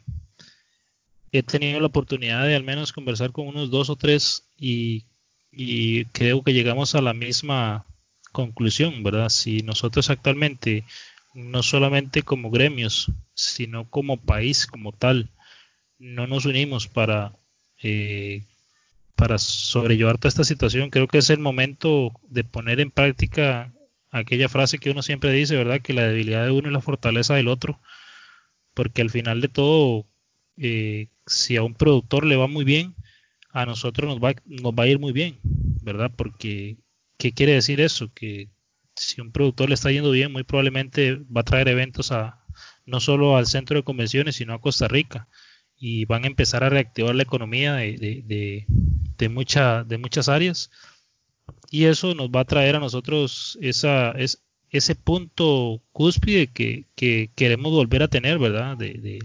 he 1.33 1.43
tenido 1.43 1.81
la 1.81 1.87
oportunidad 1.87 2.47
de 2.47 2.55
al 2.55 2.65
menos 2.65 2.93
conversar 2.93 3.33
con 3.33 3.49
unos 3.49 3.71
dos 3.71 3.91
o 3.91 3.97
tres 3.97 4.45
y, 4.59 5.05
creo 6.13 6.43
que 6.43 6.53
llegamos 6.53 6.95
a 6.95 7.03
la 7.03 7.15
misma 7.15 7.85
conclusión, 8.33 9.03
¿verdad? 9.03 9.31
Si 9.31 9.63
nosotros 9.63 10.11
actualmente, 10.11 10.85
no 11.35 11.63
solamente 11.63 12.23
como 12.23 12.51
gremios, 12.51 13.11
sino 13.35 13.89
como 13.89 14.19
país 14.19 14.67
como 14.67 14.93
tal, 14.93 15.31
no 15.99 16.27
nos 16.27 16.45
unimos 16.45 16.89
para 16.89 17.33
eh, 17.83 18.43
para 19.17 19.39
sobrellevar 19.39 20.19
toda 20.19 20.29
esta 20.29 20.45
situación, 20.45 20.91
creo 20.91 21.09
que 21.09 21.19
es 21.19 21.31
el 21.31 21.39
momento 21.39 22.13
de 22.29 22.45
poner 22.45 22.81
en 22.81 22.91
práctica 22.91 23.73
aquella 24.11 24.49
frase 24.49 24.79
que 24.79 24.91
uno 24.91 25.03
siempre 25.03 25.33
dice, 25.33 25.57
¿verdad? 25.57 25.81
Que 25.81 25.95
la 25.95 26.07
debilidad 26.07 26.45
de 26.45 26.51
uno 26.51 26.69
es 26.69 26.73
la 26.73 26.83
fortaleza 26.83 27.35
del 27.35 27.49
otro, 27.49 27.81
porque 28.75 29.03
al 29.03 29.11
final 29.11 29.41
de 29.41 29.49
todo, 29.49 30.05
eh, 30.59 31.09
si 31.27 31.57
a 31.57 31.63
un 31.63 31.75
productor 31.75 32.27
le 32.27 32.37
va 32.37 32.47
muy 32.47 32.65
bien, 32.65 32.95
a 33.57 33.65
nosotros 33.65 34.07
nos 34.07 34.23
va, 34.23 34.35
nos 34.45 34.73
va 34.75 34.85
a 34.85 34.87
ir 34.87 34.99
muy 34.99 35.13
bien, 35.13 35.39
¿verdad? 35.83 36.13
Porque, 36.15 36.77
¿qué 37.17 37.33
quiere 37.33 37.53
decir 37.53 37.81
eso? 37.81 38.13
Que 38.13 38.51
si 38.95 39.23
un 39.23 39.33
productor 39.33 39.71
le 39.71 39.75
está 39.75 39.91
yendo 39.91 40.11
bien, 40.11 40.31
muy 40.31 40.43
probablemente 40.43 41.15
va 41.35 41.41
a 41.41 41.45
traer 41.45 41.69
eventos 41.69 42.13
a 42.13 42.45
no 42.85 43.01
solo 43.01 43.39
al 43.39 43.47
centro 43.47 43.79
de 43.79 43.83
convenciones, 43.83 44.37
sino 44.37 44.53
a 44.53 44.61
Costa 44.61 44.89
Rica 44.89 45.29
y 45.79 46.05
van 46.05 46.25
a 46.25 46.27
empezar 46.27 46.65
a 46.65 46.69
reactivar 46.69 47.15
la 47.15 47.23
economía 47.23 47.75
de, 47.77 47.97
de, 47.97 48.67
de, 49.17 49.29
mucha, 49.31 49.85
de 49.85 49.97
muchas 49.97 50.29
áreas 50.29 50.71
y 51.71 51.85
eso 51.85 52.15
nos 52.15 52.29
va 52.29 52.41
a 52.41 52.45
traer 52.45 52.77
a 52.77 52.81
nosotros 52.81 53.59
esa, 53.63 54.11
es, 54.13 54.43
ese 54.69 54.95
punto 54.97 55.83
cúspide 55.93 56.49
que, 56.49 56.85
que, 56.95 57.31
queremos 57.35 57.73
volver 57.73 58.03
a 58.03 58.09
tener, 58.09 58.39
¿verdad? 58.39 58.77
De, 58.77 59.19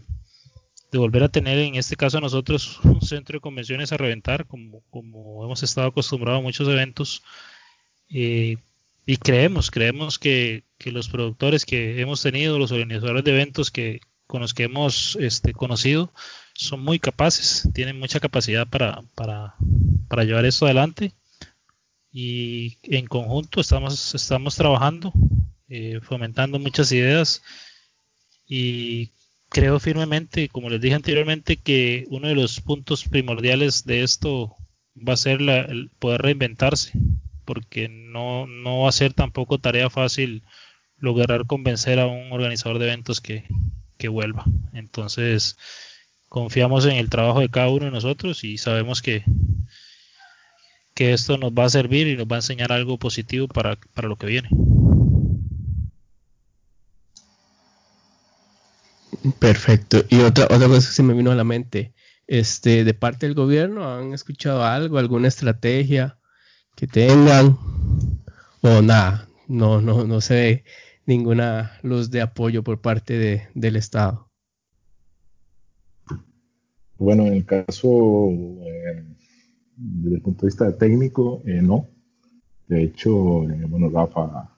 de, 0.92 0.98
volver 0.98 1.24
a 1.24 1.30
tener 1.30 1.58
en 1.60 1.76
este 1.76 1.96
caso 1.96 2.20
nosotros 2.20 2.80
un 2.84 3.02
centro 3.02 3.38
de 3.38 3.42
convenciones 3.42 3.92
a 3.92 3.98
reventar, 3.98 4.48
como, 4.48 4.82
como 4.89 5.44
hemos 5.46 5.64
estado 5.64 5.88
acostumbrados 5.88 6.39
a 6.39 6.44
muchos 6.44 6.68
eventos. 6.68 7.24
Eh, 8.10 8.58
y 9.06 9.18
creemos, 9.18 9.72
creemos 9.72 10.20
que, 10.20 10.64
que, 10.78 10.92
los 10.92 11.10
productores 11.10 11.66
que 11.66 12.00
hemos 12.02 12.22
tenido, 12.22 12.60
los 12.60 12.72
organizadores 12.72 13.24
de 13.24 13.32
eventos 13.32 13.72
que, 13.72 14.02
con 14.28 14.42
los 14.42 14.54
que 14.54 14.64
hemos 14.64 15.18
este, 15.20 15.54
conocido, 15.54 16.14
son 16.54 16.82
muy 16.84 17.00
capaces, 17.00 17.68
tienen 17.74 18.00
mucha 18.00 18.20
capacidad 18.20 18.68
para, 18.68 19.02
para, 19.16 19.56
para 20.08 20.24
llevar 20.24 20.46
esto 20.46 20.66
adelante 20.66 21.14
y 22.12 22.78
en 22.84 23.08
conjunto 23.08 23.62
estamos, 23.62 24.14
estamos 24.14 24.56
trabajando, 24.56 25.14
eh, 25.70 26.00
fomentando 26.02 26.60
muchas 26.60 26.92
ideas 26.92 27.42
y 28.46 29.12
creo 29.52 29.80
firmemente, 29.82 30.47
como 30.47 30.70
les 30.70 30.80
dije 30.80 30.95
anteriormente, 30.95 31.58
que 31.58 32.06
uno 32.10 32.30
de 32.30 32.36
los 32.36 32.62
puntos 32.62 33.04
primordiales 33.04 33.86
de 33.86 34.02
esto 34.02 34.56
va 34.97 35.14
a 35.14 35.18
ser 35.18 35.41
la, 35.41 35.60
el 35.60 35.91
poder 35.99 36.22
reinventarse, 36.22 36.93
porque 37.43 37.89
no, 37.89 38.47
no 38.47 38.80
va 38.80 38.89
a 38.89 38.93
ser 38.93 39.14
tampoco 39.14 39.60
tarea 39.60 39.89
fácil 39.89 40.43
lograr 40.97 41.47
convencer 41.47 41.99
a 41.99 42.08
un 42.08 42.32
organizador 42.32 42.80
de 42.80 42.86
eventos 42.86 43.20
que, 43.20 43.43
que 43.97 44.08
vuelva. 44.08 44.45
Entonces, 44.72 45.58
confiamos 46.30 46.86
en 46.86 46.93
el 46.93 47.10
trabajo 47.10 47.41
de 47.41 47.49
cada 47.49 47.70
uno 47.70 47.86
de 47.86 47.91
nosotros 47.91 48.45
y 48.45 48.58
sabemos 48.58 49.02
que, 49.02 49.26
que 50.93 51.12
esto 51.12 51.38
nos 51.38 51.52
va 51.52 51.66
a 51.66 51.70
servir 51.70 52.08
y 52.08 52.16
nos 52.16 52.26
va 52.26 52.38
a 52.38 52.39
enseñar 52.39 52.72
algo 52.72 52.97
positivo 52.97 53.49
para, 53.49 53.76
para 53.93 54.08
lo 54.08 54.16
que 54.16 54.28
viene. 54.28 54.49
Perfecto. 59.39 60.03
Y 60.09 60.22
otra, 60.22 60.45
otra 60.45 60.67
cosa 60.67 60.88
que 60.88 60.95
se 60.95 61.03
me 61.03 61.13
vino 61.13 61.32
a 61.32 61.36
la 61.36 61.43
mente, 61.43 61.93
este, 62.28 62.84
de 62.84 62.93
parte 62.93 63.26
del 63.26 63.36
gobierno, 63.36 63.93
¿han 63.93 64.13
escuchado 64.13 64.63
algo, 64.63 64.97
alguna 64.97 65.28
estrategia 65.28 66.17
que 66.76 66.88
tengan? 66.88 67.57
O 68.61 68.82
nada, 68.82 69.28
no, 69.47 69.82
no, 69.82 70.05
no 70.05 70.22
se 70.22 70.34
ve 70.34 70.63
ninguna 71.05 71.78
luz 71.84 72.09
de 72.09 72.22
apoyo 72.22 72.63
por 72.63 72.82
parte 72.82 73.17
de, 73.17 73.47
del 73.53 73.76
Estado. 73.76 74.30
Bueno, 76.97 77.26
en 77.26 77.34
el 77.34 77.45
caso, 77.45 78.30
eh, 78.30 79.03
desde 79.76 80.15
el 80.15 80.22
punto 80.22 80.41
de 80.41 80.47
vista 80.47 80.78
técnico, 80.78 81.41
eh, 81.45 81.61
no. 81.61 81.88
De 82.67 82.84
hecho, 82.84 83.43
eh, 83.49 83.65
bueno, 83.67 83.89
Rafa, 83.89 84.55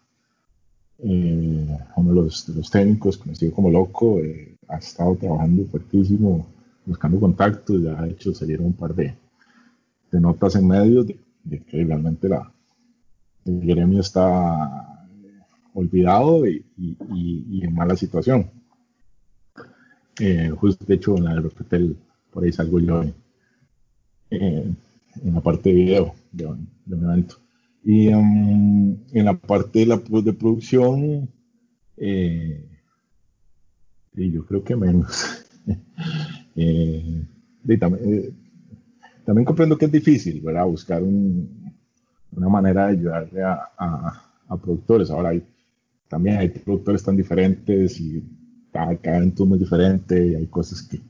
uno 0.99 2.13
de 2.13 2.21
los, 2.21 2.71
técnicos, 2.71 3.17
conocido 3.17 3.53
como 3.53 3.69
Loco, 3.69 4.19
ha 4.67 4.77
estado 4.77 5.15
trabajando 5.15 5.65
fuertísimo, 5.65 6.47
buscando 6.85 7.19
contactos, 7.19 7.81
ya 7.81 7.99
ha 7.99 8.07
hecho, 8.07 8.33
salieron 8.33 8.67
un 8.67 8.73
par 8.73 8.93
de, 8.93 9.15
notas 10.11 10.55
en 10.55 10.67
medios 10.67 11.07
de, 11.07 11.59
que 11.63 11.83
realmente 11.83 12.29
la, 12.29 12.51
el 13.45 13.59
gremio 13.61 13.99
está 13.99 14.93
olvidado 15.73 16.45
y, 16.47 16.63
en 17.61 17.73
mala 17.73 17.95
situación. 17.95 18.49
justo 20.57 20.85
de 20.85 20.95
hecho 20.95 21.17
en 21.17 21.23
la 21.23 21.33
del 21.33 21.97
por 22.31 22.43
ahí 22.43 22.51
salgo 22.51 22.79
yo 22.79 23.03
en, 24.29 24.77
la 25.23 25.41
parte 25.41 25.69
de 25.69 25.75
video 25.75 26.15
de, 26.31 26.45
un 26.47 26.67
evento. 26.87 27.42
Y 27.83 28.07
um, 28.13 28.97
en 29.11 29.25
la 29.25 29.37
parte 29.37 29.79
de, 29.79 29.85
la, 29.87 29.97
de 29.97 30.33
producción, 30.33 31.29
eh, 31.97 32.65
y 34.15 34.31
yo 34.31 34.45
creo 34.45 34.63
que 34.63 34.75
menos. 34.75 35.39
Eh, 36.55 37.25
eh, 37.67 38.33
también, 39.25 39.45
comprendo 39.45 39.75
que 39.75 39.85
es 39.85 39.91
difícil, 39.91 40.39
¿verdad? 40.41 40.67
Buscar 40.67 41.01
una 41.01 42.47
manera 42.47 42.85
de 42.85 42.91
ayudarle 42.91 43.41
a, 43.41 44.29
productores. 44.61 45.09
Ahora 45.09 45.29
hay, 45.29 45.43
también 46.07 46.37
hay 46.37 46.49
productores 46.49 47.01
tan 47.01 47.17
diferentes 47.17 47.99
y 47.99 48.23
cada, 48.71 48.95
cada 48.97 49.17
evento 49.17 49.51
es 49.51 49.59
diferente 49.61 50.27
y 50.27 50.35
hay 50.35 50.45
cosas 50.45 50.83
que, 50.83 51.01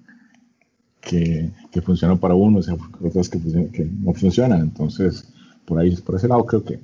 que, 1.01 1.81
funcionan 1.81 2.19
para 2.19 2.35
uno, 2.35 2.59
o 2.59 2.63
sea, 2.63 2.77
otras 3.01 3.27
que, 3.27 3.39
que, 3.71 3.85
no 3.85 4.13
funcionan. 4.13 4.61
Entonces, 4.61 5.32
por 5.65 5.79
ahí, 5.79 5.95
por 5.97 6.15
ese 6.15 6.27
lado, 6.27 6.45
creo 6.45 6.63
que 6.63 6.79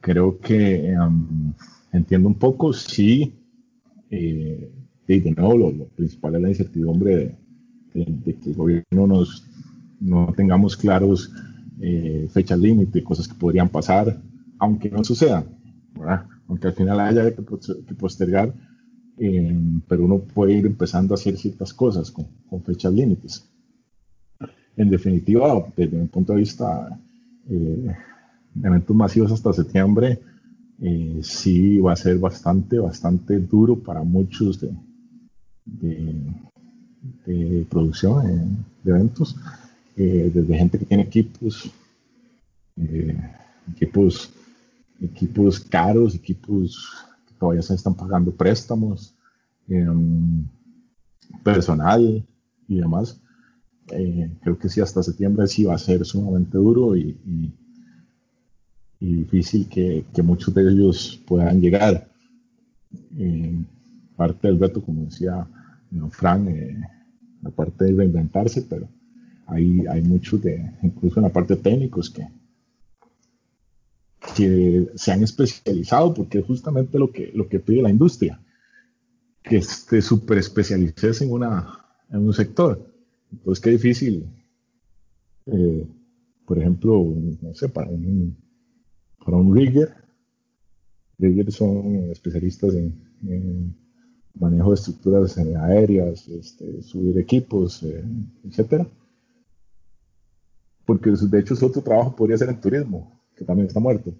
creo 0.00 0.38
que 0.38 0.94
um, 0.98 1.52
entiendo 1.92 2.28
un 2.28 2.36
poco, 2.36 2.72
sí, 2.72 3.34
eh, 4.10 4.72
y 5.06 5.20
de 5.20 5.30
nuevo, 5.32 5.70
lo, 5.70 5.86
principal 5.88 6.36
es 6.36 6.42
la 6.42 6.48
incertidumbre 6.48 7.36
de, 7.94 8.34
que 8.36 8.50
el 8.50 8.54
gobierno 8.54 9.06
nos, 9.06 9.46
no 10.00 10.32
tengamos 10.36 10.76
claros 10.76 11.32
eh, 11.80 12.28
fechas 12.30 12.58
límite, 12.58 13.02
cosas 13.02 13.26
que 13.26 13.34
podrían 13.34 13.68
pasar, 13.68 14.20
aunque 14.58 14.90
no 14.90 15.02
sucedan, 15.04 15.46
aunque 16.46 16.68
al 16.68 16.74
final 16.74 17.00
haya 17.00 17.34
que, 17.34 17.42
postergar 17.42 18.52
eh, 19.20 19.60
pero 19.88 20.04
uno 20.04 20.20
puede 20.20 20.52
ir 20.54 20.66
empezando 20.66 21.12
a 21.12 21.16
hacer 21.16 21.36
ciertas 21.36 21.74
cosas 21.74 22.10
con, 22.10 22.26
fechas 22.64 22.92
límites. 22.92 23.48
En 24.76 24.90
definitiva, 24.90 25.66
desde 25.76 25.96
mi 25.96 26.06
punto 26.06 26.32
de 26.32 26.38
vista, 26.38 26.98
eh, 27.48 27.96
eventos 28.62 28.96
masivos 28.96 29.32
hasta 29.32 29.52
septiembre, 29.52 30.20
eh, 30.80 31.20
sí 31.22 31.78
va 31.78 31.92
a 31.92 31.96
ser 31.96 32.18
bastante, 32.18 32.78
bastante 32.78 33.38
duro 33.38 33.76
para 33.76 34.02
muchos 34.02 34.60
de, 34.60 34.72
producción 37.68 38.64
de 38.82 38.90
eventos, 38.90 39.36
desde 39.96 40.56
gente 40.56 40.78
que 40.78 40.84
tiene 40.86 41.02
equipos, 41.02 41.70
equipos, 43.74 44.30
equipos 45.00 45.60
caros, 45.60 46.14
equipos 46.14 47.04
todavía 47.38 47.62
se 47.62 47.74
están 47.74 47.94
pagando 47.94 48.32
préstamos. 48.32 49.14
Personal 51.44 52.24
y 52.68 52.76
demás. 52.76 53.20
Eh, 53.92 54.30
creo 54.42 54.58
que 54.58 54.68
sí, 54.68 54.80
hasta 54.80 55.02
septiembre 55.02 55.46
sí 55.46 55.64
va 55.64 55.74
a 55.74 55.78
ser 55.78 56.04
sumamente 56.04 56.58
duro 56.58 56.96
y, 56.96 57.16
difícil 59.00 59.68
que, 59.68 60.04
muchos 60.22 60.52
de 60.54 60.62
ellos 60.62 61.22
puedan 61.26 61.60
llegar. 61.60 62.10
Eh, 63.16 63.54
parte 64.16 64.48
del 64.48 64.58
reto, 64.58 64.82
como 64.82 65.04
decía 65.04 65.46
Fran, 66.10 66.48
eh, 66.48 66.80
la 67.42 67.50
parte 67.50 67.84
de 67.84 67.92
reinventarse, 67.92 68.62
pero 68.62 68.88
hay, 69.46 70.02
muchos 70.02 70.42
de, 70.42 70.72
incluso 70.82 71.20
en 71.20 71.24
la 71.24 71.32
parte 71.32 71.56
técnicos 71.56 72.10
que, 72.10 72.26
que 74.36 74.90
se 74.94 75.12
han 75.12 75.22
especializado 75.22 76.12
porque 76.12 76.40
es 76.40 76.44
justamente 76.44 76.98
lo 76.98 77.10
que, 77.10 77.30
lo 77.34 77.48
que 77.48 77.60
pide 77.60 77.82
la 77.82 77.90
industria, 77.90 78.40
que 79.42 79.62
te 79.88 80.02
super 80.02 80.36
especialices 80.38 81.22
en, 81.22 81.32
una, 81.32 81.86
en 82.10 82.26
un 82.26 82.34
sector. 82.34 82.87
Entonces, 83.32 83.62
qué 83.62 83.70
difícil, 83.70 84.26
eh, 85.46 85.86
por 86.46 86.58
ejemplo, 86.58 87.14
no 87.42 87.54
sé, 87.54 87.68
para 87.68 87.90
un, 87.90 88.36
para 89.24 89.36
un 89.36 89.54
rigger, 89.54 89.94
riggers 91.18 91.54
son 91.54 92.10
especialistas 92.10 92.74
en, 92.74 93.76
manejo 94.34 94.68
de 94.68 94.74
estructuras 94.74 95.36
aéreas, 95.36 96.28
este, 96.28 96.80
subir 96.82 97.18
equipos, 97.18 97.82
eh, 97.82 98.04
etcétera. 98.44 98.86
Porque 100.86 101.10
de 101.10 101.40
hecho 101.40 101.56
su 101.56 101.66
otro 101.66 101.82
trabajo 101.82 102.14
podría 102.14 102.38
ser 102.38 102.48
en 102.48 102.60
turismo, 102.60 103.20
que 103.36 103.44
también 103.44 103.66
está 103.66 103.80
muerto. 103.80 104.14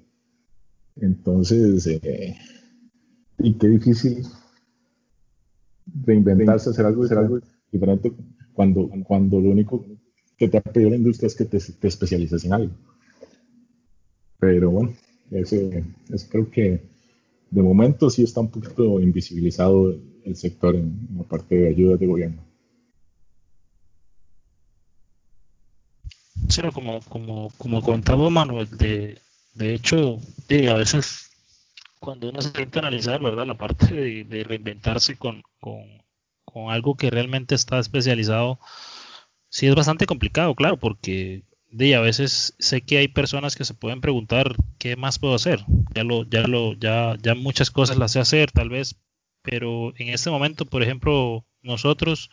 Entonces, 0.96 1.86
eh, 1.86 2.36
y 3.38 3.54
qué 3.54 3.68
difícil 3.68 4.26
reinventarse, 6.04 6.70
hacer 6.70 6.84
algo, 6.84 7.04
hacer 7.04 7.18
algo 7.18 7.38
diferente 7.70 8.12
cuando, 8.58 8.90
cuando 9.04 9.40
lo 9.40 9.50
único 9.50 9.86
que 10.36 10.48
te 10.48 10.58
ha 10.58 10.60
pedido 10.60 10.90
la 10.90 10.96
industria 10.96 11.28
es 11.28 11.36
que 11.36 11.44
te, 11.44 11.60
te 11.60 11.86
especialices 11.86 12.44
en 12.44 12.52
algo. 12.54 12.74
Pero 14.40 14.72
bueno, 14.72 14.94
ese, 15.30 15.84
creo 16.28 16.50
que 16.50 16.82
de 17.52 17.62
momento 17.62 18.10
sí 18.10 18.24
está 18.24 18.40
un 18.40 18.50
poquito 18.50 18.98
invisibilizado 18.98 19.94
el 20.24 20.34
sector 20.34 20.74
en, 20.74 21.08
la 21.16 21.22
parte 21.22 21.54
de 21.54 21.68
ayudas 21.68 22.00
de 22.00 22.06
gobierno. 22.08 22.42
Sí, 26.48 26.62
como, 26.74 26.98
como, 27.02 27.52
como 27.58 27.80
contaba 27.80 28.28
Manuel, 28.28 28.68
de, 28.76 29.18
de 29.54 29.74
hecho, 29.74 30.18
a 30.68 30.74
veces 30.74 31.30
cuando 32.00 32.28
uno 32.28 32.42
se 32.42 32.48
intenta 32.48 32.80
analizar, 32.80 33.22
¿verdad? 33.22 33.46
La 33.46 33.56
parte 33.56 33.94
de, 34.24 34.42
reinventarse 34.42 35.16
con, 35.16 35.44
algo 36.70 36.96
que 36.96 37.10
realmente 37.10 37.54
está 37.54 37.78
especializado, 37.78 38.60
sí 39.48 39.66
es 39.66 39.74
bastante 39.74 40.06
complicado, 40.06 40.54
claro, 40.54 40.78
porque 40.78 41.44
de 41.70 41.94
a 41.94 42.00
veces 42.00 42.54
sé 42.58 42.82
que 42.82 42.98
hay 42.98 43.08
personas 43.08 43.56
que 43.56 43.64
se 43.64 43.74
pueden 43.74 44.00
preguntar 44.00 44.56
qué 44.78 44.96
más 44.96 45.18
puedo 45.18 45.34
hacer. 45.34 45.64
Ya 45.94 46.04
lo, 46.04 46.24
ya 46.24 46.42
lo, 46.46 46.74
ya, 46.74 47.16
ya 47.22 47.34
muchas 47.34 47.70
cosas 47.70 47.98
las 47.98 48.12
sé 48.12 48.20
hacer, 48.20 48.50
tal 48.52 48.70
vez, 48.70 49.00
pero 49.42 49.92
en 49.96 50.08
este 50.08 50.30
momento, 50.30 50.64
por 50.66 50.82
ejemplo, 50.82 51.46
nosotros, 51.62 52.30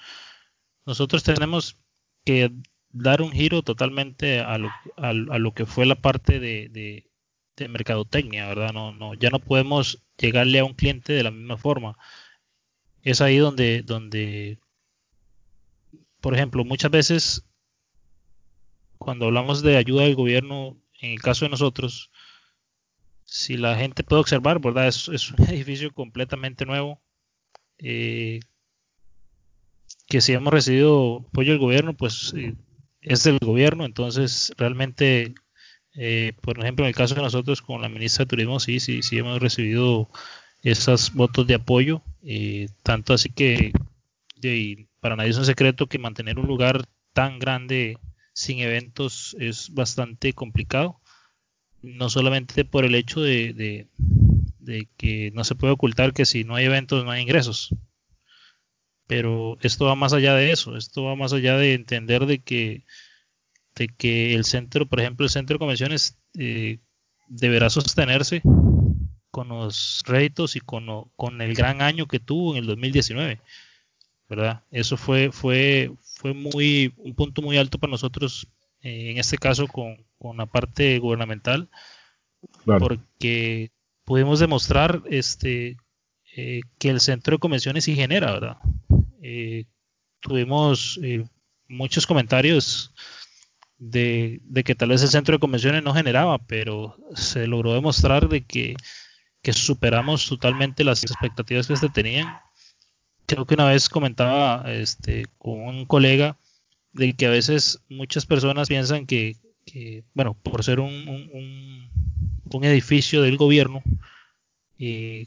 nosotros 0.86 1.24
tenemos 1.24 1.78
que 2.26 2.52
dar 2.90 3.22
un 3.22 3.32
giro 3.32 3.62
totalmente 3.62 4.40
a 4.40 4.58
lo, 4.58 4.70
a, 4.98 5.14
lo 5.14 5.54
que 5.54 5.66
fue 5.66 5.86
la 5.86 5.96
parte 5.96 6.40
de, 6.40 6.70
de 7.56 7.68
mercadotecnia, 7.68 8.48
¿verdad? 8.48 8.74
No, 8.74 8.92
no, 8.94 9.14
ya 9.14 9.30
no 9.30 9.40
podemos 9.40 10.06
llegarle 10.18 10.60
a 10.60 10.66
un 10.66 10.74
cliente 10.74 11.14
de 11.14 11.24
la 11.24 11.32
misma 11.32 11.58
forma. 11.58 11.98
Es 13.06 13.22
ahí 13.22 13.38
donde, 13.38 13.84
donde, 13.84 14.60
por 16.20 16.34
ejemplo, 16.34 16.66
muchas 16.66 16.92
veces 16.92 17.46
cuando 18.98 19.28
hablamos 19.28 19.62
de 19.62 19.78
ayuda 19.78 20.04
del 20.04 20.16
gobierno, 20.16 20.78
en 21.00 21.12
el 21.12 21.22
caso 21.22 21.46
de 21.46 21.52
nosotros, 21.52 22.12
si 23.24 23.56
la 23.56 23.78
gente 23.78 24.04
puede 24.04 24.20
observar, 24.20 24.60
¿verdad? 24.60 24.88
Es, 24.88 25.08
un 25.08 25.46
edificio 25.50 25.94
completamente 25.94 26.66
nuevo. 26.66 27.02
Eh, 27.78 28.42
que 30.08 30.20
si 30.20 30.34
hemos 30.34 30.54
recibido 30.54 31.26
apoyo 31.30 31.52
del 31.52 31.60
gobierno, 31.60 31.96
pues 31.96 32.34
eh, 32.36 32.56
es 33.02 33.24
del 33.24 33.40
gobierno, 33.40 33.86
entonces 33.86 34.54
realmente 34.58 35.34
eh, 35.96 36.34
por 36.42 36.60
ejemplo, 36.60 36.86
en 36.86 36.90
el 36.90 36.96
caso 36.96 37.16
de 37.16 37.22
nosotros 37.22 37.62
con 37.62 37.82
la 37.82 37.90
ministra 37.90 38.26
de 38.26 38.30
Turismo, 38.30 38.60
sí, 38.60 38.80
sí, 38.80 39.02
sí 39.02 39.18
hemos 39.18 39.40
recibido 39.40 40.10
esas 40.66 41.14
votos 41.14 41.46
de 41.46 41.54
apoyo, 41.54 42.02
eh, 42.24 42.70
tanto 42.82 43.14
así 43.14 43.30
que 43.30 43.72
para 45.00 45.16
nadie 45.16 45.30
es 45.30 45.38
un 45.38 45.46
secreto 45.46 45.88
que 45.88 46.00
mantener 46.00 46.40
un 46.40 46.48
lugar 46.48 46.86
tan 47.14 47.40
grande 47.40 48.00
sin 48.34 48.60
eventos 48.60 49.36
es 49.40 49.74
bastante 49.74 50.34
complicado, 50.34 51.00
no 51.82 52.10
solamente 52.10 52.66
por 52.66 52.84
el 52.84 52.96
hecho 52.96 53.22
de, 53.22 53.88
de 54.60 54.90
que 54.98 55.32
no 55.36 55.44
se 55.44 55.56
puede 55.56 55.74
ocultar 55.74 56.14
que 56.14 56.26
si 56.26 56.44
no 56.44 56.56
hay 56.56 56.66
eventos 56.66 57.06
no 57.06 57.12
hay 57.12 57.22
ingresos, 57.22 57.74
pero 59.08 59.58
esto 59.62 59.86
va 59.86 59.96
más 59.96 60.14
allá 60.14 60.34
de 60.34 60.52
eso, 60.52 60.76
esto 60.78 61.04
va 61.04 61.16
más 61.16 61.32
allá 61.32 61.58
de 61.58 61.76
entender 61.76 62.26
de 62.26 62.40
que 62.40 62.86
de 63.76 63.88
que 63.90 64.34
el 64.34 64.46
centro, 64.46 64.88
por 64.88 65.00
ejemplo, 65.00 65.26
el 65.26 65.30
centro 65.30 65.56
de 65.56 65.60
convenciones 65.60 66.18
eh, 66.40 66.80
deberá 67.28 67.70
sostenerse 67.70 68.42
con 69.36 69.50
los 69.50 70.02
réditos 70.06 70.56
y 70.56 70.62
con, 70.62 70.88
con, 71.18 71.42
el 71.42 71.56
gran 71.56 71.82
año 71.82 72.08
que 72.08 72.22
tuvo 72.22 72.54
en 72.54 72.60
el 72.60 72.68
2019, 72.68 73.42
¿verdad? 74.30 74.64
Eso 74.72 74.96
fue, 74.96 75.30
fue, 75.34 75.92
fue 76.02 76.34
muy, 76.34 76.94
un 76.96 77.16
punto 77.16 77.42
muy 77.42 77.58
alto 77.58 77.78
para 77.78 77.92
nosotros, 77.92 78.48
eh, 78.82 79.12
en 79.12 79.18
este 79.18 79.38
caso 79.38 79.68
con, 79.68 79.98
con, 80.18 80.38
la 80.38 80.46
parte 80.46 81.00
gubernamental, 81.00 81.68
porque 82.64 83.72
pudimos 84.06 84.40
demostrar 84.40 85.04
este, 85.10 85.76
eh, 86.38 86.62
que 86.80 86.88
el 86.88 87.02
centro 87.02 87.36
de 87.36 87.40
convenciones 87.40 87.84
sí 87.84 87.94
genera, 87.94 88.32
¿verdad? 88.32 88.58
tuvimos 90.22 90.98
muchos 91.68 92.08
comentarios 92.08 92.94
de, 93.80 94.40
que 94.64 94.76
tal 94.76 94.90
vez 94.90 95.04
el 95.04 95.10
centro 95.10 95.34
de 95.34 95.40
convenciones 95.40 95.84
no 95.84 95.94
generaba, 95.94 96.38
pero 96.38 96.96
se 97.16 97.48
logró 97.48 97.74
demostrar 97.74 98.30
de 98.30 98.46
que, 98.46 98.76
superamos 99.54 100.28
totalmente 100.28 100.84
las 100.84 101.04
expectativas 101.04 101.68
que 101.68 101.76
se 101.76 101.90
tenían. 101.90 102.28
Creo 103.26 103.46
que 103.46 103.56
una 103.56 103.66
vez 103.66 103.90
comentaba 103.90 104.66
este, 104.72 105.26
con 105.38 105.60
un 105.62 105.86
colega 105.86 106.38
de 106.94 107.14
que 107.14 107.26
a 107.26 107.30
veces 107.30 107.82
muchas 107.90 108.26
personas 108.26 108.68
piensan 108.68 109.06
que, 109.06 109.38
bueno, 110.14 110.34
por 110.34 110.64
ser 110.64 110.80
un, 110.80 111.08
un, 111.08 111.90
un 112.52 112.64
edificio 112.64 113.22
del 113.22 113.38
gobierno, 113.38 113.84
eh, 114.80 115.26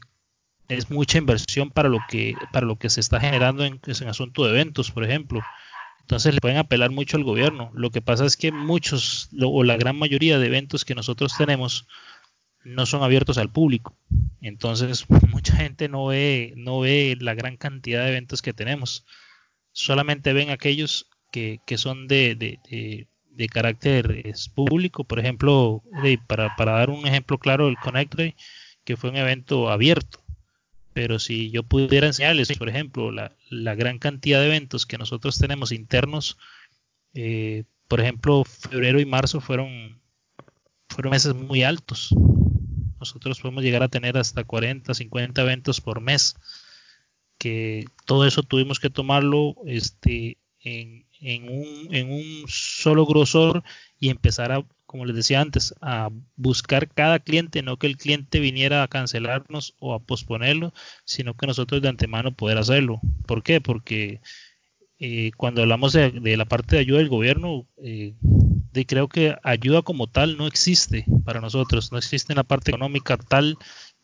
es 0.67 0.89
mucha 0.89 1.17
inversión 1.17 1.71
para 1.71 1.89
lo 1.89 1.99
que 2.07 2.35
para 2.53 2.67
lo 2.67 2.77
que 2.77 2.89
se 2.89 2.99
está 2.99 3.19
generando 3.19 3.65
en, 3.65 3.79
en 3.85 4.07
asunto 4.07 4.45
de 4.45 4.51
eventos, 4.51 4.91
por 4.91 5.03
ejemplo. 5.03 5.41
Entonces 6.01 6.33
le 6.33 6.41
pueden 6.41 6.57
apelar 6.57 6.91
mucho 6.91 7.17
al 7.17 7.23
gobierno. 7.23 7.71
Lo 7.73 7.91
que 7.91 8.01
pasa 8.01 8.25
es 8.25 8.37
que 8.37 8.51
muchos 8.51 9.29
o 9.39 9.63
la 9.63 9.77
gran 9.77 9.97
mayoría 9.97 10.39
de 10.39 10.47
eventos 10.47 10.85
que 10.85 10.95
nosotros 10.95 11.35
tenemos 11.37 11.87
no 12.63 12.85
son 12.85 13.03
abiertos 13.03 13.37
al 13.37 13.51
público. 13.51 13.95
Entonces 14.41 15.05
mucha 15.29 15.55
gente 15.55 15.89
no 15.89 16.07
ve, 16.07 16.53
no 16.55 16.79
ve 16.79 17.17
la 17.19 17.33
gran 17.33 17.57
cantidad 17.57 18.03
de 18.03 18.09
eventos 18.09 18.41
que 18.41 18.53
tenemos. 18.53 19.05
Solamente 19.71 20.33
ven 20.33 20.49
aquellos 20.49 21.09
que, 21.31 21.59
son 21.75 22.07
de, 22.07 22.35
de, 22.35 23.47
carácter 23.49 24.23
público. 24.55 25.03
Por 25.03 25.19
ejemplo, 25.19 25.83
para, 26.27 26.55
para, 26.55 26.73
dar 26.73 26.89
un 26.89 27.05
ejemplo 27.05 27.37
claro, 27.37 27.67
el 27.67 27.77
Connect 27.77 28.15
Day, 28.15 28.35
que 28.83 28.97
fue 28.97 29.09
un 29.11 29.17
evento 29.17 29.69
abierto 29.69 30.23
pero 30.99 31.17
si 31.17 31.49
yo 31.49 31.63
pudiera 31.63 32.07
enseñarles, 32.07 32.57
por 32.57 32.67
ejemplo, 32.67 33.09
la, 33.11 33.75
gran 33.75 33.99
cantidad 33.99 34.41
de 34.41 34.47
eventos 34.47 34.85
que 34.85 34.97
nosotros 34.97 35.37
tenemos 35.37 35.71
internos, 35.71 36.37
eh, 37.13 37.63
por 37.87 38.01
ejemplo, 38.01 38.43
febrero 38.43 38.99
y 38.99 39.05
marzo 39.05 39.39
fueron, 39.39 40.01
fueron 40.89 41.11
meses 41.11 41.33
muy 41.33 41.63
altos. 41.63 42.13
Nosotros 42.99 43.39
podemos 43.39 43.63
llegar 43.63 43.83
a 43.83 43.87
tener 43.87 44.17
hasta 44.17 44.43
40, 44.43 44.93
50 44.93 45.41
eventos 45.41 45.81
por 45.81 46.01
mes, 46.01 46.35
que 47.37 47.85
todo 48.05 48.25
eso 48.25 48.43
tuvimos 48.43 48.79
que 48.79 48.89
tomarlo 48.89 49.55
este, 49.65 50.37
en, 50.61 51.05
un, 51.21 51.95
en 51.95 52.11
un 52.11 52.45
solo 52.47 53.05
grosor 53.05 53.63
y 53.99 54.09
empezar 54.09 54.51
a 54.51 54.65
como 54.89 55.05
les 55.05 55.15
decía 55.15 55.39
antes, 55.39 55.75
a 55.81 56.09
buscar 56.35 56.89
cada 56.89 57.19
cliente, 57.19 57.61
no 57.61 57.77
que 57.77 57.85
el 57.85 57.95
cliente 57.95 58.39
viniera 58.39 58.81
a 58.81 58.87
cancelarnos 58.87 59.75
o 59.77 59.93
a 59.93 59.99
posponerlo, 59.99 60.73
sino 61.05 61.35
que 61.35 61.45
nosotros 61.45 61.83
de 61.83 61.89
antemano 61.89 62.33
poder 62.33 62.57
hacerlo. 62.57 62.99
¿Por 63.27 63.43
qué? 63.43 63.61
Porque 63.61 64.19
eh, 64.97 65.29
cuando 65.37 65.61
hablamos 65.61 65.93
de, 65.93 66.35
la 66.35 66.45
parte 66.45 66.75
de 66.75 66.81
ayuda 66.81 66.97
del 66.97 67.09
gobierno, 67.09 67.67
eh, 67.83 68.15
de, 68.79 68.85
creo 68.85 69.07
que 69.07 69.35
ayuda 69.43 69.81
como 69.81 70.07
tal 70.07 70.37
no 70.37 70.47
existe 70.47 71.05
para 71.25 71.41
nosotros, 71.41 71.91
no 71.91 71.97
existe 71.97 72.35
la 72.35 72.43
parte 72.43 72.71
económica 72.71 73.17
tal 73.17 73.57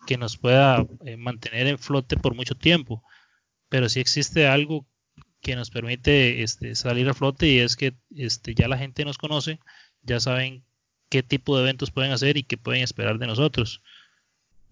que 0.06 0.18
nos 0.18 0.38
pueda 0.38 0.86
eh, 1.06 1.18
mantener 1.18 1.68
en 1.68 1.80
flote 1.80 2.18
por 2.18 2.36
mucho 2.36 2.56
tiempo, 2.56 3.04
pero 3.70 3.90
sí 3.90 4.00
existe 4.00 4.48
algo 4.48 4.86
que 5.42 5.56
nos 5.56 5.70
permite 5.70 6.44
este, 6.44 6.76
salir 6.76 7.08
a 7.10 7.14
flote 7.14 7.48
y 7.48 7.60
es 7.60 7.76
que 7.76 7.96
este, 8.16 8.56
ya 8.56 8.68
la 8.68 8.78
gente 8.78 9.06
nos 9.06 9.18
conoce, 9.18 9.60
ya 10.02 10.20
saben 10.20 10.64
qué 11.10 11.24
tipo 11.24 11.56
de 11.56 11.64
eventos 11.64 11.92
pueden 11.92 12.12
hacer 12.12 12.38
y 12.38 12.44
qué 12.44 12.58
pueden 12.58 12.82
esperar 12.82 13.20
de 13.20 13.28
nosotros. 13.28 13.82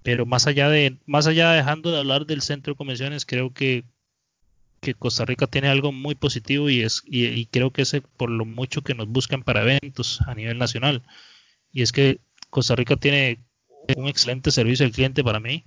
Pero 0.01 0.25
más 0.25 0.47
allá 0.47 0.69
de, 0.69 0.97
más 1.05 1.27
allá 1.27 1.51
dejando 1.51 1.91
de 1.91 1.99
hablar 1.99 2.25
del 2.25 2.41
centro 2.41 2.73
de 2.73 2.77
convenciones, 2.77 3.25
creo 3.25 3.53
que, 3.53 3.85
que 4.83 4.93
Costa 4.93 5.25
Rica 5.25 5.47
tiene 5.47 5.69
algo 5.69 5.91
muy 5.91 6.13
positivo 6.13 6.69
y 6.69 6.81
es, 6.81 7.01
y, 7.05 7.45
creo 7.47 7.71
que 7.71 7.83
es 7.83 7.95
por 8.17 8.29
lo 8.29 8.45
mucho 8.45 8.83
que 8.83 8.93
nos 8.93 9.07
buscan 9.07 9.43
para 9.43 9.63
eventos 9.63 10.21
a 10.27 10.35
nivel 10.35 10.59
nacional. 10.59 11.03
Y 11.71 11.81
es 11.81 11.91
que 11.91 12.19
Costa 12.49 12.75
Rica 12.75 12.97
tiene 12.97 13.39
un 13.97 14.07
excelente 14.07 14.51
servicio 14.51 14.85
al 14.85 14.91
cliente 14.91 15.23
para 15.23 15.39
mí 15.39 15.65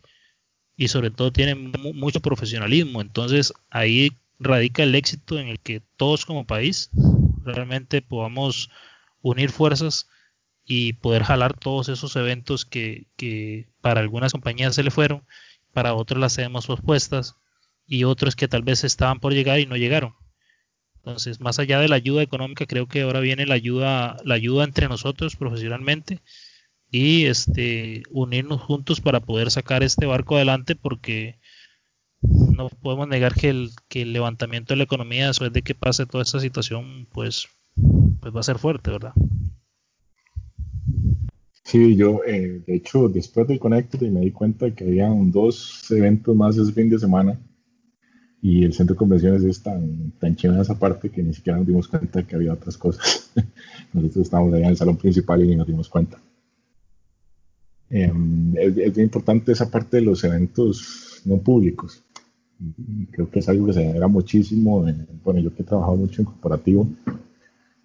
y 0.76 0.88
sobre 0.88 1.10
todo 1.10 1.32
tiene 1.32 1.54
mucho 1.54 2.20
profesionalismo. 2.20 3.00
Entonces 3.00 3.52
ahí 3.70 4.12
radica 4.38 4.82
el 4.82 4.94
éxito 4.94 5.38
en 5.38 5.48
el 5.48 5.60
que 5.60 5.82
todos 5.96 6.26
como 6.26 6.46
país 6.46 6.90
realmente 7.42 8.02
podamos 8.02 8.70
unir 9.22 9.50
fuerzas 9.50 10.08
y 10.64 10.94
poder 10.94 11.24
jalar 11.24 11.54
todos 11.58 11.88
esos 11.88 12.16
eventos 12.16 12.66
que, 12.66 13.06
que 13.16 13.68
para 13.80 14.00
algunas 14.00 14.32
compañías 14.32 14.74
se 14.74 14.82
le 14.82 14.90
fueron, 14.90 15.24
para 15.72 15.94
otros 15.94 16.20
las 16.20 16.36
tenemos 16.36 16.66
pospuestas 16.66 17.36
y 17.86 18.04
otros 18.04 18.36
que 18.36 18.48
tal 18.48 18.62
vez 18.62 18.84
estaban 18.84 19.20
por 19.20 19.32
llegar 19.32 19.60
y 19.60 19.66
no 19.66 19.76
llegaron. 19.76 20.14
Entonces, 20.96 21.40
más 21.40 21.58
allá 21.58 21.78
de 21.78 21.88
la 21.88 21.96
ayuda 21.96 22.22
económica, 22.22 22.66
creo 22.66 22.88
que 22.88 23.02
ahora 23.02 23.20
viene 23.20 23.46
la 23.46 23.54
ayuda, 23.54 24.16
la 24.24 24.34
ayuda 24.34 24.64
entre 24.64 24.88
nosotros 24.88 25.36
profesionalmente 25.36 26.20
y 26.90 27.26
este 27.26 28.02
unirnos 28.10 28.60
juntos 28.60 29.00
para 29.00 29.20
poder 29.20 29.50
sacar 29.50 29.82
este 29.82 30.06
barco 30.06 30.36
adelante 30.36 30.74
porque 30.74 31.38
no 32.22 32.68
podemos 32.68 33.06
negar 33.06 33.34
que 33.34 33.50
el, 33.50 33.70
que 33.88 34.02
el 34.02 34.12
levantamiento 34.12 34.72
de 34.72 34.78
la 34.78 34.84
economía 34.84 35.28
después 35.28 35.52
de 35.52 35.62
que 35.62 35.74
pase 35.74 36.06
toda 36.06 36.24
esta 36.24 36.40
situación, 36.40 37.06
pues, 37.12 37.46
pues 38.20 38.34
va 38.34 38.40
a 38.40 38.44
ser 38.44 38.58
fuerte, 38.58 38.90
¿verdad? 38.90 39.12
Sí, 41.62 41.96
yo, 41.96 42.20
eh, 42.26 42.62
de 42.66 42.76
hecho, 42.76 43.08
después 43.08 43.46
del 43.46 43.58
Connected 43.58 44.00
me 44.10 44.20
di 44.20 44.30
cuenta 44.30 44.74
que 44.74 44.84
habían 44.84 45.30
dos 45.30 45.88
eventos 45.90 46.34
más 46.34 46.56
ese 46.56 46.72
fin 46.72 46.88
de 46.88 46.98
semana 46.98 47.38
y 48.46 48.64
el 48.64 48.72
centro 48.72 48.94
de 48.94 48.98
convenciones 48.98 49.42
es 49.42 49.60
tan, 49.60 50.12
tan 50.20 50.36
chido 50.36 50.54
en 50.54 50.60
esa 50.60 50.78
parte 50.78 51.10
que 51.10 51.22
ni 51.22 51.34
siquiera 51.34 51.58
nos 51.58 51.66
dimos 51.66 51.88
cuenta 51.88 52.22
que 52.22 52.36
había 52.36 52.52
otras 52.52 52.76
cosas. 52.76 53.30
Nosotros 53.92 54.24
estábamos 54.24 54.54
ahí 54.54 54.62
en 54.62 54.68
el 54.68 54.76
salón 54.76 54.96
principal 54.96 55.42
y 55.42 55.48
ni 55.48 55.56
nos 55.56 55.66
dimos 55.66 55.88
cuenta. 55.88 56.18
Em, 57.90 58.56
es, 58.56 58.76
es, 58.76 58.94
bien 58.94 59.06
importante 59.06 59.52
esa 59.52 59.70
parte 59.70 59.96
de 59.96 60.02
los 60.02 60.22
eventos 60.24 61.22
no 61.24 61.38
públicos 61.38 62.02
creo 63.10 63.30
que 63.30 63.40
es 63.40 63.48
algo 63.48 63.66
que 63.66 63.74
se 63.74 63.84
genera 63.84 64.08
muchísimo. 64.08 64.84
bueno, 65.24 65.40
yo 65.40 65.54
que 65.54 65.62
he 65.62 65.66
trabajado 65.66 65.96
mucho 65.96 66.22
en 66.22 66.26
corporativo, 66.26 66.88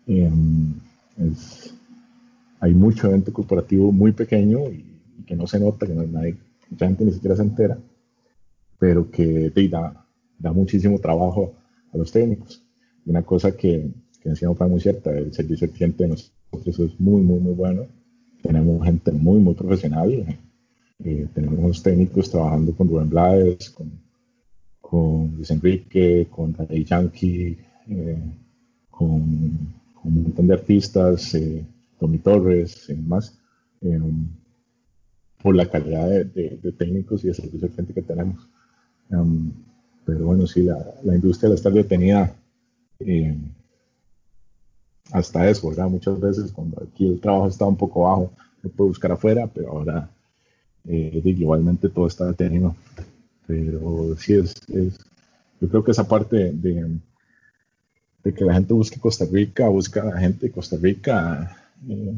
em, 0.08 0.74
hay 2.60 2.74
mucho 2.74 3.08
evento 3.08 3.34
corporativo 3.34 3.92
muy 3.92 4.12
pequeño 4.12 4.70
y, 4.70 4.86
que 5.26 5.36
no 5.36 5.48
se 5.48 5.60
nota, 5.60 5.86
que 5.86 5.94
no, 5.94 6.04
nadie, 6.04 6.36
mucha 6.70 6.88
gente 6.88 7.06
ni 7.06 7.12
siquiera 7.12 7.36
se 7.36 7.44
entera, 7.44 7.78
pero 8.80 9.10
que 9.12 9.52
da, 9.70 10.06
da 10.42 10.52
muchísimo 10.52 11.00
trabajo 11.00 11.54
a 11.94 11.98
los 11.98 12.12
técnicos. 12.12 12.64
Una 13.06 13.24
cosa 13.24 13.56
que, 13.56 13.92
que 14.22 14.30
decía 14.30 14.54
fue 14.54 14.68
muy 14.68 14.80
cierta, 14.80 15.12
el 15.12 15.34
servicio 15.34 15.68
al 15.68 15.74
cliente 15.74 16.04
de 16.04 16.10
nosotros 16.10 16.80
es 16.80 17.00
muy, 17.00 17.22
muy, 17.22 17.40
muy 17.40 17.54
bueno. 17.54 17.88
Tenemos 18.42 18.84
gente 18.84 19.12
muy, 19.12 19.40
muy 19.40 19.54
profesional. 19.54 20.38
Eh, 21.04 21.28
tenemos 21.34 21.82
técnicos 21.82 22.30
trabajando 22.30 22.76
con 22.76 22.88
Rubén 22.88 23.10
Blades, 23.10 23.70
con 23.70 23.92
con 24.92 25.34
Luis 25.38 25.50
Enrique, 25.52 26.28
con 26.30 26.52
Daddy 26.52 26.84
Yankee, 26.84 27.58
eh, 27.88 28.18
con, 28.90 29.22
un 30.04 30.24
montón 30.24 30.48
de 30.48 30.54
artistas, 30.54 31.34
eh, 31.36 31.66
Tommy 31.98 32.18
Torres 32.18 32.90
y 32.90 32.96
demás, 32.96 33.40
eh, 33.80 34.02
por 35.42 35.56
la 35.56 35.66
calidad 35.68 36.26
de, 36.26 36.74
técnicos 36.78 37.24
y 37.24 37.28
de 37.28 37.34
servicio 37.36 37.68
al 37.68 37.72
cliente 37.72 37.94
que 37.94 38.02
tenemos. 38.02 38.50
Um, 39.12 39.54
pero 40.06 40.26
bueno, 40.26 40.48
sí, 40.48 40.64
la, 40.64 40.78
la 41.04 41.16
industria 41.16 41.50
al 41.50 41.56
estar 41.56 41.74
detenida 41.74 42.36
hasta 45.12 45.50
eso, 45.50 45.70
¿verdad? 45.70 45.90
Muchas 45.90 46.20
veces 46.20 46.52
cuando 46.52 46.84
aquí 46.84 47.08
el 47.08 47.20
trabajo 47.20 47.48
está 47.48 47.66
un 47.66 47.78
poco 47.78 48.04
bajo, 48.04 48.32
lo 48.62 48.70
puedo 48.70 48.90
buscar 48.90 49.12
afuera, 49.12 49.48
pero 49.48 49.70
ahora 49.72 50.10
igualmente 50.84 51.90
todo 51.90 52.08
está 52.08 52.26
detenido 52.26 52.76
pero 53.52 54.16
sí 54.18 54.34
es, 54.34 54.54
yo 55.60 55.68
creo 55.68 55.84
que 55.84 55.92
esa 55.92 56.08
parte 56.08 56.54
de, 56.54 57.00
de, 58.24 58.34
que 58.34 58.46
la 58.46 58.54
gente 58.54 58.74
busque 58.74 59.00
Costa 59.00 59.26
Rica, 59.30 59.68
busca 59.68 60.02
a 60.02 60.06
la 60.06 60.20
gente 60.20 60.48
de 60.48 60.52
Costa 60.54 60.78
Rica, 60.82 61.58
eh, 61.90 62.14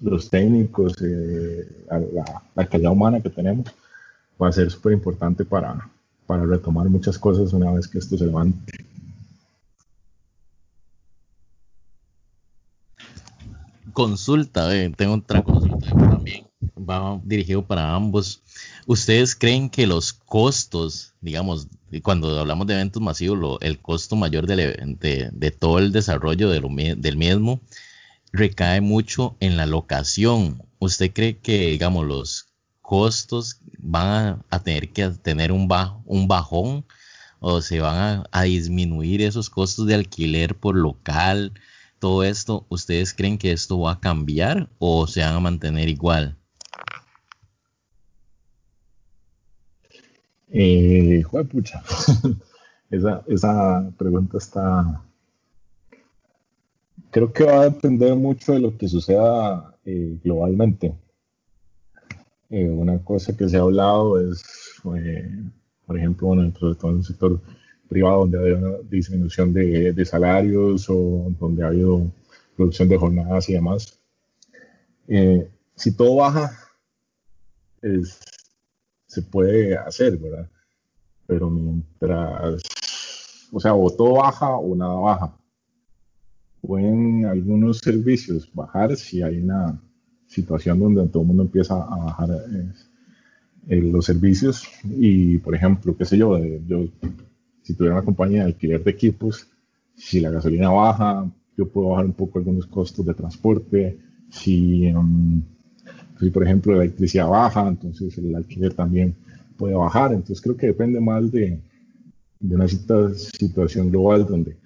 los 0.00 0.28
técnicos, 0.28 1.00
eh, 1.00 1.84
la, 1.88 2.42
la, 2.56 2.66
calidad 2.66 2.90
humana 2.90 3.20
que 3.20 3.30
tenemos, 3.30 3.66
va 4.40 4.48
a 4.48 4.52
ser 4.52 4.68
súper 4.68 4.94
importante 4.94 5.44
para, 5.44 5.88
para 6.26 6.46
retomar 6.46 6.88
muchas 6.88 7.18
cosas 7.18 7.52
una 7.52 7.70
vez 7.72 7.88
que 7.88 7.98
esto 7.98 8.16
se 8.16 8.26
levante. 8.26 8.72
Consulta, 13.92 14.70
tengo 14.96 15.14
otra 15.14 15.42
consulta 15.42 15.90
también, 15.90 16.46
va 16.78 17.20
dirigido 17.24 17.66
para 17.66 17.94
ambos. 17.94 18.42
¿Ustedes 18.86 19.36
creen 19.36 19.68
que 19.68 19.86
los 19.86 20.14
costos, 20.14 21.14
digamos, 21.20 21.68
cuando 22.02 22.40
hablamos 22.40 22.66
de 22.66 22.74
eventos 22.74 23.02
masivos, 23.02 23.58
el 23.60 23.80
costo 23.80 24.16
mayor 24.16 24.46
de, 24.46 25.30
de, 25.32 25.50
todo 25.50 25.78
el 25.78 25.92
desarrollo 25.92 26.48
del 26.48 27.16
mismo 27.16 27.60
recae 28.32 28.80
mucho 28.80 29.36
en 29.40 29.58
la 29.58 29.66
locación? 29.66 30.62
¿Usted 30.78 31.12
cree 31.12 31.38
que, 31.38 31.72
digamos, 31.72 32.06
los 32.06 32.51
costos 32.82 33.60
van 33.78 34.44
a, 34.50 34.62
tener 34.62 34.92
que 34.92 35.08
tener 35.10 35.52
un, 35.52 35.68
bajo, 35.68 36.02
un 36.04 36.28
bajón 36.28 36.84
o 37.40 37.60
se 37.62 37.80
van 37.80 38.24
a, 38.30 38.42
disminuir 38.42 39.22
esos 39.22 39.48
costos 39.48 39.86
de 39.86 39.94
alquiler 39.94 40.56
por 40.56 40.76
local? 40.76 41.54
Todo 41.98 42.24
esto, 42.24 42.66
¿ustedes 42.68 43.14
creen 43.14 43.38
que 43.38 43.52
esto 43.52 43.80
va 43.80 43.92
a 43.92 44.00
cambiar 44.00 44.68
o 44.78 45.06
se 45.06 45.20
van 45.20 45.34
a 45.34 45.40
mantener 45.40 45.88
igual? 45.88 46.36
Eh, 50.50 51.24
pucha. 51.50 51.82
esa, 52.90 53.24
esa 53.26 53.90
pregunta 53.96 54.38
está. 54.38 55.02
Creo 57.10 57.32
que 57.32 57.44
va 57.44 57.60
a 57.60 57.70
depender 57.70 58.14
mucho 58.14 58.52
de 58.52 58.60
lo 58.60 58.76
que 58.76 58.88
suceda 58.88 59.76
eh, 59.84 60.18
globalmente. 60.22 60.94
Eh, 62.52 62.68
una 62.68 63.02
cosa 63.02 63.34
que 63.34 63.48
se 63.48 63.56
ha 63.56 63.62
hablado 63.62 64.20
es, 64.20 64.44
eh, 64.94 65.26
por 65.86 65.96
ejemplo, 65.96 66.28
bueno, 66.28 66.42
dentro 66.42 66.68
de 66.68 66.74
todo 66.74 66.90
el 66.90 67.02
sector 67.02 67.40
privado, 67.88 68.20
donde 68.20 68.36
ha 68.36 68.40
habido 68.42 68.58
una 68.58 68.88
disminución 68.90 69.54
de, 69.54 69.94
de, 69.94 70.04
salarios 70.04 70.86
o 70.90 71.32
donde 71.40 71.64
ha 71.64 71.68
habido 71.68 72.12
producción 72.54 72.90
de 72.90 72.98
jornadas 72.98 73.48
y 73.48 73.54
demás. 73.54 73.98
si 75.76 75.92
todo 75.96 76.16
baja, 76.16 76.50
es, 77.80 78.20
se 79.06 79.22
puede 79.22 79.74
hacer, 79.76 80.18
¿verdad? 80.18 80.46
Pero 81.26 81.48
mientras, 81.48 82.62
o 83.50 83.60
sea, 83.60 83.74
o 83.74 83.90
todo 83.90 84.16
baja 84.16 84.56
o 84.56 84.76
nada 84.76 84.94
baja. 84.94 85.36
Pueden 86.60 87.24
algunos 87.24 87.78
servicios 87.78 88.46
bajar 88.52 88.94
si 88.96 89.22
hay 89.22 89.38
una 89.38 89.80
situación 90.32 90.78
donde 90.78 91.08
todo 91.08 91.22
el 91.22 91.28
mundo 91.28 91.42
empieza 91.42 91.74
a 91.74 91.96
bajar 91.96 92.30
eh, 93.68 93.80
los 93.82 94.04
servicios 94.04 94.64
y, 94.84 95.38
por 95.38 95.54
ejemplo, 95.54 95.96
qué 95.96 96.04
sé 96.04 96.16
yo, 96.16 96.38
yo 96.66 96.86
si 97.62 97.74
tuviera 97.74 97.96
una 97.96 98.04
compañía 98.04 98.40
de 98.40 98.46
alquiler 98.46 98.82
de 98.82 98.90
equipos, 98.90 99.46
si 99.94 100.20
la 100.20 100.30
gasolina 100.30 100.70
baja, 100.70 101.30
yo 101.56 101.68
puedo 101.68 101.90
bajar 101.90 102.06
un 102.06 102.12
poco 102.12 102.38
algunos 102.38 102.66
costos 102.66 103.04
de 103.06 103.14
transporte. 103.14 103.98
Si 104.30 104.90
um, 104.90 105.42
si 106.18 106.30
por 106.30 106.44
ejemplo 106.44 106.74
la 106.74 106.84
electricidad 106.84 107.28
baja, 107.28 107.68
entonces 107.68 108.16
el 108.18 108.34
alquiler 108.34 108.72
también 108.74 109.14
puede 109.56 109.74
bajar. 109.74 110.12
Entonces 110.12 110.40
creo 110.40 110.56
que 110.56 110.68
depende 110.68 111.00
más 111.00 111.30
de, 111.32 111.58
de 112.38 112.54
una 112.54 112.68
situación 112.68 113.90
global 113.90 114.26
donde 114.26 114.56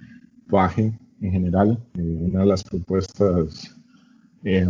baje 0.49 0.93
en 1.21 1.33
general. 1.33 1.79
Eh, 1.99 2.19
una 2.21 2.41
de 2.41 2.47
las 2.47 2.63
propuestas 2.63 3.75
eh, 4.45 4.67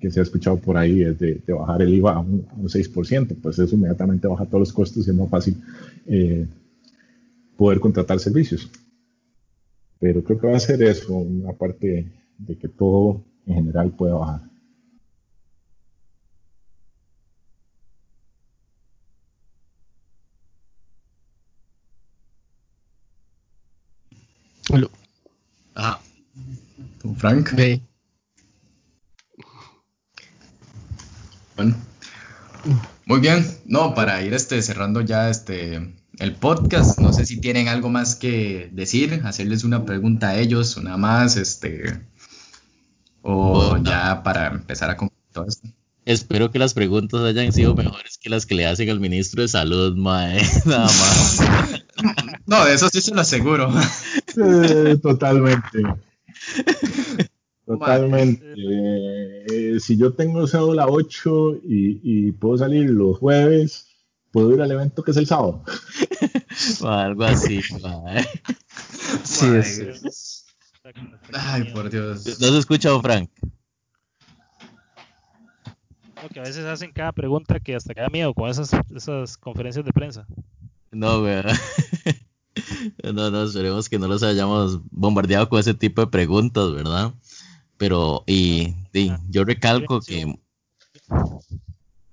que 0.00 0.10
se 0.10 0.20
ha 0.20 0.22
escuchado 0.22 0.56
por 0.56 0.76
ahí 0.76 1.02
es 1.02 1.18
de, 1.18 1.42
bajar 1.48 1.82
el 1.82 1.94
IVA 1.94 2.14
a 2.14 2.20
un, 2.20 2.46
6%, 2.64 3.36
pues 3.40 3.58
eso 3.58 3.74
inmediatamente 3.74 4.26
baja 4.26 4.46
todos 4.46 4.60
los 4.60 4.72
costos 4.72 5.06
y 5.06 5.10
es 5.10 5.16
más 5.16 5.28
fácil 5.28 5.56
eh, 6.06 6.46
poder 7.56 7.80
contratar 7.80 8.18
servicios. 8.18 8.70
Pero 9.98 10.24
creo 10.24 10.40
que 10.40 10.46
va 10.46 10.56
a 10.56 10.60
ser 10.60 10.82
eso, 10.82 11.14
una 11.14 11.52
parte 11.52 12.10
de 12.38 12.56
que 12.56 12.68
todo 12.68 13.22
en 13.46 13.54
general 13.54 13.90
pueda 13.90 14.14
bajar. 14.14 14.50
Ajá. 25.74 26.00
Don 27.02 27.16
Frank. 27.16 27.54
Ve. 27.54 27.80
Bueno. 31.60 31.76
Muy 33.04 33.20
bien. 33.20 33.46
No, 33.66 33.94
para 33.94 34.22
ir 34.22 34.32
este 34.32 34.62
cerrando 34.62 35.02
ya 35.02 35.28
este 35.28 35.94
el 36.18 36.34
podcast, 36.36 36.98
no 37.00 37.12
sé 37.12 37.26
si 37.26 37.38
tienen 37.38 37.68
algo 37.68 37.90
más 37.90 38.16
que 38.16 38.70
decir, 38.72 39.20
hacerles 39.24 39.62
una 39.62 39.84
pregunta 39.84 40.30
a 40.30 40.38
ellos, 40.38 40.78
una 40.78 40.96
más, 40.96 41.36
este 41.36 42.00
o 43.20 43.76
ya 43.76 44.22
para 44.22 44.46
empezar 44.46 44.88
a 44.88 44.96
concluir 44.96 45.22
todo 45.34 45.44
esto. 45.46 45.68
Espero 46.06 46.50
que 46.50 46.58
las 46.58 46.72
preguntas 46.72 47.20
hayan 47.20 47.52
sido 47.52 47.74
mejores 47.74 48.16
que 48.16 48.30
las 48.30 48.46
que 48.46 48.54
le 48.54 48.64
hacen 48.64 48.88
al 48.88 49.00
ministro 49.00 49.42
de 49.42 49.48
salud, 49.48 49.94
mae. 49.98 50.40
Nada 50.64 50.86
más. 50.86 51.40
No, 52.46 52.64
de 52.64 52.72
eso 52.72 52.88
sí 52.88 53.02
se 53.02 53.14
lo 53.14 53.20
aseguro. 53.20 53.70
Eh, 54.36 54.96
totalmente. 55.02 55.82
Totalmente. 57.78 58.44
Eh, 58.56 59.78
si 59.80 59.96
yo 59.96 60.12
tengo 60.14 60.46
cédula 60.46 60.86
8 60.88 61.56
y, 61.64 62.00
y 62.28 62.32
puedo 62.32 62.58
salir 62.58 62.90
los 62.90 63.18
jueves, 63.18 63.86
puedo 64.32 64.52
ir 64.54 64.60
al 64.60 64.70
evento 64.72 65.02
que 65.02 65.10
es 65.12 65.16
el 65.16 65.26
sábado. 65.26 65.62
O 66.82 66.88
algo 66.88 67.24
así. 67.24 67.60
Sí, 69.24 69.46
es- 69.56 70.46
Ay, 71.32 71.64
por 71.72 71.90
Dios. 71.90 72.24
¿No 72.40 72.48
se 72.48 72.58
escucha, 72.58 72.88
don 72.90 73.02
Frank? 73.02 73.30
Lo 76.22 76.28
que 76.28 76.40
a 76.40 76.42
veces 76.42 76.64
hacen 76.66 76.92
cada 76.92 77.12
pregunta 77.12 77.58
que 77.60 77.74
hasta 77.74 77.94
queda 77.94 78.08
miedo 78.08 78.34
con 78.34 78.50
esas, 78.50 78.70
esas 78.94 79.36
conferencias 79.38 79.84
de 79.84 79.92
prensa. 79.92 80.26
No, 80.90 81.20
güey. 81.20 81.42
No, 83.14 83.30
no, 83.30 83.44
esperemos 83.44 83.88
que 83.88 83.98
no 83.98 84.06
los 84.08 84.22
hayamos 84.22 84.80
bombardeado 84.90 85.48
con 85.48 85.60
ese 85.60 85.72
tipo 85.72 86.02
de 86.02 86.08
preguntas, 86.08 86.72
¿verdad? 86.72 87.12
Pero, 87.80 88.24
y, 88.26 88.74
y 88.92 89.10
yo 89.30 89.42
recalco 89.42 90.00
que... 90.02 90.38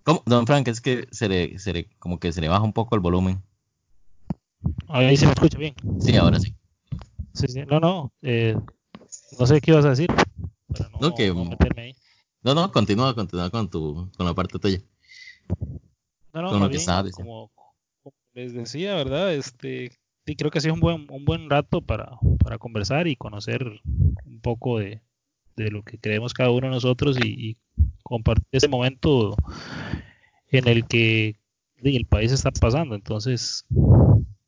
¿Cómo? 0.03 0.24
Don 0.26 0.47
Frank, 0.47 0.70
es 0.70 0.80
que 0.80 1.09
se 1.11 1.28
le, 1.28 1.59
se 1.59 1.74
le, 1.74 1.89
como 1.99 2.22
que 2.22 2.32
se 2.32 2.39
le 2.39 2.47
baja 2.47 2.63
un 2.63 2.72
poco 2.72 2.95
el 2.95 3.01
volumen. 3.01 3.43
Ahí 4.88 5.18
se 5.18 5.26
me 5.26 5.34
escucha 5.34 5.57
bien. 5.57 5.76
Sí, 5.99 6.15
ahora 6.15 6.39
sí. 6.39 6.55
Sí, 7.34 7.47
sí. 7.49 7.63
No, 7.65 7.82
no. 7.82 8.13
eh, 8.22 8.57
no 9.38 9.45
sé 9.45 9.59
qué 9.59 9.72
ibas 9.72 9.84
a 9.84 9.89
decir. 9.89 10.07
Para 10.70 10.88
no, 10.88 10.99
No, 11.01 11.13
que- 11.15 11.28
no 11.34 11.43
meterme 11.43 11.82
ahí. 11.82 11.95
No, 12.43 12.55
no, 12.55 12.72
continúa, 12.72 13.13
continúa 13.13 13.49
con 13.49 13.70
tu, 13.70 14.09
con 14.15 14.26
la 14.26 14.34
parte 14.34 14.57
tuya. 14.59 14.80
No, 16.34 16.43
no, 16.43 16.49
con 16.49 16.61
lo 16.61 16.70
que 16.70 16.80
como, 17.11 17.51
como 18.01 18.15
les 18.34 18.53
decía, 18.53 18.95
¿verdad? 18.95 19.34
Este, 19.34 19.91
sí, 20.26 20.36
creo 20.38 20.49
que 20.49 20.59
ha 20.59 20.61
sido 20.61 20.76
un 20.76 20.80
buen, 20.80 21.07
un 21.11 21.26
buen 21.26 21.49
rato 21.49 21.82
para, 21.82 22.18
para 22.41 22.57
conversar 22.57 23.07
y 23.07 23.18
conocer 23.18 23.82
un 24.24 24.39
poco 24.39 24.80
de, 24.80 25.01
de 25.58 25.72
lo 25.72 25.84
que 25.84 25.97
creemos 25.97 26.34
cada 26.34 26.51
uno 26.51 26.68
de 26.68 26.74
nosotros 26.74 27.18
y, 27.20 27.58
compartir 28.03 28.47
ese 28.51 28.70
momento 28.70 29.36
en 30.49 30.68
el 30.68 30.88
que 30.88 31.36
el 31.84 32.05
país 32.05 32.32
está 32.32 32.51
pasando. 32.51 32.95
Entonces, 32.95 33.66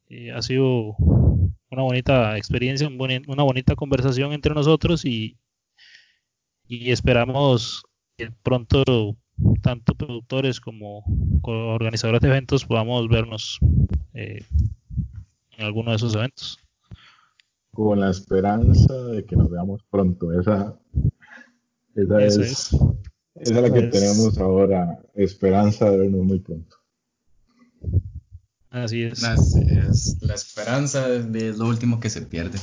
eh, 0.07 0.31
ha 0.31 0.41
sido 0.41 0.95
una 1.69 1.81
bonita 1.81 2.37
experiencia, 2.37 2.87
una 2.87 3.43
bonita 3.43 3.75
conversación 3.75 4.31
entre 4.31 4.53
nosotros 4.53 5.03
y, 5.03 5.37
y 6.67 6.91
esperamos 6.91 7.83
que 8.17 8.31
pronto 8.43 9.17
tanto 9.61 9.95
productores 9.95 10.59
como 10.59 11.03
co- 11.41 11.73
organizadores 11.73 12.21
de 12.21 12.27
eventos 12.29 12.65
podamos 12.65 13.07
vernos 13.07 13.59
eh, 14.13 14.41
en 15.57 15.65
alguno 15.65 15.91
de 15.91 15.97
esos 15.97 16.15
eventos. 16.15 16.59
Con 17.79 18.01
la 18.01 18.09
esperanza 18.09 18.93
de 18.93 19.23
que 19.25 19.37
nos 19.37 19.49
veamos 19.49 19.81
pronto. 19.89 20.37
Esa, 20.37 20.77
esa 21.95 22.21
Eso 22.21 22.41
es, 22.41 22.51
es. 22.51 22.73
esa 23.35 23.55
es 23.55 23.61
la 23.61 23.71
que 23.73 23.79
Es- 23.85 23.91
tenemos 23.91 24.37
ahora. 24.37 24.99
Esperanza 25.15 25.89
de 25.89 25.97
vernos 25.97 26.25
muy 26.25 26.39
pronto. 26.39 26.75
Así 28.69 29.03
es. 29.03 29.23
Así 29.23 29.61
es, 29.65 30.17
la 30.19 30.33
esperanza 30.35 31.07
es 31.07 31.57
lo 31.57 31.67
último 31.67 32.01
que 32.01 32.09
se 32.09 32.21
pierde. 32.21 32.59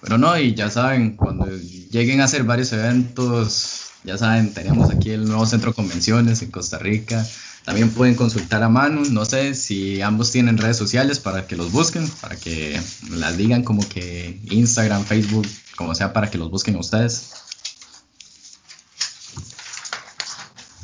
Pero 0.00 0.18
no, 0.18 0.36
y 0.36 0.54
ya 0.56 0.68
saben, 0.70 1.16
cuando 1.16 1.46
lleguen 1.46 2.20
a 2.20 2.24
hacer 2.24 2.42
varios 2.42 2.72
eventos, 2.72 3.90
ya 4.02 4.18
saben, 4.18 4.52
tenemos 4.52 4.90
aquí 4.90 5.10
el 5.10 5.24
nuevo 5.26 5.46
centro 5.46 5.70
de 5.70 5.76
convenciones 5.76 6.42
en 6.42 6.50
Costa 6.50 6.78
Rica. 6.78 7.24
También 7.64 7.90
pueden 7.90 8.16
consultar 8.16 8.62
a 8.62 8.68
Manu, 8.68 9.04
no 9.10 9.24
sé 9.24 9.54
si 9.54 10.02
ambos 10.02 10.32
tienen 10.32 10.58
redes 10.58 10.76
sociales 10.76 11.20
para 11.20 11.46
que 11.46 11.56
los 11.56 11.70
busquen, 11.70 12.08
para 12.20 12.36
que 12.36 12.80
las 13.10 13.36
digan 13.36 13.62
como 13.62 13.88
que 13.88 14.40
Instagram, 14.50 15.04
Facebook, 15.04 15.46
como 15.76 15.94
sea, 15.94 16.12
para 16.12 16.28
que 16.28 16.38
los 16.38 16.50
busquen 16.50 16.76
ustedes. 16.76 17.30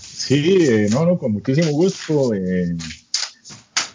Sí, 0.00 0.58
eh, 0.60 0.88
no, 0.90 1.04
no, 1.04 1.18
con 1.18 1.32
muchísimo 1.32 1.70
gusto. 1.72 2.32
eh, 2.34 2.76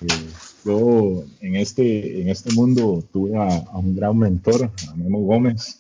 eh, 0.02 0.30
yo 0.66 1.24
en 1.42 1.56
este, 1.56 2.22
en 2.22 2.30
este 2.30 2.54
mundo 2.54 3.04
tuve 3.12 3.38
a, 3.38 3.48
a 3.58 3.78
un 3.78 3.96
gran 3.96 4.18
mentor, 4.18 4.72
a 4.90 4.96
Memo 4.96 5.20
Gómez, 5.20 5.80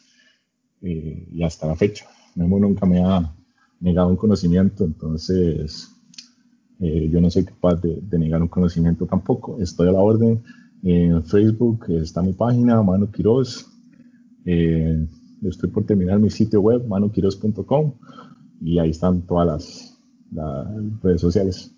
y 0.81 1.41
hasta 1.43 1.67
la 1.67 1.75
fecha. 1.75 2.05
Memo 2.35 2.59
nunca 2.59 2.85
me 2.85 3.01
ha 3.03 3.33
negado 3.79 4.09
un 4.09 4.17
conocimiento, 4.17 4.83
entonces 4.83 5.92
eh, 6.83 7.07
yo 7.09 7.21
no 7.21 7.31
soy 7.31 7.45
capaz 7.45 7.75
de, 7.75 8.19
negar 8.19 8.41
un 8.41 8.49
conocimiento 8.49 9.05
tampoco. 9.05 9.57
Estoy 9.61 9.87
a 9.87 9.93
la 9.93 10.01
orden. 10.01 10.43
En 10.83 11.23
Facebook 11.23 11.85
está 11.89 12.21
mi 12.21 12.33
página, 12.33 12.83
Manu 12.83 13.09
Quiroz. 13.09 13.65
Eh, 14.45 15.07
estoy 15.43 15.69
por 15.69 15.85
terminar 15.85 16.19
mi 16.19 16.29
sitio 16.29 16.59
web, 16.59 16.85
manuquiroz.com, 16.85 17.93
y 18.61 18.79
ahí 18.79 18.89
están 18.89 19.21
todas 19.21 19.47
las, 19.47 19.89
redes 21.01 21.21
sociales. 21.21 21.73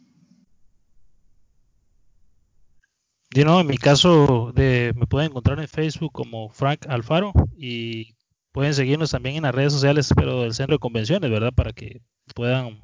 Y 3.31 3.43
no, 3.43 3.59
en 3.59 3.67
mi 3.67 3.77
caso 3.77 4.53
de, 4.55 4.91
me 4.95 5.05
pueden 5.05 5.29
encontrar 5.29 5.59
en 5.59 5.67
Facebook 5.67 6.13
como 6.13 6.49
Frank 6.49 6.87
Alfaro 6.87 7.31
y 7.57 8.15
pueden 8.53 8.73
seguirnos 8.73 9.11
también 9.11 9.35
en 9.35 9.43
las 9.43 9.53
redes 9.53 9.73
sociales, 9.73 10.09
pero 10.15 10.41
del 10.41 10.53
centro 10.53 10.75
de 10.75 10.79
convenciones, 10.79 11.29
¿verdad? 11.29 11.51
Para 11.53 11.73
que 11.73 12.01
puedan 12.33 12.79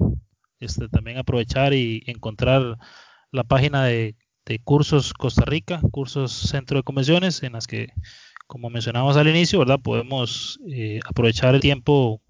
este, 0.62 0.88
también 0.88 1.18
aprovechar 1.18 1.74
y 1.74 2.02
encontrar 2.06 2.78
la 3.30 3.44
página 3.44 3.84
de, 3.84 4.16
Cursos 4.64 5.14
Costa 5.14 5.46
Rica, 5.46 5.80
Cursos 5.90 6.30
Centro 6.30 6.76
de 6.76 6.82
Convenciones, 6.82 7.42
en 7.42 7.54
las 7.54 7.66
que, 7.66 7.88
como 8.46 8.68
mencionamos 8.68 9.16
al 9.16 9.28
inicio, 9.28 9.58
¿verdad? 9.58 9.80
Podemos 9.82 10.60
eh, 10.68 11.00
aprovechar 11.08 11.54
el 11.54 11.62
tiempo 11.62 12.20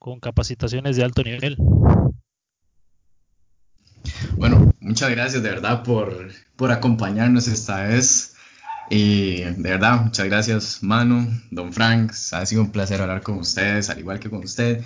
con 0.00 0.18
capacitaciones 0.18 0.96
de 0.96 1.04
alto 1.04 1.22
nivel. 1.22 1.56
Bueno, 4.36 4.72
muchas 4.80 5.10
gracias 5.10 5.40
de 5.42 5.50
verdad 5.50 5.84
por, 5.84 6.32
por 6.56 6.72
acompañarnos 6.72 7.46
esta 7.46 7.84
vez. 7.84 8.34
Y 8.90 9.36
de 9.42 9.70
verdad, 9.70 10.02
muchas 10.02 10.26
gracias 10.26 10.82
Manu, 10.82 11.28
Don 11.50 11.72
Frank. 11.72 12.12
Ha 12.32 12.44
sido 12.44 12.62
un 12.62 12.72
placer 12.72 13.00
hablar 13.00 13.22
con 13.22 13.38
ustedes, 13.38 13.88
al 13.88 14.00
igual 14.00 14.18
que 14.18 14.28
con 14.28 14.42
usted, 14.42 14.84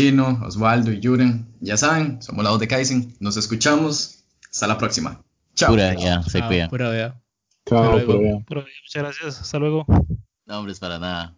Chino, 0.00 0.42
Osvaldo 0.44 0.92
y 0.92 1.00
Yuren. 1.00 1.46
Ya 1.60 1.78
saben, 1.78 2.20
somos 2.20 2.44
la 2.44 2.50
voz 2.50 2.60
de 2.60 2.68
Kaizen. 2.68 3.16
Nos 3.18 3.38
escuchamos. 3.38 4.24
Hasta 4.50 4.66
la 4.66 4.76
próxima. 4.76 5.22
Chao. 5.54 5.70
Pura, 5.70 5.94
ya, 5.94 6.22
se 6.22 6.38
Ah, 6.38 6.48
cuida. 6.48 6.68
pura 6.68 6.90
vea. 6.90 7.18
Chao, 7.64 7.92
luego. 7.92 8.44
pura 8.46 8.60
vida. 8.60 8.74
Muchas 8.84 9.02
gracias, 9.02 9.40
hasta 9.40 9.58
luego. 9.58 9.86
No, 10.44 10.58
hombre, 10.58 10.74
es 10.74 10.80
para 10.80 10.98
nada. 10.98 11.34